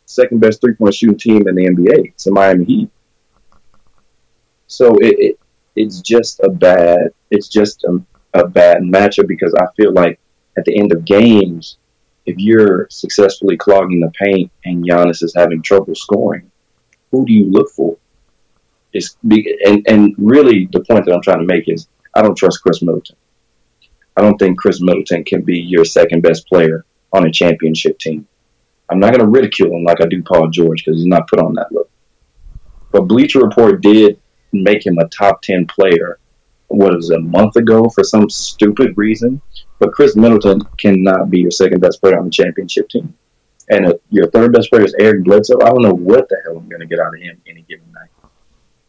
second 0.05 0.39
best 0.39 0.61
three 0.61 0.73
point 0.73 0.93
shooting 0.93 1.17
team 1.17 1.47
in 1.47 1.55
the 1.55 1.65
NBA? 1.65 2.09
It's 2.09 2.23
the 2.23 2.31
Miami 2.31 2.65
Heat. 2.65 2.89
So 4.67 4.97
it, 4.97 5.15
it 5.19 5.39
it's 5.75 5.99
just 6.01 6.39
a 6.41 6.49
bad 6.49 7.09
it's 7.29 7.47
just 7.47 7.83
a, 7.83 8.01
a 8.33 8.47
bad 8.47 8.77
matchup 8.77 9.27
because 9.27 9.53
I 9.53 9.65
feel 9.75 9.93
like 9.93 10.19
at 10.57 10.65
the 10.65 10.77
end 10.79 10.91
of 10.93 11.05
games, 11.05 11.77
if 12.25 12.37
you're 12.37 12.87
successfully 12.89 13.57
clogging 13.57 13.99
the 13.99 14.11
paint 14.11 14.51
and 14.63 14.83
Giannis 14.83 15.21
is 15.21 15.33
having 15.35 15.61
trouble 15.61 15.95
scoring, 15.95 16.49
who 17.11 17.25
do 17.25 17.33
you 17.33 17.45
look 17.45 17.69
for? 17.69 17.97
It's 18.93 19.17
and 19.23 19.85
and 19.87 20.15
really 20.17 20.67
the 20.71 20.79
point 20.79 21.05
that 21.05 21.13
I'm 21.13 21.21
trying 21.21 21.39
to 21.39 21.45
make 21.45 21.67
is 21.67 21.87
I 22.15 22.21
don't 22.21 22.37
trust 22.37 22.63
Khris 22.63 22.81
Middleton. 22.81 23.17
I 24.17 24.21
don't 24.21 24.37
think 24.37 24.57
Khris 24.57 24.81
Middleton 24.81 25.25
can 25.25 25.41
be 25.41 25.59
your 25.59 25.83
second 25.83 26.21
best 26.21 26.47
player 26.47 26.85
on 27.11 27.27
a 27.27 27.31
championship 27.31 27.99
team. 27.99 28.27
I'm 28.89 28.99
not 28.99 29.11
going 29.11 29.25
to 29.25 29.27
ridicule 29.27 29.75
him 29.75 29.83
like 29.83 30.01
I 30.01 30.05
do 30.05 30.23
Paul 30.23 30.49
George 30.49 30.85
because 30.85 30.99
he's 30.99 31.07
not 31.07 31.27
put 31.27 31.39
on 31.39 31.55
that 31.55 31.71
list. 31.71 31.89
But 32.91 33.07
Bleacher 33.07 33.39
Report 33.39 33.81
did 33.81 34.19
make 34.53 34.85
him 34.85 34.97
a 34.99 35.07
top 35.09 35.41
10 35.41 35.67
player, 35.67 36.19
what 36.67 36.95
was 36.95 37.09
it, 37.09 37.17
a 37.17 37.21
month 37.21 37.57
ago 37.57 37.89
for 37.89 38.03
some 38.03 38.29
stupid 38.29 38.93
reason. 38.95 39.41
But 39.79 39.91
Khris 39.91 40.15
Middleton 40.15 40.61
cannot 40.77 41.29
be 41.29 41.39
your 41.39 41.51
second 41.51 41.81
best 41.81 41.99
player 41.99 42.17
on 42.17 42.25
the 42.25 42.31
championship 42.31 42.87
team. 42.87 43.15
And 43.67 43.95
your 44.09 44.29
third 44.29 44.53
best 44.53 44.69
player 44.69 44.85
is 44.85 44.95
Eric 44.99 45.23
Bledsoe. 45.23 45.59
I 45.61 45.69
don't 45.69 45.81
know 45.81 45.93
what 45.93 46.29
the 46.29 46.37
hell 46.45 46.57
I'm 46.57 46.69
going 46.69 46.81
to 46.81 46.85
get 46.85 46.99
out 46.99 47.15
of 47.15 47.19
him 47.19 47.41
any 47.47 47.63
given 47.63 47.91
night. 47.91 48.09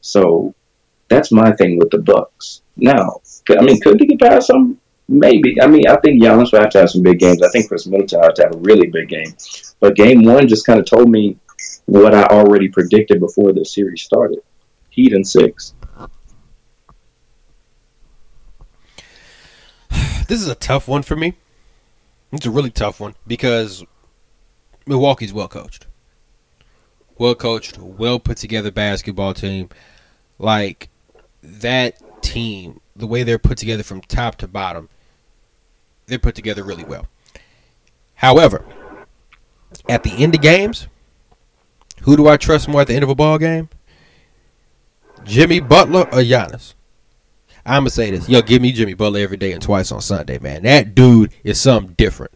So 0.03 0.55
that's 1.09 1.33
my 1.33 1.53
thing 1.53 1.79
with 1.79 1.91
the 1.91 1.99
Bucks. 1.99 2.62
Now, 2.77 3.20
I 3.51 3.62
mean, 3.62 3.81
could 3.81 3.99
they 3.99 4.07
get 4.07 4.20
past 4.20 4.49
them? 4.49 4.79
Maybe. 5.09 5.61
I 5.62 5.66
mean, 5.66 5.87
I 5.89 5.97
think 5.97 6.22
Giannis 6.22 6.53
will 6.53 6.61
have 6.61 6.70
to 6.70 6.81
have 6.81 6.91
some 6.91 7.03
big 7.03 7.18
games. 7.18 7.43
I 7.43 7.49
think 7.51 7.68
Khris 7.68 7.87
Middleton 7.87 8.18
will 8.18 8.27
have 8.27 8.35
to 8.35 8.43
have 8.43 8.55
a 8.55 8.59
really 8.59 8.89
big 8.89 9.09
game. 9.09 9.35
But 9.81 9.95
game 9.95 10.22
one 10.22 10.49
just 10.49 10.66
kind 10.66 10.81
of 10.81 10.87
told 10.87 11.09
me 11.09 11.39
what 11.87 12.14
I 12.14 12.24
already 12.24 12.68
predicted 12.68 13.20
before 13.20 13.53
the 13.53 13.64
series 13.64 14.03
started. 14.03 14.41
Heat 14.91 15.12
and 15.12 15.27
six. 15.27 15.74
This 20.29 20.43
is 20.43 20.49
a 20.49 20.57
tough 20.57 20.89
one 20.89 21.03
for 21.03 21.14
me. 21.14 21.35
It's 22.33 22.47
a 22.47 22.51
really 22.51 22.70
tough 22.70 22.99
one 22.99 23.14
because 23.29 23.85
Milwaukee's 24.85 25.33
well 25.33 25.47
coached. 25.47 25.87
Well 27.16 27.37
coached, 27.37 27.79
well 27.79 28.18
put 28.18 28.37
together 28.39 28.72
basketball 28.72 29.35
team. 29.35 29.68
Like 30.41 30.89
that 31.45 32.01
team, 32.20 32.80
the 32.94 33.06
way 33.06 33.22
they're 33.22 33.38
put 33.38 33.58
together 33.58 33.82
from 33.82 34.00
top 34.02 34.36
to 34.36 34.48
bottom, 34.48 34.88
they're 36.06 36.18
put 36.18 36.34
together 36.34 36.62
really 36.62 36.84
well. 36.84 37.06
However, 38.14 38.64
at 39.88 40.02
the 40.02 40.12
end 40.12 40.34
of 40.34 40.40
games, 40.40 40.88
who 42.02 42.16
do 42.16 42.28
I 42.28 42.36
trust 42.36 42.68
more 42.68 42.82
at 42.82 42.86
the 42.86 42.94
end 42.94 43.04
of 43.04 43.10
a 43.10 43.14
ball 43.14 43.38
game? 43.38 43.68
Jimmy 45.24 45.60
Butler 45.60 46.02
or 46.02 46.20
Giannis? 46.20 46.74
I'm 47.64 47.80
gonna 47.80 47.90
say 47.90 48.12
this. 48.12 48.28
Yo, 48.28 48.42
give 48.42 48.62
me 48.62 48.70
Jimmy 48.72 48.94
Butler 48.94 49.20
every 49.20 49.36
day 49.36 49.52
and 49.52 49.60
twice 49.60 49.90
on 49.90 50.00
Sunday, 50.00 50.38
man. 50.38 50.62
That 50.62 50.94
dude 50.94 51.32
is 51.42 51.60
something 51.60 51.94
different. 51.94 52.32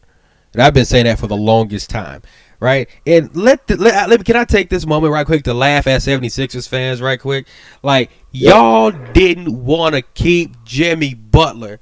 And 0.52 0.60
I've 0.60 0.74
been 0.74 0.84
saying 0.84 1.04
that 1.04 1.20
for 1.20 1.28
the 1.28 1.36
longest 1.36 1.88
time, 1.88 2.22
right? 2.60 2.88
And 3.06 3.34
let, 3.34 3.66
the, 3.66 3.76
let, 3.76 4.08
let 4.08 4.24
can 4.24 4.36
I 4.36 4.44
take 4.44 4.68
this 4.68 4.86
moment 4.86 5.12
right 5.12 5.26
quick 5.26 5.44
to 5.44 5.54
laugh 5.54 5.86
at 5.86 6.02
76ers 6.02 6.68
fans 6.68 7.02
right 7.02 7.18
quick? 7.18 7.46
Like 7.82 8.10
y'all 8.30 8.90
didn't 8.90 9.64
want 9.64 9.94
to 9.94 10.02
keep 10.02 10.62
Jimmy 10.64 11.14
Butler, 11.14 11.80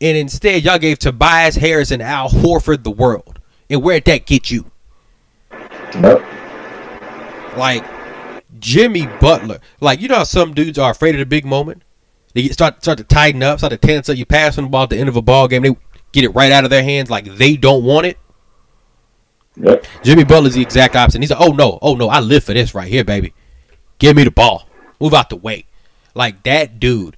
and 0.00 0.16
instead 0.16 0.64
y'all 0.64 0.78
gave 0.78 0.98
Tobias 0.98 1.56
Harris 1.56 1.90
and 1.90 2.02
Al 2.02 2.28
Horford 2.28 2.82
the 2.82 2.90
world. 2.90 3.38
And 3.70 3.82
where'd 3.82 4.04
that 4.04 4.26
get 4.26 4.50
you? 4.50 4.70
Nope. 5.96 6.22
Like 7.56 7.84
Jimmy 8.58 9.06
Butler. 9.20 9.60
Like 9.80 10.00
you 10.00 10.08
know 10.08 10.16
how 10.16 10.24
some 10.24 10.52
dudes 10.54 10.78
are 10.78 10.90
afraid 10.90 11.14
of 11.14 11.20
the 11.20 11.26
big 11.26 11.44
moment. 11.44 11.82
They 12.34 12.42
get, 12.42 12.52
start 12.52 12.82
start 12.82 12.98
to 12.98 13.04
tighten 13.04 13.42
up, 13.42 13.58
start 13.58 13.70
to 13.70 13.76
tense 13.76 14.08
up. 14.08 14.16
You 14.16 14.26
pass 14.26 14.56
them 14.56 14.66
the 14.66 14.70
ball 14.70 14.84
at 14.84 14.90
the 14.90 14.98
end 14.98 15.08
of 15.08 15.16
a 15.16 15.22
ball 15.22 15.48
game, 15.48 15.62
they 15.62 15.76
get 16.12 16.24
it 16.24 16.30
right 16.30 16.52
out 16.52 16.64
of 16.64 16.70
their 16.70 16.82
hands 16.82 17.10
like 17.10 17.24
they 17.24 17.56
don't 17.56 17.84
want 17.84 18.06
it. 18.06 18.18
Yep. 19.60 19.86
Jimmy 20.02 20.24
Butler's 20.24 20.54
the 20.54 20.62
exact 20.62 20.96
opposite. 20.96 21.20
He's 21.20 21.30
like, 21.30 21.40
oh 21.40 21.52
no, 21.52 21.78
oh 21.82 21.94
no, 21.94 22.08
I 22.08 22.20
live 22.20 22.44
for 22.44 22.54
this 22.54 22.74
right 22.74 22.88
here, 22.88 23.04
baby. 23.04 23.34
Give 23.98 24.16
me 24.16 24.24
the 24.24 24.30
ball. 24.30 24.68
Move 25.00 25.14
out 25.14 25.30
the 25.30 25.36
way. 25.36 25.66
Like 26.14 26.42
that 26.44 26.80
dude, 26.80 27.16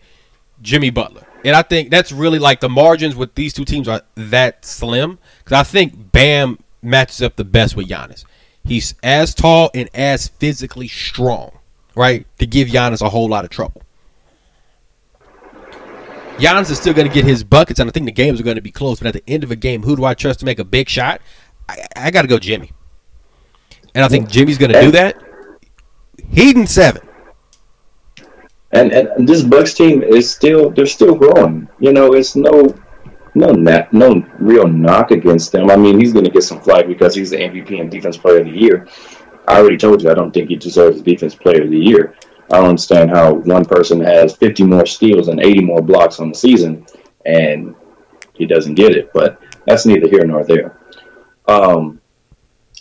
Jimmy 0.62 0.90
Butler. 0.90 1.26
And 1.44 1.56
I 1.56 1.62
think 1.62 1.90
that's 1.90 2.12
really 2.12 2.38
like 2.38 2.60
the 2.60 2.68
margins 2.68 3.16
with 3.16 3.34
these 3.34 3.52
two 3.52 3.64
teams 3.64 3.88
are 3.88 4.02
that 4.14 4.64
slim. 4.64 5.18
Because 5.38 5.58
I 5.58 5.62
think 5.62 6.12
Bam 6.12 6.58
matches 6.82 7.22
up 7.22 7.36
the 7.36 7.44
best 7.44 7.76
with 7.76 7.88
Giannis. 7.88 8.24
He's 8.64 8.94
as 9.02 9.34
tall 9.34 9.70
and 9.74 9.88
as 9.94 10.28
physically 10.28 10.88
strong, 10.88 11.52
right? 11.94 12.26
To 12.38 12.46
give 12.46 12.68
Giannis 12.68 13.00
a 13.00 13.08
whole 13.08 13.28
lot 13.28 13.44
of 13.44 13.50
trouble. 13.50 13.82
Giannis 16.36 16.70
is 16.70 16.78
still 16.78 16.94
going 16.94 17.06
to 17.06 17.12
get 17.12 17.24
his 17.24 17.44
buckets, 17.44 17.80
and 17.80 17.88
I 17.88 17.92
think 17.92 18.06
the 18.06 18.12
games 18.12 18.40
are 18.40 18.42
going 18.42 18.56
to 18.56 18.62
be 18.62 18.70
close. 18.70 18.98
But 18.98 19.08
at 19.08 19.14
the 19.14 19.30
end 19.30 19.44
of 19.44 19.50
a 19.50 19.56
game, 19.56 19.82
who 19.82 19.96
do 19.96 20.04
I 20.04 20.14
trust 20.14 20.40
to 20.40 20.46
make 20.46 20.58
a 20.58 20.64
big 20.64 20.88
shot? 20.88 21.20
I, 21.70 22.06
I 22.06 22.10
got 22.10 22.22
to 22.22 22.28
go 22.28 22.38
Jimmy. 22.38 22.72
And 23.94 24.04
I 24.04 24.08
think 24.08 24.28
Jimmy's 24.28 24.58
going 24.58 24.72
to 24.72 24.80
do 24.80 24.90
that. 24.92 25.16
Heat 26.30 26.56
in 26.56 26.66
seven. 26.66 27.02
And 28.72 28.92
and 28.92 29.28
this 29.28 29.42
Bucks 29.42 29.74
team 29.74 30.02
is 30.02 30.30
still 30.30 30.70
they're 30.70 30.86
still 30.86 31.16
growing. 31.16 31.68
You 31.80 31.92
know, 31.92 32.14
it's 32.14 32.36
no 32.36 32.72
no 33.34 33.50
na- 33.52 33.88
no 33.90 34.24
real 34.38 34.68
knock 34.68 35.10
against 35.10 35.50
them. 35.50 35.70
I 35.70 35.76
mean, 35.76 35.98
he's 35.98 36.12
going 36.12 36.24
to 36.24 36.30
get 36.30 36.44
some 36.44 36.60
flack 36.60 36.86
because 36.86 37.14
he's 37.14 37.30
the 37.30 37.36
MVP 37.36 37.80
and 37.80 37.90
Defense 37.90 38.16
Player 38.16 38.40
of 38.40 38.46
the 38.46 38.52
Year. 38.52 38.86
I 39.48 39.58
already 39.58 39.76
told 39.76 40.02
you 40.02 40.10
I 40.10 40.14
don't 40.14 40.32
think 40.32 40.50
he 40.50 40.56
deserves 40.56 41.02
Defense 41.02 41.34
Player 41.34 41.62
of 41.62 41.70
the 41.70 41.78
Year. 41.78 42.14
I 42.52 42.58
don't 42.58 42.68
understand 42.70 43.10
how 43.10 43.34
one 43.34 43.64
person 43.64 44.00
has 44.00 44.36
50 44.36 44.64
more 44.64 44.86
steals 44.86 45.28
and 45.28 45.40
80 45.40 45.62
more 45.62 45.82
blocks 45.82 46.20
on 46.20 46.30
the 46.30 46.34
season 46.34 46.86
and 47.24 47.74
he 48.34 48.46
doesn't 48.46 48.74
get 48.74 48.96
it. 48.96 49.12
But 49.12 49.40
that's 49.66 49.86
neither 49.86 50.08
here 50.08 50.24
nor 50.24 50.44
there. 50.44 50.79
Um, 51.50 52.00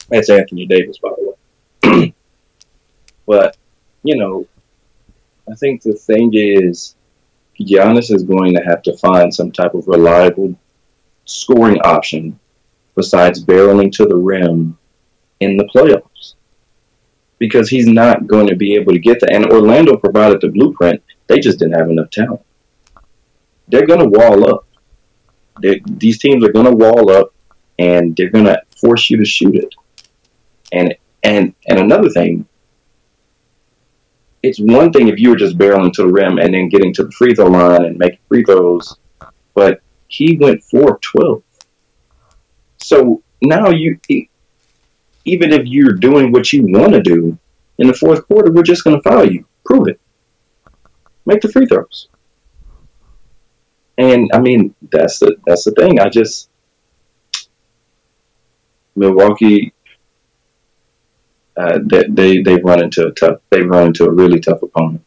that's 0.09 0.29
Anthony 0.29 0.67
Davis, 0.67 0.99
by 0.99 1.09
the 1.09 1.35
way. 1.83 2.13
but 3.27 3.57
you 4.03 4.15
know, 4.15 4.47
I 5.49 5.55
think 5.55 5.81
the 5.81 5.93
thing 5.93 6.31
is, 6.33 6.95
Giannis 7.59 8.13
is 8.13 8.23
going 8.23 8.53
to 8.55 8.61
have 8.61 8.81
to 8.83 8.95
find 8.97 9.33
some 9.33 9.51
type 9.51 9.73
of 9.73 9.87
reliable 9.87 10.55
scoring 11.25 11.79
option 11.81 12.39
besides 12.95 13.43
barreling 13.43 13.91
to 13.93 14.05
the 14.05 14.15
rim 14.15 14.77
in 15.39 15.57
the 15.57 15.65
playoffs. 15.65 16.35
Because 17.39 17.69
he's 17.69 17.87
not 17.87 18.27
going 18.27 18.47
to 18.47 18.55
be 18.55 18.75
able 18.75 18.93
to 18.93 18.99
get 18.99 19.19
that. 19.21 19.33
And 19.33 19.45
Orlando 19.45 19.95
provided 19.97 20.41
the 20.41 20.49
blueprint. 20.49 21.01
They 21.27 21.39
just 21.39 21.59
didn't 21.59 21.79
have 21.79 21.89
enough 21.89 22.09
talent. 22.09 22.41
They're 23.67 23.87
going 23.87 24.01
to 24.01 24.19
wall 24.19 24.49
up. 24.53 24.67
They're, 25.61 25.79
these 25.85 26.19
teams 26.19 26.43
are 26.43 26.51
going 26.51 26.65
to 26.65 26.75
wall 26.75 27.11
up 27.11 27.33
and 27.79 28.15
they're 28.15 28.29
going 28.29 28.45
to 28.45 28.61
force 28.79 29.09
you 29.09 29.17
to 29.17 29.25
shoot 29.25 29.55
it. 29.55 29.73
And 30.71 30.93
and 31.23 31.55
and 31.67 31.79
another 31.79 32.09
thing, 32.09 32.45
it's 34.43 34.59
one 34.59 34.91
thing 34.91 35.07
if 35.07 35.17
you 35.17 35.31
were 35.31 35.35
just 35.35 35.57
barreling 35.57 35.93
to 35.93 36.03
the 36.03 36.11
rim 36.11 36.37
and 36.37 36.53
then 36.53 36.69
getting 36.69 36.93
to 36.93 37.05
the 37.05 37.11
free 37.11 37.33
throw 37.33 37.47
line 37.47 37.85
and 37.85 37.97
making 37.97 38.19
free 38.27 38.43
throws, 38.43 38.97
but 39.55 39.81
he 40.07 40.37
went 40.37 40.63
four 40.63 40.95
of 40.95 41.01
twelve. 41.01 41.41
So 42.77 43.23
now 43.41 43.69
you, 43.69 43.99
even 45.25 45.53
if 45.53 45.65
you're 45.65 45.93
doing 45.93 46.31
what 46.31 46.51
you 46.51 46.63
want 46.63 46.93
to 46.93 47.01
do 47.01 47.37
in 47.77 47.87
the 47.87 47.93
fourth 47.93 48.27
quarter, 48.27 48.51
we're 48.51 48.63
just 48.63 48.83
going 48.83 49.01
to 49.01 49.09
foul 49.09 49.25
you. 49.25 49.45
Prove 49.65 49.87
it. 49.87 49.99
Make 51.25 51.41
the 51.41 51.49
free 51.49 51.65
throws. 51.65 52.09
And 53.97 54.29
I 54.33 54.39
mean, 54.39 54.75
that's 54.91 55.19
the 55.19 55.35
that's 55.45 55.65
the 55.65 55.71
thing. 55.71 55.99
I 55.99 56.09
just 56.09 56.48
Milwaukee 58.99 59.73
uh, 61.59 61.79
they, 61.83 62.03
they 62.09 62.41
they've 62.41 62.63
run 62.63 62.81
into 62.81 63.05
a 63.07 63.11
tough 63.11 63.39
they've 63.49 63.67
run 63.67 63.87
into 63.87 64.05
a 64.05 64.11
really 64.11 64.39
tough 64.39 64.61
opponent. 64.63 65.03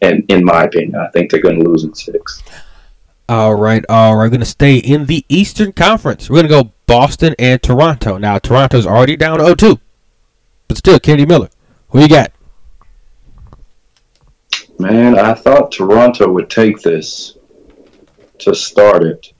And 0.00 0.24
in 0.28 0.44
my 0.44 0.64
opinion, 0.64 0.94
I 0.94 1.08
think 1.10 1.30
they're 1.30 1.40
going 1.40 1.62
to 1.62 1.68
lose 1.68 1.82
in 1.82 1.94
six. 1.94 2.42
All 3.28 3.54
right, 3.54 3.84
all 3.88 4.16
right. 4.16 4.24
We're 4.24 4.28
going 4.28 4.40
to 4.40 4.46
stay 4.46 4.76
in 4.76 5.06
the 5.06 5.24
Eastern 5.28 5.72
Conference. 5.72 6.30
We're 6.30 6.42
going 6.42 6.48
to 6.48 6.62
go 6.64 6.72
Boston 6.86 7.34
and 7.38 7.62
Toronto. 7.62 8.18
Now, 8.18 8.38
Toronto's 8.38 8.86
already 8.86 9.16
down 9.16 9.38
0-2, 9.38 9.78
but 10.66 10.76
still, 10.76 10.98
Kennedy 10.98 11.26
Miller. 11.26 11.48
Who 11.90 12.00
you 12.00 12.08
got? 12.08 12.32
Man, 14.78 15.18
I 15.18 15.34
thought 15.34 15.72
Toronto 15.72 16.28
would 16.32 16.50
take 16.50 16.80
this 16.80 17.36
to 18.38 18.54
start 18.54 19.04
it, 19.04 19.32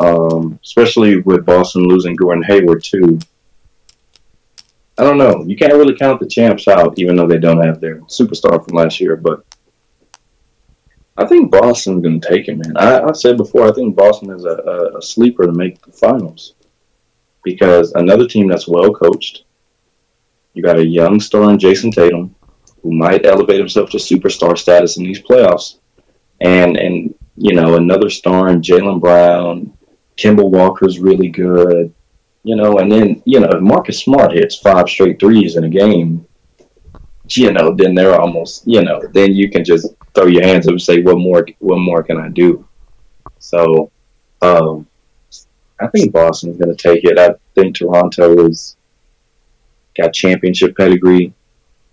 um, 0.00 0.58
especially 0.64 1.18
with 1.18 1.44
Boston 1.44 1.82
losing 1.82 2.16
Gordon 2.16 2.42
Hayward 2.44 2.82
too. 2.82 3.18
I 4.98 5.04
don't 5.04 5.18
know. 5.18 5.44
You 5.46 5.56
can't 5.56 5.74
really 5.74 5.96
count 5.96 6.20
the 6.20 6.26
champs 6.26 6.68
out, 6.68 6.98
even 6.98 7.16
though 7.16 7.26
they 7.26 7.38
don't 7.38 7.64
have 7.64 7.80
their 7.80 8.00
superstar 8.02 8.64
from 8.64 8.76
last 8.76 9.00
year. 9.00 9.16
But 9.16 9.44
I 11.16 11.26
think 11.26 11.50
Boston's 11.50 12.02
going 12.02 12.20
to 12.20 12.28
take 12.28 12.48
it, 12.48 12.56
man. 12.56 12.76
I, 12.76 13.02
I, 13.02 13.12
said 13.12 13.36
before, 13.36 13.68
I 13.68 13.72
think 13.72 13.96
Boston 13.96 14.30
is 14.30 14.44
a, 14.44 14.92
a, 14.96 15.02
sleeper 15.02 15.46
to 15.46 15.52
make 15.52 15.80
the 15.82 15.92
finals 15.92 16.54
because 17.44 17.92
another 17.92 18.26
team 18.26 18.48
that's 18.48 18.68
well 18.68 18.92
coached. 18.92 19.44
You 20.54 20.62
got 20.62 20.78
a 20.78 20.86
young 20.86 21.20
star 21.20 21.50
in 21.50 21.58
Jayson 21.58 21.92
Tatum, 21.92 22.34
who 22.82 22.92
might 22.92 23.26
elevate 23.26 23.58
himself 23.58 23.90
to 23.90 23.98
superstar 23.98 24.56
status 24.56 24.96
in 24.96 25.04
these 25.04 25.20
playoffs, 25.20 25.78
and 26.40 26.76
and 26.76 27.14
you 27.36 27.54
know 27.54 27.76
another 27.76 28.10
star 28.10 28.48
in 28.48 28.62
Jaylen 28.62 29.00
Brown. 29.00 29.76
Kemba 30.20 30.48
Walker's 30.48 30.98
really 30.98 31.28
good 31.28 31.94
you 32.42 32.56
know, 32.56 32.78
and 32.78 32.90
then 32.90 33.22
you 33.26 33.38
know 33.38 33.50
if 33.52 33.60
Marcus 33.60 34.00
Smart 34.00 34.32
hits 34.32 34.56
five 34.56 34.88
straight 34.88 35.20
threes 35.20 35.56
in 35.56 35.64
a 35.64 35.68
game, 35.68 36.26
you 37.36 37.52
know, 37.52 37.74
then 37.74 37.94
they're 37.94 38.20
almost, 38.20 38.66
you 38.66 38.82
know, 38.82 39.00
then 39.12 39.34
you 39.34 39.50
can 39.50 39.64
just 39.64 39.88
throw 40.14 40.26
your 40.26 40.44
hands 40.44 40.66
up 40.66 40.72
and 40.72 40.82
say, 40.82 41.02
what 41.02 41.18
more, 41.18 41.46
what 41.58 41.78
more 41.78 42.02
can 42.02 42.18
I 42.18 42.28
do? 42.28 42.66
So, 43.38 43.90
Um, 44.42 44.86
I 45.80 45.86
think 45.88 46.12
Boston's 46.12 46.58
going 46.58 46.74
to 46.74 46.82
take 46.82 47.04
it. 47.04 47.18
I 47.18 47.34
think 47.54 47.76
Toronto 47.76 48.46
is 48.46 48.76
got 49.96 50.12
championship 50.12 50.76
pedigree. 50.76 51.32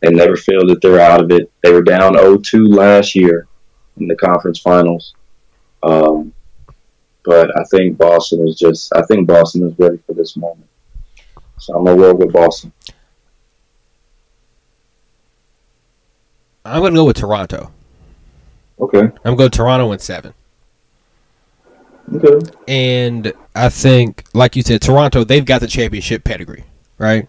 They 0.02 0.12
never 0.12 0.36
feel 0.36 0.66
that 0.68 0.82
they're 0.82 1.00
out 1.00 1.22
of 1.22 1.32
it. 1.32 1.52
They 1.64 1.72
were 1.72 1.82
down 1.82 2.14
0-2 2.14 2.74
last 2.74 3.16
year 3.16 3.48
in 3.98 4.08
the 4.08 4.16
conference 4.16 4.60
finals. 4.60 5.14
Um, 5.84 6.34
but 7.28 7.56
I 7.60 7.64
think 7.66 7.98
Boston 7.98 8.48
is 8.48 8.58
just. 8.58 8.96
I 8.96 9.02
think 9.04 9.28
Boston 9.28 9.68
is 9.68 9.78
ready 9.78 9.98
for 10.08 10.14
this 10.14 10.38
moment. 10.38 10.68
So 11.60 11.76
I'm 11.76 11.84
gonna 11.84 12.02
roll 12.02 12.16
with 12.16 12.32
Boston. 12.32 12.72
I'm 16.66 16.82
going 16.82 16.94
to 16.94 16.98
go 16.98 17.06
with 17.06 17.16
Toronto. 17.16 17.72
Okay. 18.80 19.00
I'm 19.24 19.36
going 19.38 19.50
to 19.50 19.58
Toronto 19.58 19.92
in 19.94 20.00
seven. 20.00 20.34
Okay. 22.14 22.46
And 22.68 23.32
I 23.56 23.70
think, 23.70 24.26
like 24.34 24.56
you 24.58 24.64
said, 24.64 24.82
Toronto, 24.82 25.24
they've 25.24 25.46
got 25.46 25.62
the 25.62 25.68
championship 25.68 26.26
pedigree, 26.26 26.66
right? 26.98 27.28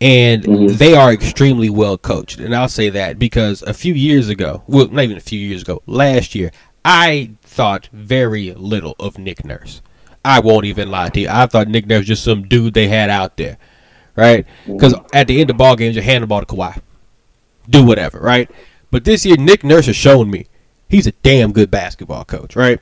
And 0.00 0.44
Mhm. 0.44 0.78
they 0.78 0.94
are 0.94 1.12
extremely 1.12 1.68
well 1.68 1.98
coached. 1.98 2.38
And 2.38 2.54
I'll 2.54 2.68
say 2.68 2.90
that 2.90 3.18
because 3.18 3.62
a 3.62 3.74
few 3.74 3.92
years 3.92 4.28
ago, 4.28 4.62
well, 4.68 4.86
not 4.88 5.02
even 5.02 5.16
a 5.16 5.20
few 5.20 5.38
years 5.40 5.62
ago, 5.62 5.82
last 5.86 6.34
year, 6.36 6.52
I 6.84 7.32
thought 7.42 7.88
very 7.92 8.52
little 8.52 8.96
of 8.98 9.18
Nick 9.18 9.44
Nurse. 9.44 9.82
I 10.24 10.40
won't 10.40 10.66
even 10.66 10.90
lie 10.90 11.08
to 11.10 11.20
you. 11.20 11.28
I 11.30 11.46
thought 11.46 11.68
Nick 11.68 11.86
Nurse 11.86 12.00
was 12.00 12.08
just 12.08 12.24
some 12.24 12.42
dude 12.42 12.74
they 12.74 12.88
had 12.88 13.10
out 13.10 13.36
there, 13.36 13.58
right? 14.16 14.46
Because 14.66 14.94
at 15.12 15.26
the 15.26 15.40
end 15.40 15.50
of 15.50 15.56
ball 15.56 15.76
games, 15.76 15.96
you 15.96 16.02
hand 16.02 16.22
the 16.22 16.26
ball 16.26 16.40
to 16.40 16.46
Kawhi. 16.46 16.80
Do 17.68 17.84
whatever, 17.84 18.18
right? 18.18 18.50
But 18.90 19.04
this 19.04 19.24
year, 19.24 19.36
Nick 19.36 19.64
Nurse 19.64 19.86
has 19.86 19.96
shown 19.96 20.30
me 20.30 20.46
he's 20.88 21.06
a 21.06 21.12
damn 21.12 21.52
good 21.52 21.70
basketball 21.70 22.24
coach, 22.24 22.56
right? 22.56 22.80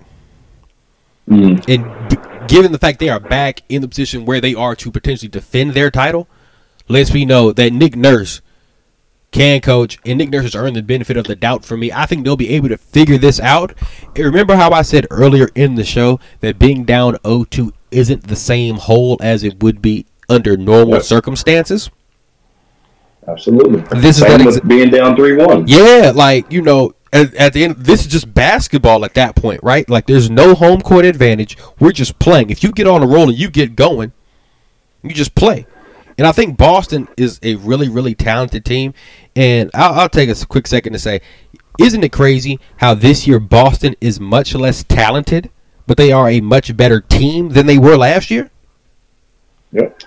Mm. 1.28 1.62
and 1.68 2.08
b- 2.08 2.16
given 2.48 2.72
the 2.72 2.78
fact 2.78 3.00
they 3.00 3.10
are 3.10 3.20
back 3.20 3.60
in 3.68 3.82
the 3.82 3.88
position 3.88 4.24
where 4.24 4.40
they 4.40 4.54
are 4.54 4.74
to 4.76 4.90
potentially 4.90 5.28
defend 5.28 5.74
their 5.74 5.90
title, 5.90 6.26
lets 6.88 7.12
me 7.12 7.26
know 7.26 7.52
that 7.52 7.70
Nick 7.70 7.94
Nurse 7.94 8.40
can 9.30 9.60
coach, 9.60 9.98
and 10.06 10.18
Nick 10.18 10.30
Nurse 10.30 10.44
has 10.44 10.54
earned 10.54 10.74
the 10.76 10.82
benefit 10.82 11.16
of 11.16 11.26
the 11.26 11.36
doubt 11.36 11.64
for 11.64 11.76
me. 11.76 11.92
I 11.92 12.06
think 12.06 12.24
they'll 12.24 12.36
be 12.36 12.50
able 12.50 12.68
to 12.70 12.78
figure 12.78 13.18
this 13.18 13.38
out. 13.40 13.74
And 14.16 14.24
remember 14.24 14.56
how 14.56 14.70
I 14.70 14.82
said 14.82 15.06
earlier 15.10 15.48
in 15.54 15.74
the 15.74 15.84
show 15.84 16.18
that 16.40 16.58
being 16.58 16.84
down 16.84 17.14
0-2 17.24 17.72
isn't 17.90 18.26
the 18.28 18.36
same 18.36 18.76
hole 18.76 19.18
as 19.20 19.44
it 19.44 19.62
would 19.62 19.82
be 19.82 20.06
under 20.30 20.56
normal 20.56 20.94
Yep. 20.94 21.02
circumstances? 21.02 21.90
Absolutely. 23.26 23.80
This 24.00 24.16
is 24.16 24.22
Same 24.22 24.38
that 24.38 24.40
exa- 24.40 24.66
being 24.68 24.90
down 24.90 25.14
three 25.14 25.36
one. 25.36 25.66
Yeah, 25.68 26.12
like 26.14 26.50
you 26.50 26.62
know, 26.62 26.94
at, 27.12 27.34
at 27.34 27.52
the 27.52 27.64
end, 27.64 27.76
this 27.76 28.00
is 28.00 28.06
just 28.06 28.32
basketball 28.32 29.04
at 29.04 29.14
that 29.14 29.36
point, 29.36 29.60
right? 29.62 29.88
Like 29.88 30.06
there's 30.06 30.30
no 30.30 30.54
home 30.54 30.80
court 30.80 31.04
advantage. 31.04 31.58
We're 31.78 31.92
just 31.92 32.18
playing. 32.18 32.48
If 32.50 32.62
you 32.62 32.72
get 32.72 32.86
on 32.86 33.02
a 33.02 33.06
roll 33.06 33.28
and 33.28 33.38
you 33.38 33.50
get 33.50 33.76
going, 33.76 34.12
you 35.02 35.10
just 35.10 35.34
play. 35.34 35.66
And 36.18 36.26
I 36.26 36.32
think 36.32 36.58
Boston 36.58 37.08
is 37.16 37.38
a 37.44 37.54
really, 37.54 37.88
really 37.88 38.14
talented 38.14 38.64
team. 38.64 38.92
And 39.36 39.70
I'll, 39.72 40.00
I'll 40.00 40.08
take 40.08 40.28
a 40.28 40.46
quick 40.46 40.66
second 40.66 40.92
to 40.92 40.98
say, 40.98 41.20
isn't 41.78 42.02
it 42.02 42.12
crazy 42.12 42.58
how 42.78 42.94
this 42.94 43.26
year 43.26 43.38
Boston 43.38 43.94
is 44.00 44.18
much 44.18 44.54
less 44.54 44.82
talented, 44.82 45.48
but 45.86 45.96
they 45.96 46.10
are 46.10 46.28
a 46.28 46.40
much 46.40 46.76
better 46.76 47.00
team 47.00 47.50
than 47.50 47.66
they 47.66 47.78
were 47.78 47.96
last 47.96 48.32
year? 48.32 48.50
Yep. 49.72 50.02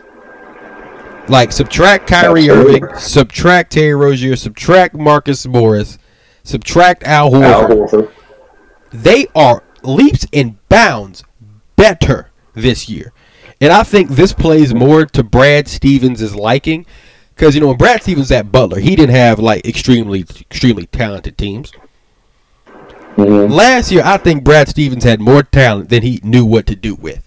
Like 1.30 1.54
subtract 1.54 2.08
Kyrie 2.08 2.50
Absolutely. 2.50 2.82
Irving, 2.82 3.00
subtract 3.00 3.72
Terry 3.72 3.96
Rozier, 3.96 4.36
subtract 4.36 4.96
Marcus 4.96 5.46
Morris, 5.46 5.98
subtract 6.44 7.04
Al 7.04 7.32
Horford. 7.32 7.44
Al 7.44 7.68
Horford. 7.70 8.12
They 8.92 9.28
are 9.34 9.64
leaps 9.84 10.28
and 10.34 10.58
bounds 10.68 11.24
better 11.78 12.32
this 12.54 12.90
year. 12.90 13.14
And 13.62 13.72
I 13.72 13.84
think 13.84 14.10
this 14.10 14.34
plays 14.34 14.74
more 14.74 15.06
to 15.06 15.24
Brad 15.24 15.68
Stevens' 15.68 16.36
liking. 16.36 16.86
Because, 17.36 17.56
you 17.56 17.62
know, 17.62 17.68
when 17.68 17.78
Brad 17.78 18.02
Stevens 18.04 18.32
at 18.32 18.52
Butler, 18.52 18.80
he 18.80 18.96
didn't 18.96 19.16
have, 19.16 19.40
like, 19.40 19.66
extremely, 19.66 20.22
extremely 20.22 20.88
talented 20.88 21.38
teams. 21.38 21.72
Mhm. 23.18 23.52
Last 23.52 23.92
year, 23.92 24.04
I 24.06 24.18
think 24.18 24.44
Brad 24.44 24.68
Stevens 24.70 25.04
had 25.04 25.20
more 25.20 25.44
talent 25.44 25.90
than 25.90 26.02
he 26.02 26.20
knew 26.24 26.46
what 26.46 26.66
to 26.68 26.76
do 26.76 26.96
with. 26.96 27.22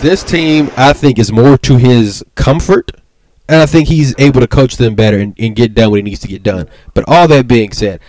This 0.00 0.22
team, 0.22 0.70
I 0.76 0.92
think, 0.92 1.18
is 1.18 1.32
more 1.32 1.58
to 1.58 1.76
his 1.76 2.22
comfort, 2.34 2.92
and 3.48 3.60
I 3.60 3.66
think 3.66 3.88
he's 3.88 4.14
able 4.18 4.40
to 4.40 4.46
coach 4.46 4.76
them 4.76 4.94
better 4.94 5.18
and, 5.18 5.34
and 5.38 5.56
get 5.56 5.74
done 5.74 5.90
what 5.90 5.96
he 5.96 6.02
needs 6.02 6.20
to 6.20 6.28
get 6.28 6.42
done. 6.42 6.68
But 6.94 7.04
all 7.08 7.26
that 7.28 7.48
being 7.48 7.72
said, 7.72 8.00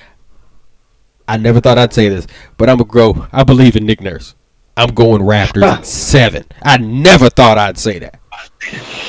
I 1.27 1.37
never 1.37 1.59
thought 1.59 1.77
I'd 1.77 1.93
say 1.93 2.09
this, 2.09 2.27
but 2.57 2.69
I'm 2.69 2.77
gonna 2.77 2.87
grow. 2.87 3.27
I 3.31 3.43
believe 3.43 3.75
in 3.75 3.85
Nick 3.85 4.01
Nurse. 4.01 4.35
I'm 4.79 4.93
going 4.93 5.21
Raptors 5.21 5.63
at 5.63 5.85
seven. 5.85 6.45
I 6.63 6.77
never 6.77 7.29
thought 7.29 7.57
I'd 7.57 7.77
say 7.77 7.99
that. 7.99 8.19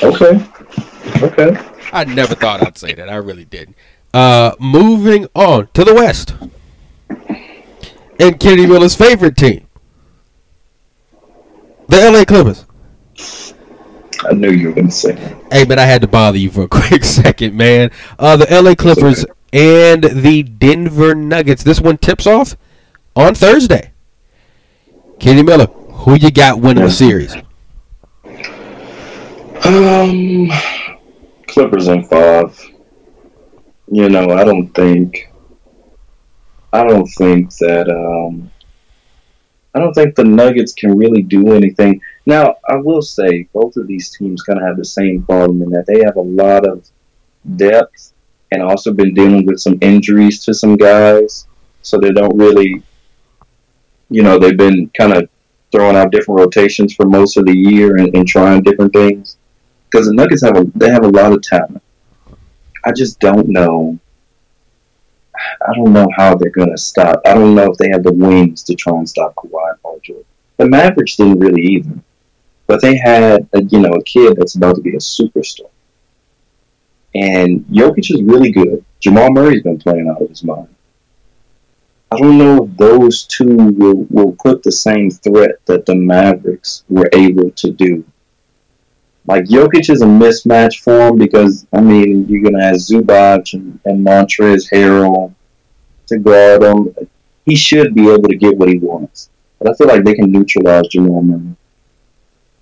Okay. 0.03 0.45
Okay. 1.21 1.57
I 1.93 2.03
never 2.03 2.35
thought 2.35 2.65
I'd 2.65 2.77
say 2.77 2.93
that. 2.93 3.09
I 3.09 3.15
really 3.15 3.45
didn't. 3.45 3.77
Uh, 4.13 4.51
moving 4.59 5.27
on 5.33 5.69
to 5.73 5.85
the 5.85 5.93
West. 5.93 6.35
And 8.19 8.39
Kenny 8.39 8.65
Miller's 8.67 8.95
favorite 8.95 9.37
team. 9.37 9.67
The 11.87 12.11
LA 12.11 12.25
Clippers. 12.25 12.65
I 14.29 14.33
knew 14.33 14.51
you 14.51 14.67
were 14.67 14.73
going 14.73 14.87
to 14.87 14.93
say 14.93 15.13
that. 15.13 15.53
Hey, 15.53 15.65
man, 15.65 15.79
I 15.79 15.85
had 15.85 16.01
to 16.01 16.07
bother 16.07 16.37
you 16.37 16.51
for 16.51 16.63
a 16.63 16.67
quick 16.69 17.03
second, 17.05 17.55
man. 17.55 17.91
Uh, 18.19 18.35
the 18.37 18.47
LA 18.61 18.75
Clippers 18.75 19.25
and 19.53 20.03
the 20.03 20.43
Denver 20.43 21.15
Nuggets. 21.15 21.63
This 21.63 21.79
one 21.79 21.97
tips 21.97 22.27
off 22.27 22.57
on 23.15 23.35
Thursday. 23.35 23.90
Kenny 25.21 25.43
Miller, 25.43 25.67
who 25.67 26.15
you 26.15 26.31
got 26.31 26.59
winning 26.59 26.83
the 26.83 26.89
series? 26.89 27.35
Um, 29.63 30.49
Clippers 31.45 31.87
in 31.89 32.03
five. 32.05 32.59
You 33.91 34.09
know, 34.09 34.31
I 34.31 34.43
don't 34.43 34.73
think. 34.73 35.31
I 36.73 36.83
don't 36.83 37.05
think 37.05 37.55
that. 37.57 37.87
Um, 37.87 38.49
I 39.75 39.79
don't 39.79 39.93
think 39.93 40.15
the 40.15 40.23
Nuggets 40.23 40.73
can 40.73 40.97
really 40.97 41.21
do 41.21 41.53
anything. 41.53 42.01
Now, 42.25 42.55
I 42.67 42.77
will 42.77 43.03
say 43.03 43.47
both 43.53 43.77
of 43.77 43.85
these 43.85 44.09
teams 44.09 44.41
kind 44.41 44.57
of 44.57 44.65
have 44.65 44.77
the 44.77 44.83
same 44.83 45.21
problem 45.21 45.61
in 45.61 45.69
that 45.69 45.85
they 45.85 46.01
have 46.03 46.15
a 46.15 46.21
lot 46.21 46.67
of 46.67 46.89
depth 47.57 48.13
and 48.51 48.63
also 48.63 48.91
been 48.91 49.13
dealing 49.13 49.45
with 49.45 49.59
some 49.59 49.77
injuries 49.81 50.43
to 50.45 50.55
some 50.55 50.77
guys, 50.77 51.47
so 51.83 51.99
they 51.99 52.11
don't 52.11 52.35
really. 52.35 52.81
You 54.11 54.23
know, 54.23 54.37
they've 54.37 54.57
been 54.57 54.89
kind 54.89 55.13
of 55.13 55.29
throwing 55.71 55.95
out 55.95 56.11
different 56.11 56.41
rotations 56.41 56.93
for 56.93 57.05
most 57.05 57.37
of 57.37 57.45
the 57.45 57.57
year 57.57 57.95
and, 57.95 58.13
and 58.13 58.27
trying 58.27 58.61
different 58.61 58.91
things 58.91 59.37
because 59.89 60.07
the 60.07 60.13
Nuggets 60.13 60.43
have 60.43 60.57
a 60.57 60.65
they 60.75 60.89
have 60.89 61.05
a 61.05 61.09
lot 61.09 61.31
of 61.31 61.41
talent. 61.41 61.81
I 62.83 62.91
just 62.91 63.19
don't 63.21 63.47
know. 63.47 63.97
I 65.65 65.73
don't 65.75 65.93
know 65.93 66.09
how 66.15 66.35
they're 66.35 66.51
gonna 66.51 66.77
stop. 66.77 67.21
I 67.25 67.33
don't 67.33 67.55
know 67.55 67.71
if 67.71 67.77
they 67.77 67.89
have 67.89 68.03
the 68.03 68.11
wings 68.11 68.63
to 68.63 68.75
try 68.75 68.97
and 68.97 69.07
stop 69.07 69.33
Kawhi 69.35 69.71
and 69.71 69.81
Paul 69.81 69.99
George. 70.03 70.25
The 70.57 70.67
Mavericks 70.67 71.15
didn't 71.15 71.39
really 71.39 71.61
either, 71.61 71.99
but 72.67 72.81
they 72.81 72.97
had 72.97 73.47
a, 73.53 73.63
you 73.63 73.79
know 73.79 73.93
a 73.93 74.03
kid 74.03 74.35
that's 74.37 74.55
about 74.55 74.75
to 74.75 74.81
be 74.81 74.91
a 74.91 74.99
superstar. 74.99 75.69
And 77.15 77.61
Jokic 77.65 78.11
is 78.11 78.21
really 78.21 78.51
good. 78.51 78.83
Jamal 78.99 79.31
Murray's 79.31 79.63
been 79.63 79.79
playing 79.79 80.09
out 80.09 80.21
of 80.21 80.29
his 80.29 80.43
mind. 80.43 80.67
I 82.11 82.17
don't 82.17 82.37
know 82.37 82.65
if 82.65 82.77
those 82.77 83.23
two 83.23 83.55
will, 83.55 84.05
will 84.09 84.35
put 84.43 84.63
the 84.63 84.71
same 84.71 85.09
threat 85.09 85.65
that 85.65 85.85
the 85.85 85.95
Mavericks 85.95 86.83
were 86.89 87.09
able 87.13 87.51
to 87.51 87.71
do 87.71 88.03
like 89.27 89.45
Jokic 89.45 89.89
is 89.89 90.01
a 90.01 90.05
mismatch 90.05 90.81
for 90.81 91.07
him 91.07 91.17
because 91.17 91.65
I 91.73 91.81
mean 91.81 92.27
you're 92.27 92.43
gonna 92.43 92.63
have 92.63 92.75
Zubac 92.75 93.53
and, 93.53 93.79
and 93.85 94.05
Montrezl 94.05 94.69
Harrell 94.71 95.33
to 96.07 96.17
guard 96.17 96.63
him. 96.63 96.93
He 97.45 97.55
should 97.55 97.93
be 97.93 98.09
able 98.09 98.27
to 98.27 98.35
get 98.35 98.57
what 98.57 98.69
he 98.69 98.77
wants, 98.77 99.29
but 99.59 99.69
I 99.69 99.73
feel 99.75 99.87
like 99.87 100.03
they 100.03 100.13
can 100.13 100.31
neutralize 100.31 100.87
Jamal 100.87 101.21
Murray. 101.21 101.55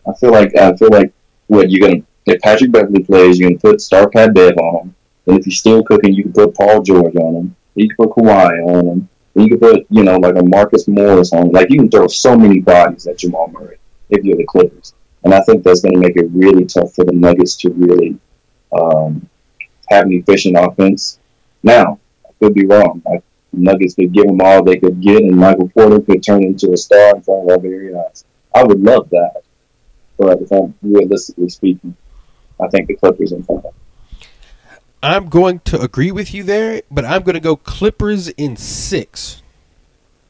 I 0.08 0.14
feel 0.14 0.32
like 0.32 0.56
I 0.56 0.76
feel 0.76 0.90
like 0.90 1.14
what 1.48 1.70
you're 1.70 1.88
gonna 1.90 2.04
if 2.26 2.42
Patrick 2.42 2.72
Beverley 2.72 3.04
plays, 3.04 3.40
you're 3.40 3.50
gonna 3.50 3.60
put 3.60 3.82
Star 3.82 4.10
Pat 4.10 4.38
on 4.38 4.82
him. 4.82 4.96
And 5.28 5.40
if 5.40 5.46
he's 5.46 5.60
still 5.60 5.84
cooking, 5.84 6.14
you 6.14 6.24
can 6.24 6.34
put 6.34 6.56
Paul 6.56 6.82
George 6.82 7.16
on 7.16 7.36
him. 7.36 7.56
You 7.76 7.88
can 7.88 7.98
put 7.98 8.16
Kawhi 8.16 8.68
on 8.68 8.88
him. 8.88 9.10
And 9.40 9.50
you 9.50 9.58
can 9.58 9.70
put 9.70 9.88
you 9.90 10.04
know 10.04 10.18
like 10.18 10.36
a 10.36 10.44
Marcus 10.44 10.86
Morris 10.90 11.32
on. 11.32 11.54
Like 11.54 11.70
you 11.70 11.78
can 11.78 11.90
throw 11.90 12.08
so 12.08 12.36
many 12.36 12.60
bodies 12.60 13.08
at 13.08 13.20
Jamal 13.20 13.48
Murray 13.48 13.78
if 14.10 14.26
you're 14.26 14.36
the 14.36 14.46
Clippers. 14.46 14.94
And 15.24 15.34
I 15.34 15.40
think 15.44 15.64
that's 15.64 15.80
going 15.80 15.94
to 15.94 16.00
make 16.00 16.18
it 16.18 16.28
really 16.34 16.66
tough 16.66 16.94
for 16.94 17.06
the 17.06 17.14
Nuggets 17.14 17.56
to 17.58 17.70
really 17.70 18.20
um, 18.78 19.30
have 19.88 20.08
an 20.08 20.14
efficient 20.14 20.58
offense. 20.58 21.20
Now, 21.64 22.00
I 22.28 22.32
could 22.42 22.54
be 22.54 22.66
wrong. 22.66 23.02
I, 23.08 23.22
Nuggets 23.54 23.96
could 23.96 24.12
give 24.12 24.26
them 24.26 24.42
all 24.42 24.62
they 24.62 24.78
could 24.78 25.00
get, 25.00 25.24
and 25.24 25.38
Michael 25.38 25.70
Porter 25.70 26.02
could 26.02 26.22
turn 26.22 26.44
into 26.44 26.74
a 26.74 26.78
star 26.78 27.16
in 27.16 27.22
front 27.22 27.44
of 27.44 27.50
our 27.50 27.60
very 27.60 27.96
eyes. 27.96 28.26
I 28.54 28.64
would 28.64 28.82
love 28.82 29.10
that. 29.12 29.44
But 30.18 30.42
if 30.42 30.52
I'm 30.52 30.76
realistically 30.82 31.48
speaking, 31.48 31.96
I 32.60 32.68
think 32.68 32.90
the 32.90 32.96
Clippers 32.96 33.32
in 33.32 33.44
five. 33.44 33.64
I'm 35.02 35.30
going 35.30 35.60
to 35.62 35.80
agree 35.80 36.12
with 36.12 36.34
you 36.34 36.44
there, 36.44 36.82
but 36.92 37.06
I'm 37.06 37.24
going 37.24 37.36
to 37.36 37.40
go 37.40 37.56
Clippers 37.56 38.28
in 38.30 38.58
six. 38.58 39.42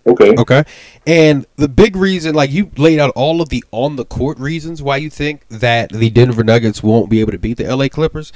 Okay. 0.06 0.34
Okay. 0.38 0.64
And 1.06 1.46
the 1.56 1.68
big 1.68 1.96
reason, 1.96 2.34
like 2.36 2.52
you 2.52 2.72
laid 2.78 3.00
out 3.00 3.12
all 3.16 3.42
of 3.42 3.50
the 3.50 3.64
on 3.72 3.96
the 3.96 4.06
court 4.06 4.40
reasons 4.40 4.82
why 4.82 4.98
you 4.98 5.10
think 5.10 5.48
that 5.50 5.92
the 5.92 6.10
Denver 6.10 6.44
Nuggets 6.44 6.82
won't 6.82 7.10
be 7.10 7.20
able 7.20 7.32
to 7.32 7.38
beat 7.38 7.58
the 7.58 7.66
LA 7.66 7.90
Clippers. 7.90 8.32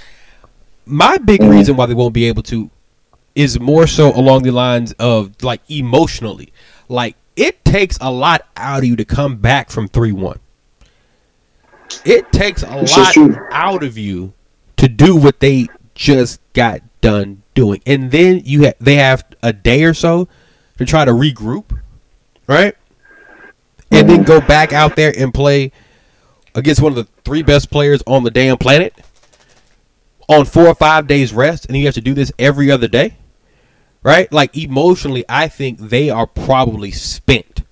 My 0.85 1.17
big 1.17 1.41
Mhm. 1.41 1.49
reason 1.49 1.75
why 1.75 1.85
they 1.85 1.93
won't 1.93 2.13
be 2.13 2.25
able 2.25 2.43
to 2.43 2.69
is 3.35 3.59
more 3.59 3.87
so 3.87 4.11
along 4.13 4.43
the 4.43 4.51
lines 4.51 4.91
of 4.93 5.31
like 5.41 5.61
emotionally. 5.69 6.51
Like 6.89 7.15
it 7.35 7.63
takes 7.65 7.97
a 8.01 8.11
lot 8.11 8.45
out 8.57 8.79
of 8.79 8.85
you 8.85 8.95
to 8.95 9.05
come 9.05 9.37
back 9.37 9.71
from 9.71 9.87
3 9.87 10.11
1. 10.11 10.39
It 12.05 12.31
takes 12.31 12.63
a 12.63 12.79
is 12.79 12.95
lot 12.95 13.15
out 13.51 13.83
of 13.83 13.97
you 13.97 14.33
to 14.77 14.87
do 14.87 15.15
what 15.15 15.39
they 15.39 15.67
just 15.95 16.39
got 16.53 16.81
done 17.01 17.43
doing. 17.53 17.81
And 17.85 18.11
then 18.11 18.41
you 18.45 18.65
ha- 18.65 18.73
they 18.79 18.95
have 18.95 19.23
a 19.41 19.53
day 19.53 19.83
or 19.83 19.93
so 19.93 20.27
to 20.77 20.85
try 20.85 21.05
to 21.05 21.11
regroup, 21.11 21.77
right? 22.47 22.75
And 23.91 24.09
then 24.09 24.23
go 24.23 24.41
back 24.41 24.73
out 24.73 24.95
there 24.95 25.13
and 25.15 25.33
play 25.33 25.71
against 26.55 26.81
one 26.81 26.91
of 26.91 26.95
the 26.95 27.07
three 27.23 27.43
best 27.43 27.69
players 27.69 28.01
on 28.07 28.23
the 28.23 28.31
damn 28.31 28.57
planet 28.57 28.93
on 30.27 30.45
four 30.45 30.67
or 30.67 30.75
five 30.75 31.07
days 31.07 31.33
rest, 31.33 31.65
and 31.67 31.77
you 31.77 31.85
have 31.85 31.93
to 31.95 32.01
do 32.01 32.13
this 32.13 32.31
every 32.39 32.71
other 32.71 32.87
day, 32.87 33.17
right? 34.03 34.31
Like 34.31 34.57
emotionally, 34.57 35.25
I 35.27 35.47
think 35.47 35.79
they 35.79 36.09
are 36.09 36.27
probably 36.27 36.91
spent, 36.91 37.63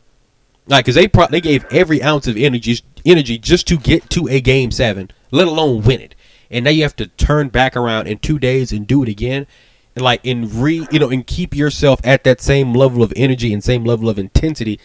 like 0.68 0.86
because 0.86 0.96
they 0.96 1.08
pro- 1.08 1.28
they 1.28 1.42
gave 1.42 1.66
every 1.72 2.04
ounce 2.04 2.28
of 2.28 2.38
energy 2.38 2.80
energy 3.06 3.38
just 3.38 3.68
to 3.68 3.78
get 3.78 4.10
to 4.12 4.28
a 4.28 4.42
game 4.42 4.72
seven, 4.72 5.10
let 5.32 5.48
alone 5.48 5.82
win 5.84 6.02
it, 6.02 6.16
and 6.52 6.66
now 6.66 6.72
you 6.72 6.84
have 6.84 6.95
to 6.97 7.08
turn 7.08 7.49
back 7.49 7.76
around 7.76 8.08
in 8.08 8.20
two 8.20 8.38
days 8.38 8.72
and 8.72 8.86
do 8.86 9.02
it 9.02 9.10
again, 9.10 9.47
and 9.95 10.04
like 10.04 10.26
and 10.26 10.54
re 10.54 10.88
you 10.91 10.99
know 10.99 11.10
and 11.10 11.26
keep 11.26 11.56
yourself 11.56 11.99
at 12.04 12.24
that 12.26 12.41
same 12.41 12.74
level 12.74 13.02
of 13.02 13.14
energy 13.16 13.54
and 13.54 13.64
same 13.64 13.84
level 13.84 14.10
of 14.10 14.20
intensity. 14.20 14.80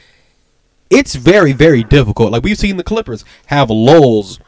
It's 0.89 1.17
very 1.17 1.53
very 1.53 1.83
difficult. 1.83 2.33
Like 2.33 2.45
we've 2.45 2.57
seen 2.57 2.77
the 2.77 2.85
Clippers 2.85 3.25
have 3.47 3.69
lulls 3.69 4.39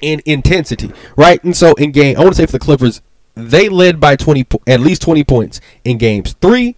in 0.00 0.20
intensity, 0.26 0.90
right? 1.16 1.42
And 1.44 1.56
so 1.56 1.74
in 1.74 1.92
game, 1.92 2.16
I 2.16 2.20
want 2.20 2.32
to 2.34 2.36
say 2.36 2.46
for 2.46 2.52
the 2.52 2.58
Clippers, 2.58 3.02
they 3.34 3.68
led 3.68 4.00
by 4.00 4.16
twenty, 4.16 4.44
po- 4.44 4.62
at 4.66 4.80
least 4.80 5.02
twenty 5.02 5.24
points 5.24 5.60
in 5.84 5.98
games 5.98 6.34
three, 6.40 6.76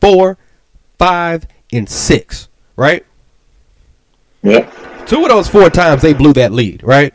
four, 0.00 0.38
five, 0.98 1.46
and 1.72 1.88
six, 1.88 2.48
right? 2.76 3.04
Yeah. 4.42 4.70
Two 5.06 5.22
of 5.22 5.28
those 5.28 5.48
four 5.48 5.70
times 5.70 6.02
they 6.02 6.12
blew 6.12 6.32
that 6.34 6.52
lead, 6.52 6.82
right? 6.82 7.14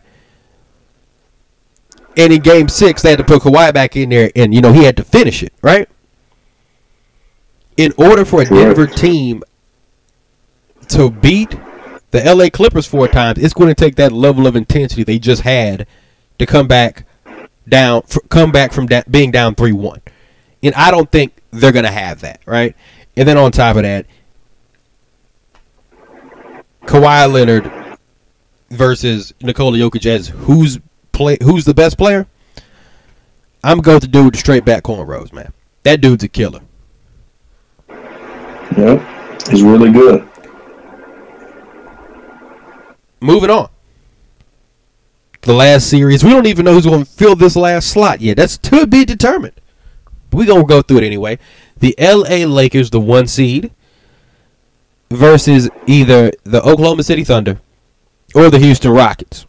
And 2.17 2.33
in 2.33 2.41
game 2.41 2.67
six, 2.67 3.03
they 3.03 3.11
had 3.11 3.19
to 3.19 3.23
put 3.23 3.43
Kawhi 3.43 3.73
back 3.73 3.95
in 3.95 4.09
there, 4.09 4.31
and 4.35 4.53
you 4.53 4.59
know 4.59 4.73
he 4.73 4.83
had 4.83 4.97
to 4.97 5.03
finish 5.03 5.43
it, 5.43 5.53
right? 5.61 5.87
In 7.77 7.93
order 7.97 8.25
for 8.25 8.41
a. 8.41 8.45
Denver 8.45 8.87
team 8.87 9.43
to 10.89 11.11
beat 11.11 11.55
the 12.09 12.23
LA 12.23 12.49
Clippers 12.49 12.87
four 12.87 13.07
times, 13.07 13.37
it's 13.37 13.53
going 13.53 13.69
to 13.69 13.75
take 13.75 13.95
that 13.95 14.11
level 14.11 14.47
of 14.47 14.55
intensity 14.55 15.03
they 15.03 15.19
just 15.19 15.43
had 15.43 15.85
to 16.39 16.45
come 16.47 16.67
back 16.67 17.05
down, 17.69 18.01
come 18.29 18.51
back 18.51 18.71
from 18.71 18.87
da- 18.87 19.03
being 19.09 19.29
down 19.29 19.53
three 19.53 19.73
one, 19.73 20.01
and 20.63 20.73
I 20.73 20.89
don't 20.89 21.11
think 21.11 21.33
they're 21.51 21.71
going 21.71 21.85
to 21.85 21.91
have 21.91 22.21
that, 22.21 22.41
right? 22.47 22.75
And 23.15 23.27
then 23.27 23.37
on 23.37 23.51
top 23.51 23.75
of 23.75 23.83
that, 23.83 24.07
Kawhi 26.85 27.31
Leonard 27.31 27.71
versus 28.69 29.33
Nikola 29.41 29.77
Jokic 29.77 30.05
as 30.05 30.29
who's 30.29 30.79
play 31.17 31.37
who's 31.41 31.65
the 31.65 31.73
best 31.73 31.97
player? 31.97 32.27
I'm 33.63 33.81
going 33.81 33.99
to 33.99 34.07
do 34.07 34.25
with 34.25 34.33
the 34.33 34.39
straight 34.39 34.63
back 34.63 34.83
cornrows, 34.83 35.33
man. 35.33 35.51
That 35.83 35.99
dude's 35.99 36.23
a 36.23 36.27
killer. 36.27 36.61
Yeah. 38.77 39.39
He's 39.49 39.63
really 39.63 39.91
good. 39.91 40.27
Moving 43.19 43.49
on. 43.49 43.69
The 45.41 45.53
last 45.53 45.89
series, 45.89 46.23
we 46.23 46.29
don't 46.29 46.45
even 46.45 46.65
know 46.65 46.73
who's 46.73 46.85
going 46.85 47.03
to 47.03 47.09
fill 47.09 47.35
this 47.35 47.55
last 47.55 47.87
slot 47.87 48.21
yet. 48.21 48.37
That's 48.37 48.57
to 48.59 48.85
be 48.85 49.05
determined. 49.05 49.59
We're 50.31 50.45
going 50.45 50.61
to 50.61 50.67
go 50.67 50.81
through 50.81 50.97
it 50.97 51.03
anyway. 51.03 51.39
The 51.77 51.95
LA 51.97 52.45
Lakers, 52.45 52.89
the 52.89 52.99
one 52.99 53.27
seed, 53.27 53.71
versus 55.09 55.69
either 55.87 56.31
the 56.43 56.61
Oklahoma 56.61 57.03
City 57.03 57.23
Thunder 57.23 57.59
or 58.35 58.49
the 58.49 58.59
Houston 58.59 58.91
Rockets. 58.91 59.46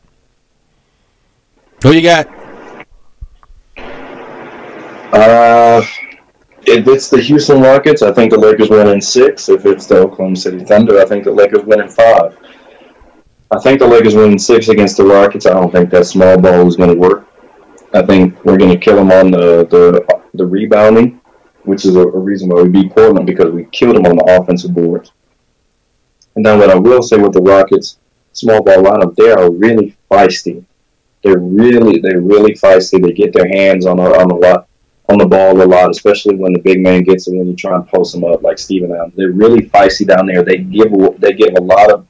Who 1.83 1.93
you 1.93 2.03
got? 2.03 2.27
Uh, 5.13 5.83
if 6.63 6.87
it's 6.87 7.09
the 7.09 7.21
Houston 7.21 7.61
Rockets, 7.61 8.03
I 8.03 8.13
think 8.13 8.33
the 8.33 8.39
Lakers 8.39 8.69
win 8.69 8.89
in 8.89 9.01
six. 9.01 9.49
If 9.49 9.65
it's 9.65 9.87
the 9.87 9.99
Oklahoma 9.99 10.37
City 10.37 10.65
Thunder, 10.65 11.01
I 11.01 11.05
think 11.05 11.25
the 11.25 11.31
Lakers 11.31 11.65
win 11.65 11.81
in 11.81 11.89
five. 11.89 12.37
I 13.51 13.59
think 13.61 13.79
the 13.79 13.87
Lakers 13.87 14.15
win 14.15 14.33
in 14.33 14.39
six 14.39 14.69
against 14.69 14.97
the 14.97 15.05
Rockets. 15.05 15.47
I 15.47 15.55
don't 15.55 15.73
think 15.73 15.91
that 15.91 16.07
small 16.07 16.37
ball 16.39 16.67
is 16.67 16.77
going 16.77 16.91
to 16.91 16.97
work. 16.97 17.27
I 17.95 18.03
think 18.03 18.45
we're 18.45 18.59
going 18.59 18.73
to 18.73 18.77
kill 18.79 18.97
them 18.97 19.11
on 19.11 19.31
the, 19.31 19.67
the 19.67 20.21
the 20.35 20.45
rebounding, 20.45 21.21
which 21.63 21.87
is 21.87 21.97
a, 21.97 22.01
a 22.01 22.19
reason 22.19 22.49
why 22.49 22.63
we 22.63 22.69
beat 22.69 22.95
Portland 22.95 23.27
because 23.27 23.51
we 23.53 23.65
killed 23.67 23.97
them 23.97 24.07
on 24.07 24.17
the 24.17 24.37
offensive 24.39 24.75
boards. 24.75 25.13
And 26.37 26.45
then 26.45 26.59
what 26.59 26.71
I 26.71 26.75
will 26.75 27.03
say 27.03 27.17
with 27.17 27.33
the 27.33 27.41
Rockets 27.41 27.99
small 28.33 28.63
ball 28.63 28.83
lineup, 28.83 29.17
they 29.17 29.31
are 29.31 29.51
really 29.51 29.97
feisty. 30.11 30.65
They're 31.29 31.39
really 31.39 32.01
they're 32.01 32.23
really 32.23 32.55
feisty. 32.55 33.03
They 33.03 33.13
get 33.13 33.35
their 33.35 33.49
hands 33.49 33.85
on 33.85 33.99
a, 33.99 34.05
on 34.05 34.31
a 34.31 34.35
lot 34.35 34.67
on 35.11 35.19
the 35.19 35.27
ball 35.27 35.61
a 35.61 35.65
lot, 35.65 35.91
especially 35.91 36.37
when 36.37 36.55
the 36.55 36.59
big 36.59 36.81
man 36.81 37.03
gets 37.03 37.29
it 37.29 37.35
when 37.35 37.47
you 37.47 37.55
try 37.55 37.75
and 37.75 37.87
post 37.87 38.15
them 38.15 38.25
up 38.25 38.43
like 38.43 38.59
Steven 38.59 38.91
Adams. 38.93 39.13
They're 39.15 39.33
really 39.33 39.69
feisty 39.69 40.07
down 40.07 40.27
there. 40.27 40.43
They 40.43 40.57
give 40.57 40.91
they 41.19 41.35
give 41.35 41.55
a 41.55 41.61
lot 41.61 41.93
of 41.93 42.07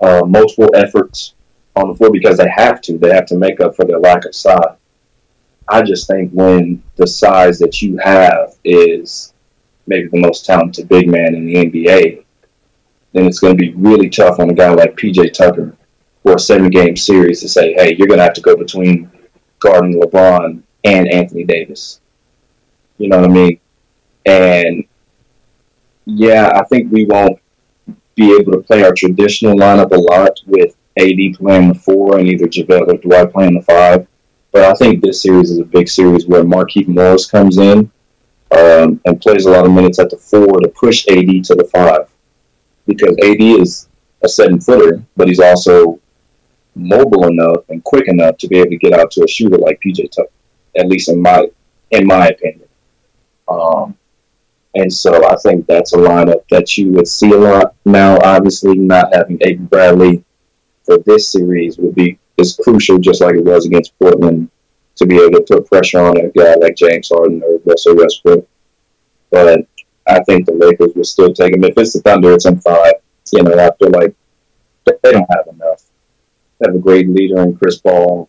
uh, 0.00 0.24
multiple 0.24 0.70
efforts 0.76 1.34
on 1.74 1.88
the 1.88 1.96
floor 1.96 2.12
because 2.12 2.38
they 2.38 2.48
have 2.48 2.80
to. 2.82 2.96
They 2.96 3.12
have 3.12 3.26
to 3.26 3.36
make 3.36 3.60
up 3.60 3.74
for 3.74 3.84
their 3.84 3.98
lack 3.98 4.24
of 4.24 4.36
size. 4.36 4.76
I 5.68 5.82
just 5.82 6.06
think 6.06 6.30
when 6.30 6.80
the 6.94 7.08
size 7.08 7.58
that 7.58 7.82
you 7.82 7.98
have 7.98 8.54
is 8.62 9.34
maybe 9.88 10.06
the 10.08 10.20
most 10.20 10.46
talented 10.46 10.88
big 10.88 11.08
man 11.08 11.34
in 11.34 11.46
the 11.46 11.54
NBA, 11.54 12.22
then 13.14 13.26
it's 13.26 13.40
going 13.40 13.56
to 13.56 13.60
be 13.60 13.72
really 13.74 14.10
tough 14.10 14.38
on 14.38 14.50
a 14.50 14.54
guy 14.54 14.72
like 14.72 14.96
PJ 14.96 15.32
Tucker 15.32 15.73
for 16.24 16.34
a 16.34 16.38
seven 16.38 16.70
game 16.70 16.96
series 16.96 17.42
to 17.42 17.48
say, 17.48 17.74
hey, 17.74 17.94
you're 17.96 18.08
going 18.08 18.18
to 18.18 18.24
have 18.24 18.32
to 18.32 18.40
go 18.40 18.56
between 18.56 19.10
guarding 19.60 20.00
LeBron 20.00 20.62
and 20.82 21.12
Anthony 21.12 21.44
Davis. 21.44 22.00
You 22.96 23.10
know 23.10 23.20
what 23.20 23.30
I 23.30 23.32
mean? 23.32 23.60
And 24.24 24.84
yeah, 26.06 26.50
I 26.54 26.64
think 26.64 26.90
we 26.90 27.04
won't 27.04 27.38
be 28.14 28.34
able 28.34 28.52
to 28.52 28.60
play 28.60 28.82
our 28.82 28.94
traditional 28.94 29.54
lineup 29.54 29.90
a 29.92 30.00
lot 30.00 30.40
with 30.46 30.76
AD 30.98 31.34
playing 31.36 31.68
the 31.68 31.78
four 31.78 32.18
and 32.18 32.26
either 32.26 32.46
JaVale 32.46 32.88
or 32.88 32.96
Dwight 32.96 33.32
playing 33.32 33.54
the 33.54 33.62
five. 33.62 34.06
But 34.50 34.62
I 34.62 34.74
think 34.74 35.02
this 35.02 35.20
series 35.20 35.50
is 35.50 35.58
a 35.58 35.64
big 35.64 35.88
series 35.88 36.26
where 36.26 36.42
Markieff 36.42 36.88
Morris 36.88 37.30
comes 37.30 37.58
in 37.58 37.90
um, 38.56 39.00
and 39.04 39.20
plays 39.20 39.44
a 39.44 39.50
lot 39.50 39.66
of 39.66 39.72
minutes 39.72 39.98
at 39.98 40.08
the 40.08 40.16
four 40.16 40.60
to 40.60 40.68
push 40.68 41.06
AD 41.08 41.44
to 41.44 41.54
the 41.54 41.68
five. 41.70 42.08
Because 42.86 43.16
AD 43.22 43.40
is 43.40 43.88
a 44.22 44.28
seven 44.28 44.60
footer, 44.60 45.02
but 45.16 45.28
he's 45.28 45.40
also 45.40 46.00
mobile 46.74 47.26
enough 47.28 47.68
and 47.68 47.82
quick 47.84 48.08
enough 48.08 48.36
to 48.38 48.48
be 48.48 48.58
able 48.58 48.70
to 48.70 48.76
get 48.78 48.92
out 48.92 49.10
to 49.12 49.24
a 49.24 49.28
shooter 49.28 49.58
like 49.58 49.80
PJ 49.84 50.10
Tucker, 50.10 50.28
at 50.76 50.88
least 50.88 51.08
in 51.08 51.20
my 51.20 51.46
in 51.90 52.06
my 52.06 52.28
opinion. 52.28 52.68
Um, 53.48 53.96
and 54.74 54.92
so 54.92 55.24
I 55.28 55.36
think 55.36 55.66
that's 55.66 55.92
a 55.92 55.98
lineup 55.98 56.48
that 56.50 56.76
you 56.76 56.90
would 56.92 57.06
see 57.06 57.30
a 57.30 57.36
lot 57.36 57.74
now. 57.84 58.18
Obviously, 58.22 58.76
not 58.76 59.14
having 59.14 59.38
Avery 59.42 59.64
Bradley 59.66 60.24
for 60.84 60.98
this 60.98 61.30
series 61.30 61.78
would 61.78 61.94
be 61.94 62.18
is 62.36 62.58
crucial, 62.62 62.98
just 62.98 63.20
like 63.20 63.36
it 63.36 63.44
was 63.44 63.66
against 63.66 63.96
Portland, 63.98 64.50
to 64.96 65.06
be 65.06 65.16
able 65.16 65.38
to 65.38 65.44
put 65.48 65.70
pressure 65.70 66.00
on 66.00 66.16
a 66.16 66.28
guy 66.30 66.54
like 66.54 66.76
James 66.76 67.08
Harden 67.08 67.42
or 67.42 67.60
Russell 67.64 67.96
Westbrook. 67.96 68.48
But 69.30 69.66
I 70.06 70.22
think 70.24 70.46
the 70.46 70.52
Lakers 70.52 70.94
will 70.94 71.04
still 71.04 71.32
take 71.32 71.54
him. 71.54 71.64
If 71.64 71.74
it's 71.76 71.92
the 71.92 72.00
Thunder, 72.00 72.32
it's 72.32 72.46
in 72.46 72.60
five. 72.60 72.94
You 73.32 73.42
know, 73.42 73.52
I 73.52 73.70
feel 73.78 73.90
like 73.90 74.14
they 74.84 75.12
don't 75.12 75.26
have 75.30 75.46
enough. 75.48 75.83
Have 76.64 76.74
a 76.74 76.78
great 76.78 77.08
leader 77.08 77.42
in 77.42 77.56
Chris 77.56 77.78
Paul, 77.78 78.28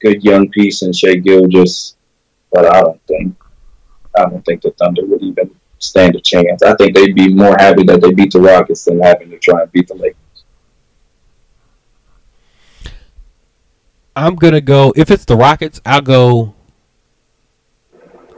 good 0.00 0.22
young 0.22 0.48
piece 0.50 0.82
in 0.82 0.92
Shai 0.92 1.14
Gilgeous, 1.14 1.96
but 2.52 2.64
I 2.64 2.80
don't 2.80 3.00
think 3.06 3.36
I 4.16 4.24
don't 4.24 4.44
think 4.44 4.62
the 4.62 4.70
Thunder 4.72 5.04
would 5.04 5.22
even 5.22 5.50
stand 5.78 6.14
a 6.14 6.20
chance. 6.20 6.62
I 6.62 6.74
think 6.76 6.94
they'd 6.94 7.14
be 7.14 7.34
more 7.34 7.56
happy 7.58 7.84
that 7.84 8.00
they 8.00 8.12
beat 8.12 8.32
the 8.32 8.40
Rockets 8.40 8.84
than 8.84 9.00
having 9.00 9.30
to 9.30 9.38
try 9.38 9.62
and 9.62 9.72
beat 9.72 9.88
the 9.88 9.94
Lakers. 9.94 10.16
I'm 14.14 14.36
gonna 14.36 14.60
go. 14.60 14.92
If 14.96 15.10
it's 15.10 15.24
the 15.24 15.36
Rockets, 15.36 15.80
I'll 15.84 16.00
go 16.00 16.54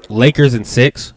Lakers 0.08 0.54
in 0.54 0.64
six. 0.64 1.12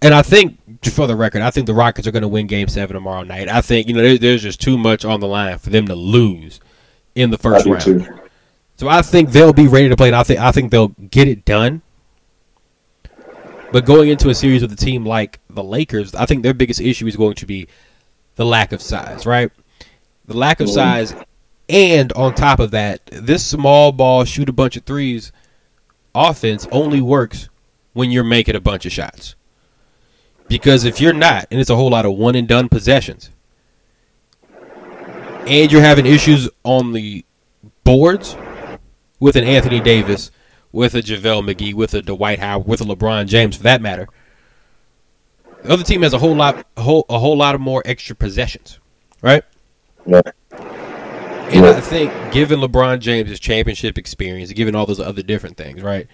And 0.00 0.14
I 0.14 0.22
think, 0.22 0.57
for 0.84 1.06
the 1.06 1.16
record, 1.16 1.42
I 1.42 1.50
think 1.50 1.66
the 1.66 1.74
Rockets 1.74 2.06
are 2.06 2.10
going 2.10 2.22
to 2.22 2.28
win 2.28 2.46
Game 2.46 2.68
Seven 2.68 2.94
tomorrow 2.94 3.22
night. 3.22 3.48
I 3.48 3.60
think 3.60 3.88
you 3.88 3.94
know 3.94 4.02
there, 4.02 4.18
there's 4.18 4.42
just 4.42 4.60
too 4.60 4.78
much 4.78 5.04
on 5.04 5.20
the 5.20 5.26
line 5.26 5.58
for 5.58 5.70
them 5.70 5.86
to 5.86 5.94
lose 5.94 6.60
in 7.14 7.30
the 7.30 7.38
first 7.38 7.66
round. 7.66 7.82
too. 7.82 8.20
So 8.76 8.88
I 8.88 9.02
think 9.02 9.30
they'll 9.30 9.52
be 9.52 9.66
ready 9.66 9.88
to 9.88 9.96
play, 9.96 10.08
and 10.08 10.16
I 10.16 10.22
think 10.22 10.40
I 10.40 10.52
think 10.52 10.70
they'll 10.70 10.88
get 11.10 11.28
it 11.28 11.44
done. 11.44 11.82
But 13.70 13.84
going 13.84 14.08
into 14.08 14.30
a 14.30 14.34
series 14.34 14.62
with 14.62 14.72
a 14.72 14.76
team 14.76 15.04
like 15.04 15.40
the 15.50 15.62
Lakers, 15.62 16.14
I 16.14 16.24
think 16.24 16.42
their 16.42 16.54
biggest 16.54 16.80
issue 16.80 17.06
is 17.06 17.16
going 17.16 17.34
to 17.34 17.46
be 17.46 17.68
the 18.36 18.46
lack 18.46 18.72
of 18.72 18.80
size, 18.80 19.26
right? 19.26 19.50
The 20.26 20.36
lack 20.36 20.60
of 20.60 20.68
mm-hmm. 20.68 20.74
size, 20.74 21.14
and 21.68 22.12
on 22.14 22.34
top 22.34 22.60
of 22.60 22.70
that, 22.70 23.04
this 23.06 23.44
small 23.44 23.92
ball 23.92 24.24
shoot 24.24 24.48
a 24.48 24.52
bunch 24.52 24.76
of 24.76 24.84
threes 24.84 25.32
offense 26.14 26.66
only 26.72 27.00
works 27.00 27.48
when 27.92 28.10
you're 28.10 28.24
making 28.24 28.56
a 28.56 28.60
bunch 28.60 28.86
of 28.86 28.92
shots. 28.92 29.34
Because 30.48 30.84
if 30.84 31.00
you're 31.00 31.12
not, 31.12 31.46
and 31.50 31.60
it's 31.60 31.70
a 31.70 31.76
whole 31.76 31.90
lot 31.90 32.06
of 32.06 32.12
one 32.14 32.34
and 32.34 32.48
done 32.48 32.68
possessions, 32.68 33.30
and 35.46 35.70
you're 35.72 35.80
having 35.80 36.06
issues 36.06 36.48
on 36.64 36.92
the 36.92 37.24
boards 37.84 38.36
with 39.20 39.36
an 39.36 39.44
Anthony 39.44 39.80
Davis, 39.80 40.30
with 40.72 40.94
a 40.94 41.02
JaVale 41.02 41.54
McGee, 41.54 41.74
with 41.74 41.94
a 41.94 42.02
Dwight 42.02 42.38
Howard, 42.38 42.66
with 42.66 42.80
a 42.80 42.84
LeBron 42.84 43.26
James 43.26 43.56
for 43.56 43.62
that 43.64 43.80
matter, 43.82 44.08
the 45.62 45.72
other 45.72 45.82
team 45.82 46.02
has 46.02 46.12
a 46.12 46.18
whole 46.18 46.36
lot 46.36 46.66
a 46.76 46.82
whole, 46.82 47.04
a 47.08 47.18
whole 47.18 47.36
lot 47.36 47.54
of 47.54 47.60
more 47.60 47.82
extra 47.84 48.14
possessions. 48.14 48.78
Right? 49.22 49.42
Yeah. 50.06 50.22
And 50.50 51.64
I 51.64 51.80
think 51.80 52.12
given 52.32 52.60
LeBron 52.60 53.00
James' 53.00 53.40
championship 53.40 53.96
experience, 53.96 54.52
given 54.52 54.74
all 54.74 54.86
those 54.86 55.00
other 55.00 55.22
different 55.22 55.56
things, 55.56 55.82
right? 55.82 56.06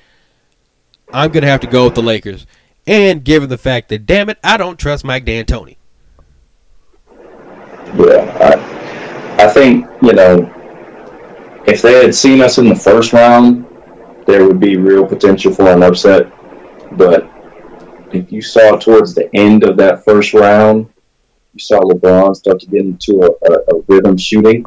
I'm 1.13 1.31
gonna 1.31 1.49
have 1.49 1.61
to 1.61 1.67
go 1.67 1.85
with 1.85 1.97
the 1.97 2.03
Lakers. 2.03 2.47
And 2.87 3.25
given 3.25 3.49
the 3.49 3.59
fact 3.59 3.89
that 3.89 4.07
damn 4.07 4.29
it, 4.29 4.39
I 4.45 4.57
don't 4.57 4.79
trust 4.79 5.05
Mike 5.05 5.25
D'Antoni. 5.25 5.77
Yeah, 7.97 8.59
I, 9.39 9.45
I 9.45 9.49
think 9.49 9.87
you 10.03 10.13
know 10.13 10.51
if 11.67 11.81
they 11.83 12.05
had 12.05 12.15
seen 12.15 12.41
us 12.41 12.59
in 12.59 12.69
the 12.69 12.75
first 12.75 13.13
round, 13.13 13.67
there 14.27 14.47
would 14.47 14.61
be 14.61 14.77
real 14.77 15.07
potential 15.07 15.53
for 15.53 15.71
an 15.71 15.83
upset. 15.83 16.31
But 16.93 17.31
if 18.13 18.31
you 18.31 18.43
saw 18.43 18.77
towards 18.77 19.15
the 19.15 19.35
end 19.35 19.65
of 19.65 19.77
that 19.79 20.05
first 20.05 20.35
round, 20.35 20.89
you 21.53 21.61
saw 21.61 21.81
LeBron 21.81 22.37
start 22.37 22.61
to 22.61 22.67
get 22.67 22.81
into 22.81 23.23
a, 23.23 23.53
a, 23.53 23.77
a 23.77 23.83
rhythm 23.89 24.17
shooting. 24.17 24.65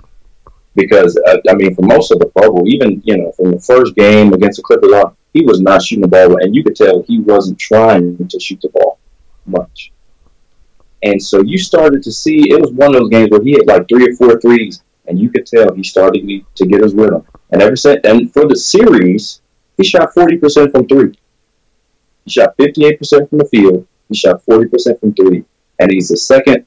Because 0.76 1.18
uh, 1.28 1.38
I 1.49 1.53
mean, 1.55 1.76
for 1.76 1.82
most 1.82 2.11
of 2.11 2.20
the 2.20 2.28
bubble, 2.28 2.68
even 2.68 3.01
you 3.03 3.18
know, 3.18 3.32
from 3.32 3.51
the 3.51 3.59
first 3.59 3.95
game 3.95 4.34
against 4.34 4.57
the 4.57 4.63
Clippers, 4.63 4.91
he 5.34 5.44
was 5.44 5.62
not 5.62 5.82
shooting 5.84 6.02
the 6.02 6.08
ball, 6.08 6.38
and 6.42 6.56
you 6.56 6.64
could 6.64 6.76
tell 6.76 7.04
he 7.04 7.20
wasn't 7.20 7.60
trying 7.60 8.28
to 8.28 8.40
shoot 8.40 8.62
the 8.62 8.70
ball 8.70 9.00
much. 9.46 9.92
And 11.04 11.22
so 11.22 11.44
you 11.44 11.58
started 11.58 12.04
to 12.04 12.12
see 12.12 12.50
it 12.50 12.60
was 12.60 12.72
one 12.72 12.96
of 12.96 13.02
those 13.02 13.10
games 13.10 13.30
where 13.30 13.44
he 13.44 13.52
had 13.52 13.68
like 13.68 13.88
three 13.88 14.10
or 14.10 14.16
four 14.16 14.40
threes, 14.40 14.82
and 15.06 15.20
you 15.20 15.30
could 15.30 15.46
tell 15.46 15.74
he 15.74 15.84
started 15.84 16.28
to 16.56 16.66
get 16.66 16.84
his 16.84 16.94
rhythm. 16.94 17.26
And 17.52 17.62
ever 17.62 17.76
since, 17.76 18.02
and 18.04 18.34
for 18.34 18.48
the 18.48 18.56
series, 18.56 19.42
he 19.78 19.84
shot 19.84 20.14
forty 20.14 20.38
percent 20.38 20.72
from 20.72 20.88
three. 20.88 21.14
He 22.26 22.32
shot 22.32 22.56
fifty 22.58 22.86
eight 22.86 23.00
percent 23.00 23.30
from 23.30 23.38
the 23.38 23.46
field. 23.46 23.88
He 24.10 24.16
shot 24.16 24.44
forty 24.44 24.68
percent 24.68 25.00
from 25.00 25.14
three, 25.14 25.46
and 25.80 25.92
he's 25.92 26.10
the 26.10 26.18
second. 26.18 26.66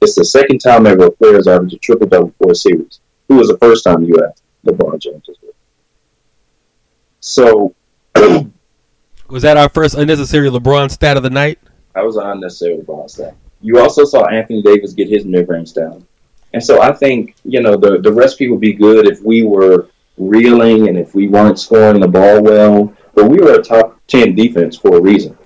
It's 0.00 0.16
the 0.16 0.24
second 0.24 0.58
time 0.58 0.86
ever 0.86 1.06
a 1.06 1.10
player 1.12 1.36
has 1.36 1.46
averaged 1.46 1.74
a 1.74 1.78
triple 1.78 2.08
double 2.08 2.34
for 2.36 2.50
a 2.50 2.54
series. 2.54 3.00
Who 3.28 3.36
was 3.36 3.48
the 3.48 3.58
first 3.58 3.84
time 3.84 4.02
you 4.02 4.20
asked? 4.26 4.42
LeBron 4.66 4.98
James. 4.98 5.30
So 7.20 7.74
Was 9.28 9.42
that 9.42 9.56
our 9.56 9.68
first 9.68 9.94
unnecessary 9.94 10.50
LeBron 10.50 10.90
stat 10.90 11.16
of 11.16 11.22
the 11.22 11.30
night? 11.30 11.58
That 11.94 12.04
was 12.04 12.16
an 12.16 12.26
unnecessary 12.26 12.76
LeBron 12.76 13.10
stat. 13.10 13.34
You 13.60 13.78
also 13.80 14.04
saw 14.04 14.26
Anthony 14.26 14.62
Davis 14.62 14.92
get 14.92 15.08
his 15.08 15.24
mid 15.24 15.48
range 15.48 15.72
down. 15.72 16.06
And 16.52 16.62
so 16.62 16.82
I 16.82 16.92
think, 16.92 17.34
you 17.44 17.62
know, 17.62 17.76
the, 17.76 17.98
the 17.98 18.12
recipe 18.12 18.48
would 18.48 18.60
be 18.60 18.74
good 18.74 19.06
if 19.06 19.22
we 19.22 19.42
were 19.42 19.88
reeling 20.18 20.88
and 20.88 20.98
if 20.98 21.14
we 21.14 21.28
weren't 21.28 21.58
scoring 21.58 22.00
the 22.00 22.08
ball 22.08 22.42
well. 22.42 22.94
But 23.14 23.28
we 23.28 23.38
were 23.38 23.54
a 23.54 23.62
top 23.62 24.00
10 24.08 24.34
defense 24.34 24.76
for 24.76 24.96
a 24.96 25.00
reason. 25.00 25.36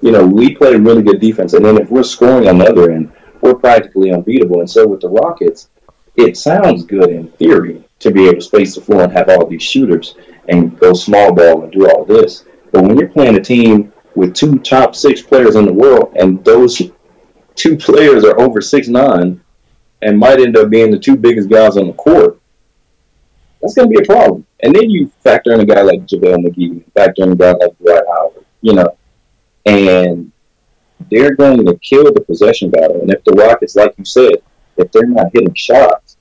You 0.00 0.12
know, 0.12 0.26
we 0.26 0.54
played 0.54 0.80
really 0.80 1.02
good 1.02 1.20
defense. 1.20 1.52
And 1.52 1.64
then 1.64 1.78
if 1.78 1.90
we're 1.90 2.02
scoring 2.02 2.48
on 2.48 2.58
the 2.58 2.68
other 2.68 2.90
end, 2.90 3.12
we're 3.40 3.54
practically 3.54 4.12
unbeatable. 4.12 4.60
And 4.60 4.70
so 4.70 4.86
with 4.86 5.00
the 5.00 5.08
Rockets, 5.08 5.68
it 6.16 6.36
sounds 6.36 6.84
good 6.84 7.10
in 7.10 7.28
theory 7.32 7.84
to 8.00 8.10
be 8.10 8.24
able 8.24 8.36
to 8.36 8.40
space 8.40 8.74
the 8.74 8.80
floor 8.80 9.04
and 9.04 9.12
have 9.12 9.28
all 9.28 9.46
these 9.46 9.62
shooters 9.62 10.14
and 10.48 10.78
go 10.78 10.92
small 10.92 11.32
ball 11.32 11.62
and 11.62 11.72
do 11.72 11.88
all 11.88 12.04
this. 12.04 12.44
But 12.72 12.84
when 12.84 12.98
you're 12.98 13.08
playing 13.08 13.36
a 13.36 13.40
team 13.40 13.92
with 14.14 14.34
two 14.34 14.58
top 14.58 14.94
six 14.94 15.22
players 15.22 15.56
in 15.56 15.66
the 15.66 15.72
world 15.72 16.12
and 16.16 16.44
those 16.44 16.82
two 17.54 17.76
players 17.78 18.24
are 18.24 18.38
over 18.40 18.60
six 18.60 18.88
nine 18.88 19.40
and 20.02 20.18
might 20.18 20.40
end 20.40 20.56
up 20.56 20.70
being 20.70 20.90
the 20.90 20.98
two 20.98 21.16
biggest 21.16 21.48
guys 21.48 21.76
on 21.76 21.86
the 21.86 21.92
court, 21.94 22.38
that's 23.60 23.74
going 23.74 23.90
to 23.90 23.98
be 23.98 24.02
a 24.02 24.06
problem. 24.06 24.46
And 24.62 24.74
then 24.74 24.90
you 24.90 25.10
factor 25.22 25.52
in 25.52 25.60
a 25.60 25.66
guy 25.66 25.82
like 25.82 26.06
JaVale 26.06 26.46
McGee, 26.46 26.84
factor 26.92 27.22
in 27.22 27.32
a 27.32 27.36
guy 27.36 27.52
like 27.52 27.76
Dwight 27.78 28.02
Howard, 28.08 28.44
you 28.60 28.74
know, 28.74 28.96
and 29.64 30.30
they're 31.10 31.34
going 31.34 31.64
to 31.64 31.76
kill 31.78 32.04
the 32.12 32.20
possession 32.20 32.70
battle. 32.70 33.00
And 33.00 33.10
if 33.10 33.24
the 33.24 33.32
Rockets, 33.32 33.76
like 33.76 33.94
you 33.98 34.04
said, 34.04 34.34
if 34.76 34.92
they're 34.92 35.06
not 35.06 35.32
hitting 35.32 35.54
shots, 35.54 36.16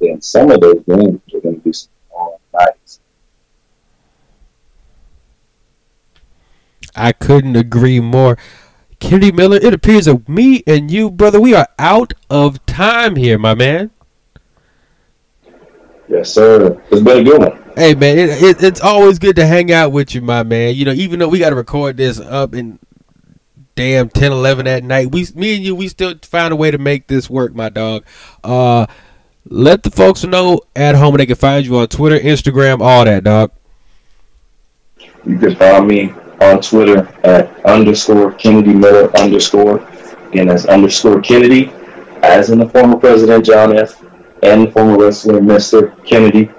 then 0.00 0.20
some 0.20 0.50
of 0.50 0.60
those 0.60 0.82
games 0.86 1.20
are 1.34 1.40
going 1.40 1.56
to 1.56 1.60
be 1.60 1.72
some 1.72 1.90
oh, 2.12 2.16
long 2.16 2.38
nights. 2.54 3.00
I 6.96 7.12
couldn't 7.12 7.56
agree 7.56 8.00
more. 8.00 8.36
Kennedy 8.98 9.32
Miller, 9.32 9.58
it 9.58 9.74
appears 9.74 10.06
that 10.06 10.28
me 10.28 10.62
and 10.66 10.90
you, 10.90 11.10
brother, 11.10 11.40
we 11.40 11.54
are 11.54 11.68
out 11.78 12.14
of 12.30 12.64
time 12.66 13.16
here, 13.16 13.38
my 13.38 13.54
man. 13.54 13.90
Yes, 16.08 16.32
sir. 16.32 16.80
It's 16.90 17.02
been 17.02 17.20
a 17.20 17.24
good 17.24 17.40
one. 17.40 17.72
Hey, 17.76 17.94
man, 17.94 18.18
it, 18.18 18.42
it, 18.42 18.62
it's 18.62 18.80
always 18.80 19.18
good 19.18 19.36
to 19.36 19.46
hang 19.46 19.72
out 19.72 19.92
with 19.92 20.14
you, 20.14 20.22
my 20.22 20.42
man. 20.42 20.74
You 20.74 20.84
know, 20.86 20.92
even 20.92 21.18
though 21.18 21.28
we 21.28 21.38
got 21.38 21.50
to 21.50 21.56
record 21.56 21.96
this 21.96 22.18
up 22.18 22.54
in 22.54 22.78
damn 23.74 24.08
10, 24.08 24.32
11 24.32 24.66
at 24.66 24.84
night, 24.84 25.10
we, 25.10 25.26
me 25.34 25.56
and 25.56 25.64
you, 25.64 25.74
we 25.74 25.88
still 25.88 26.14
found 26.22 26.52
a 26.52 26.56
way 26.56 26.70
to 26.70 26.78
make 26.78 27.08
this 27.08 27.28
work, 27.28 27.54
my 27.54 27.68
dog. 27.68 28.04
Uh, 28.42 28.86
let 29.44 29.82
the 29.82 29.90
folks 29.90 30.24
know 30.24 30.60
at 30.74 30.94
home 30.94 31.16
they 31.16 31.26
can 31.26 31.36
find 31.36 31.66
you 31.66 31.76
on 31.76 31.88
Twitter, 31.88 32.18
Instagram, 32.18 32.80
all 32.80 33.04
that, 33.04 33.24
dog. 33.24 33.52
You 35.24 35.38
can 35.38 35.56
find 35.56 35.86
me 35.86 36.14
on 36.40 36.60
Twitter 36.60 37.08
at 37.24 37.64
underscore 37.64 38.32
Kennedy 38.32 38.74
Miller 38.74 39.10
underscore. 39.16 39.78
Again, 40.28 40.48
that's 40.48 40.66
underscore 40.66 41.20
Kennedy, 41.20 41.72
as 42.22 42.50
in 42.50 42.58
the 42.58 42.68
former 42.68 42.96
President 42.96 43.44
John 43.44 43.76
F. 43.76 44.02
and 44.42 44.66
the 44.66 44.70
former 44.72 44.98
wrestler 44.98 45.40
Mr. 45.40 46.04
Kennedy. 46.04 46.50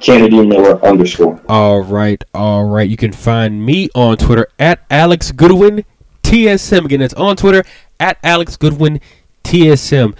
Kennedy 0.00 0.46
Miller 0.46 0.84
underscore. 0.84 1.40
All 1.48 1.80
right, 1.80 2.22
all 2.34 2.64
right. 2.64 2.88
You 2.88 2.96
can 2.98 3.12
find 3.12 3.64
me 3.64 3.88
on 3.94 4.18
Twitter 4.18 4.46
at 4.58 4.84
Alex 4.90 5.32
Goodwin 5.32 5.84
TSM. 6.22 6.84
Again, 6.84 7.00
that's 7.00 7.14
on 7.14 7.36
Twitter 7.36 7.64
at 7.98 8.18
Alex 8.22 8.56
Goodwin 8.56 9.00
TSM. 9.42 10.14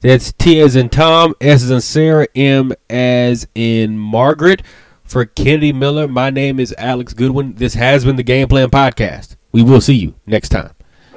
That's 0.00 0.32
T 0.32 0.60
as 0.60 0.76
in 0.76 0.88
Tom, 0.88 1.34
S 1.40 1.62
as 1.62 1.70
in 1.70 1.80
Sarah, 1.80 2.26
M 2.34 2.72
as 2.88 3.46
in 3.54 3.98
Margaret. 3.98 4.62
For 5.10 5.24
Kennedy 5.24 5.72
Miller, 5.72 6.06
my 6.06 6.30
name 6.30 6.60
is 6.60 6.72
Alex 6.78 7.14
Goodwin. 7.14 7.56
This 7.56 7.74
has 7.74 8.04
been 8.04 8.14
the 8.14 8.22
Game 8.22 8.46
Plan 8.46 8.70
Podcast. 8.70 9.34
We 9.50 9.60
will 9.60 9.80
see 9.80 9.94
you 9.94 10.14
next 10.24 10.50
time. 10.50 10.70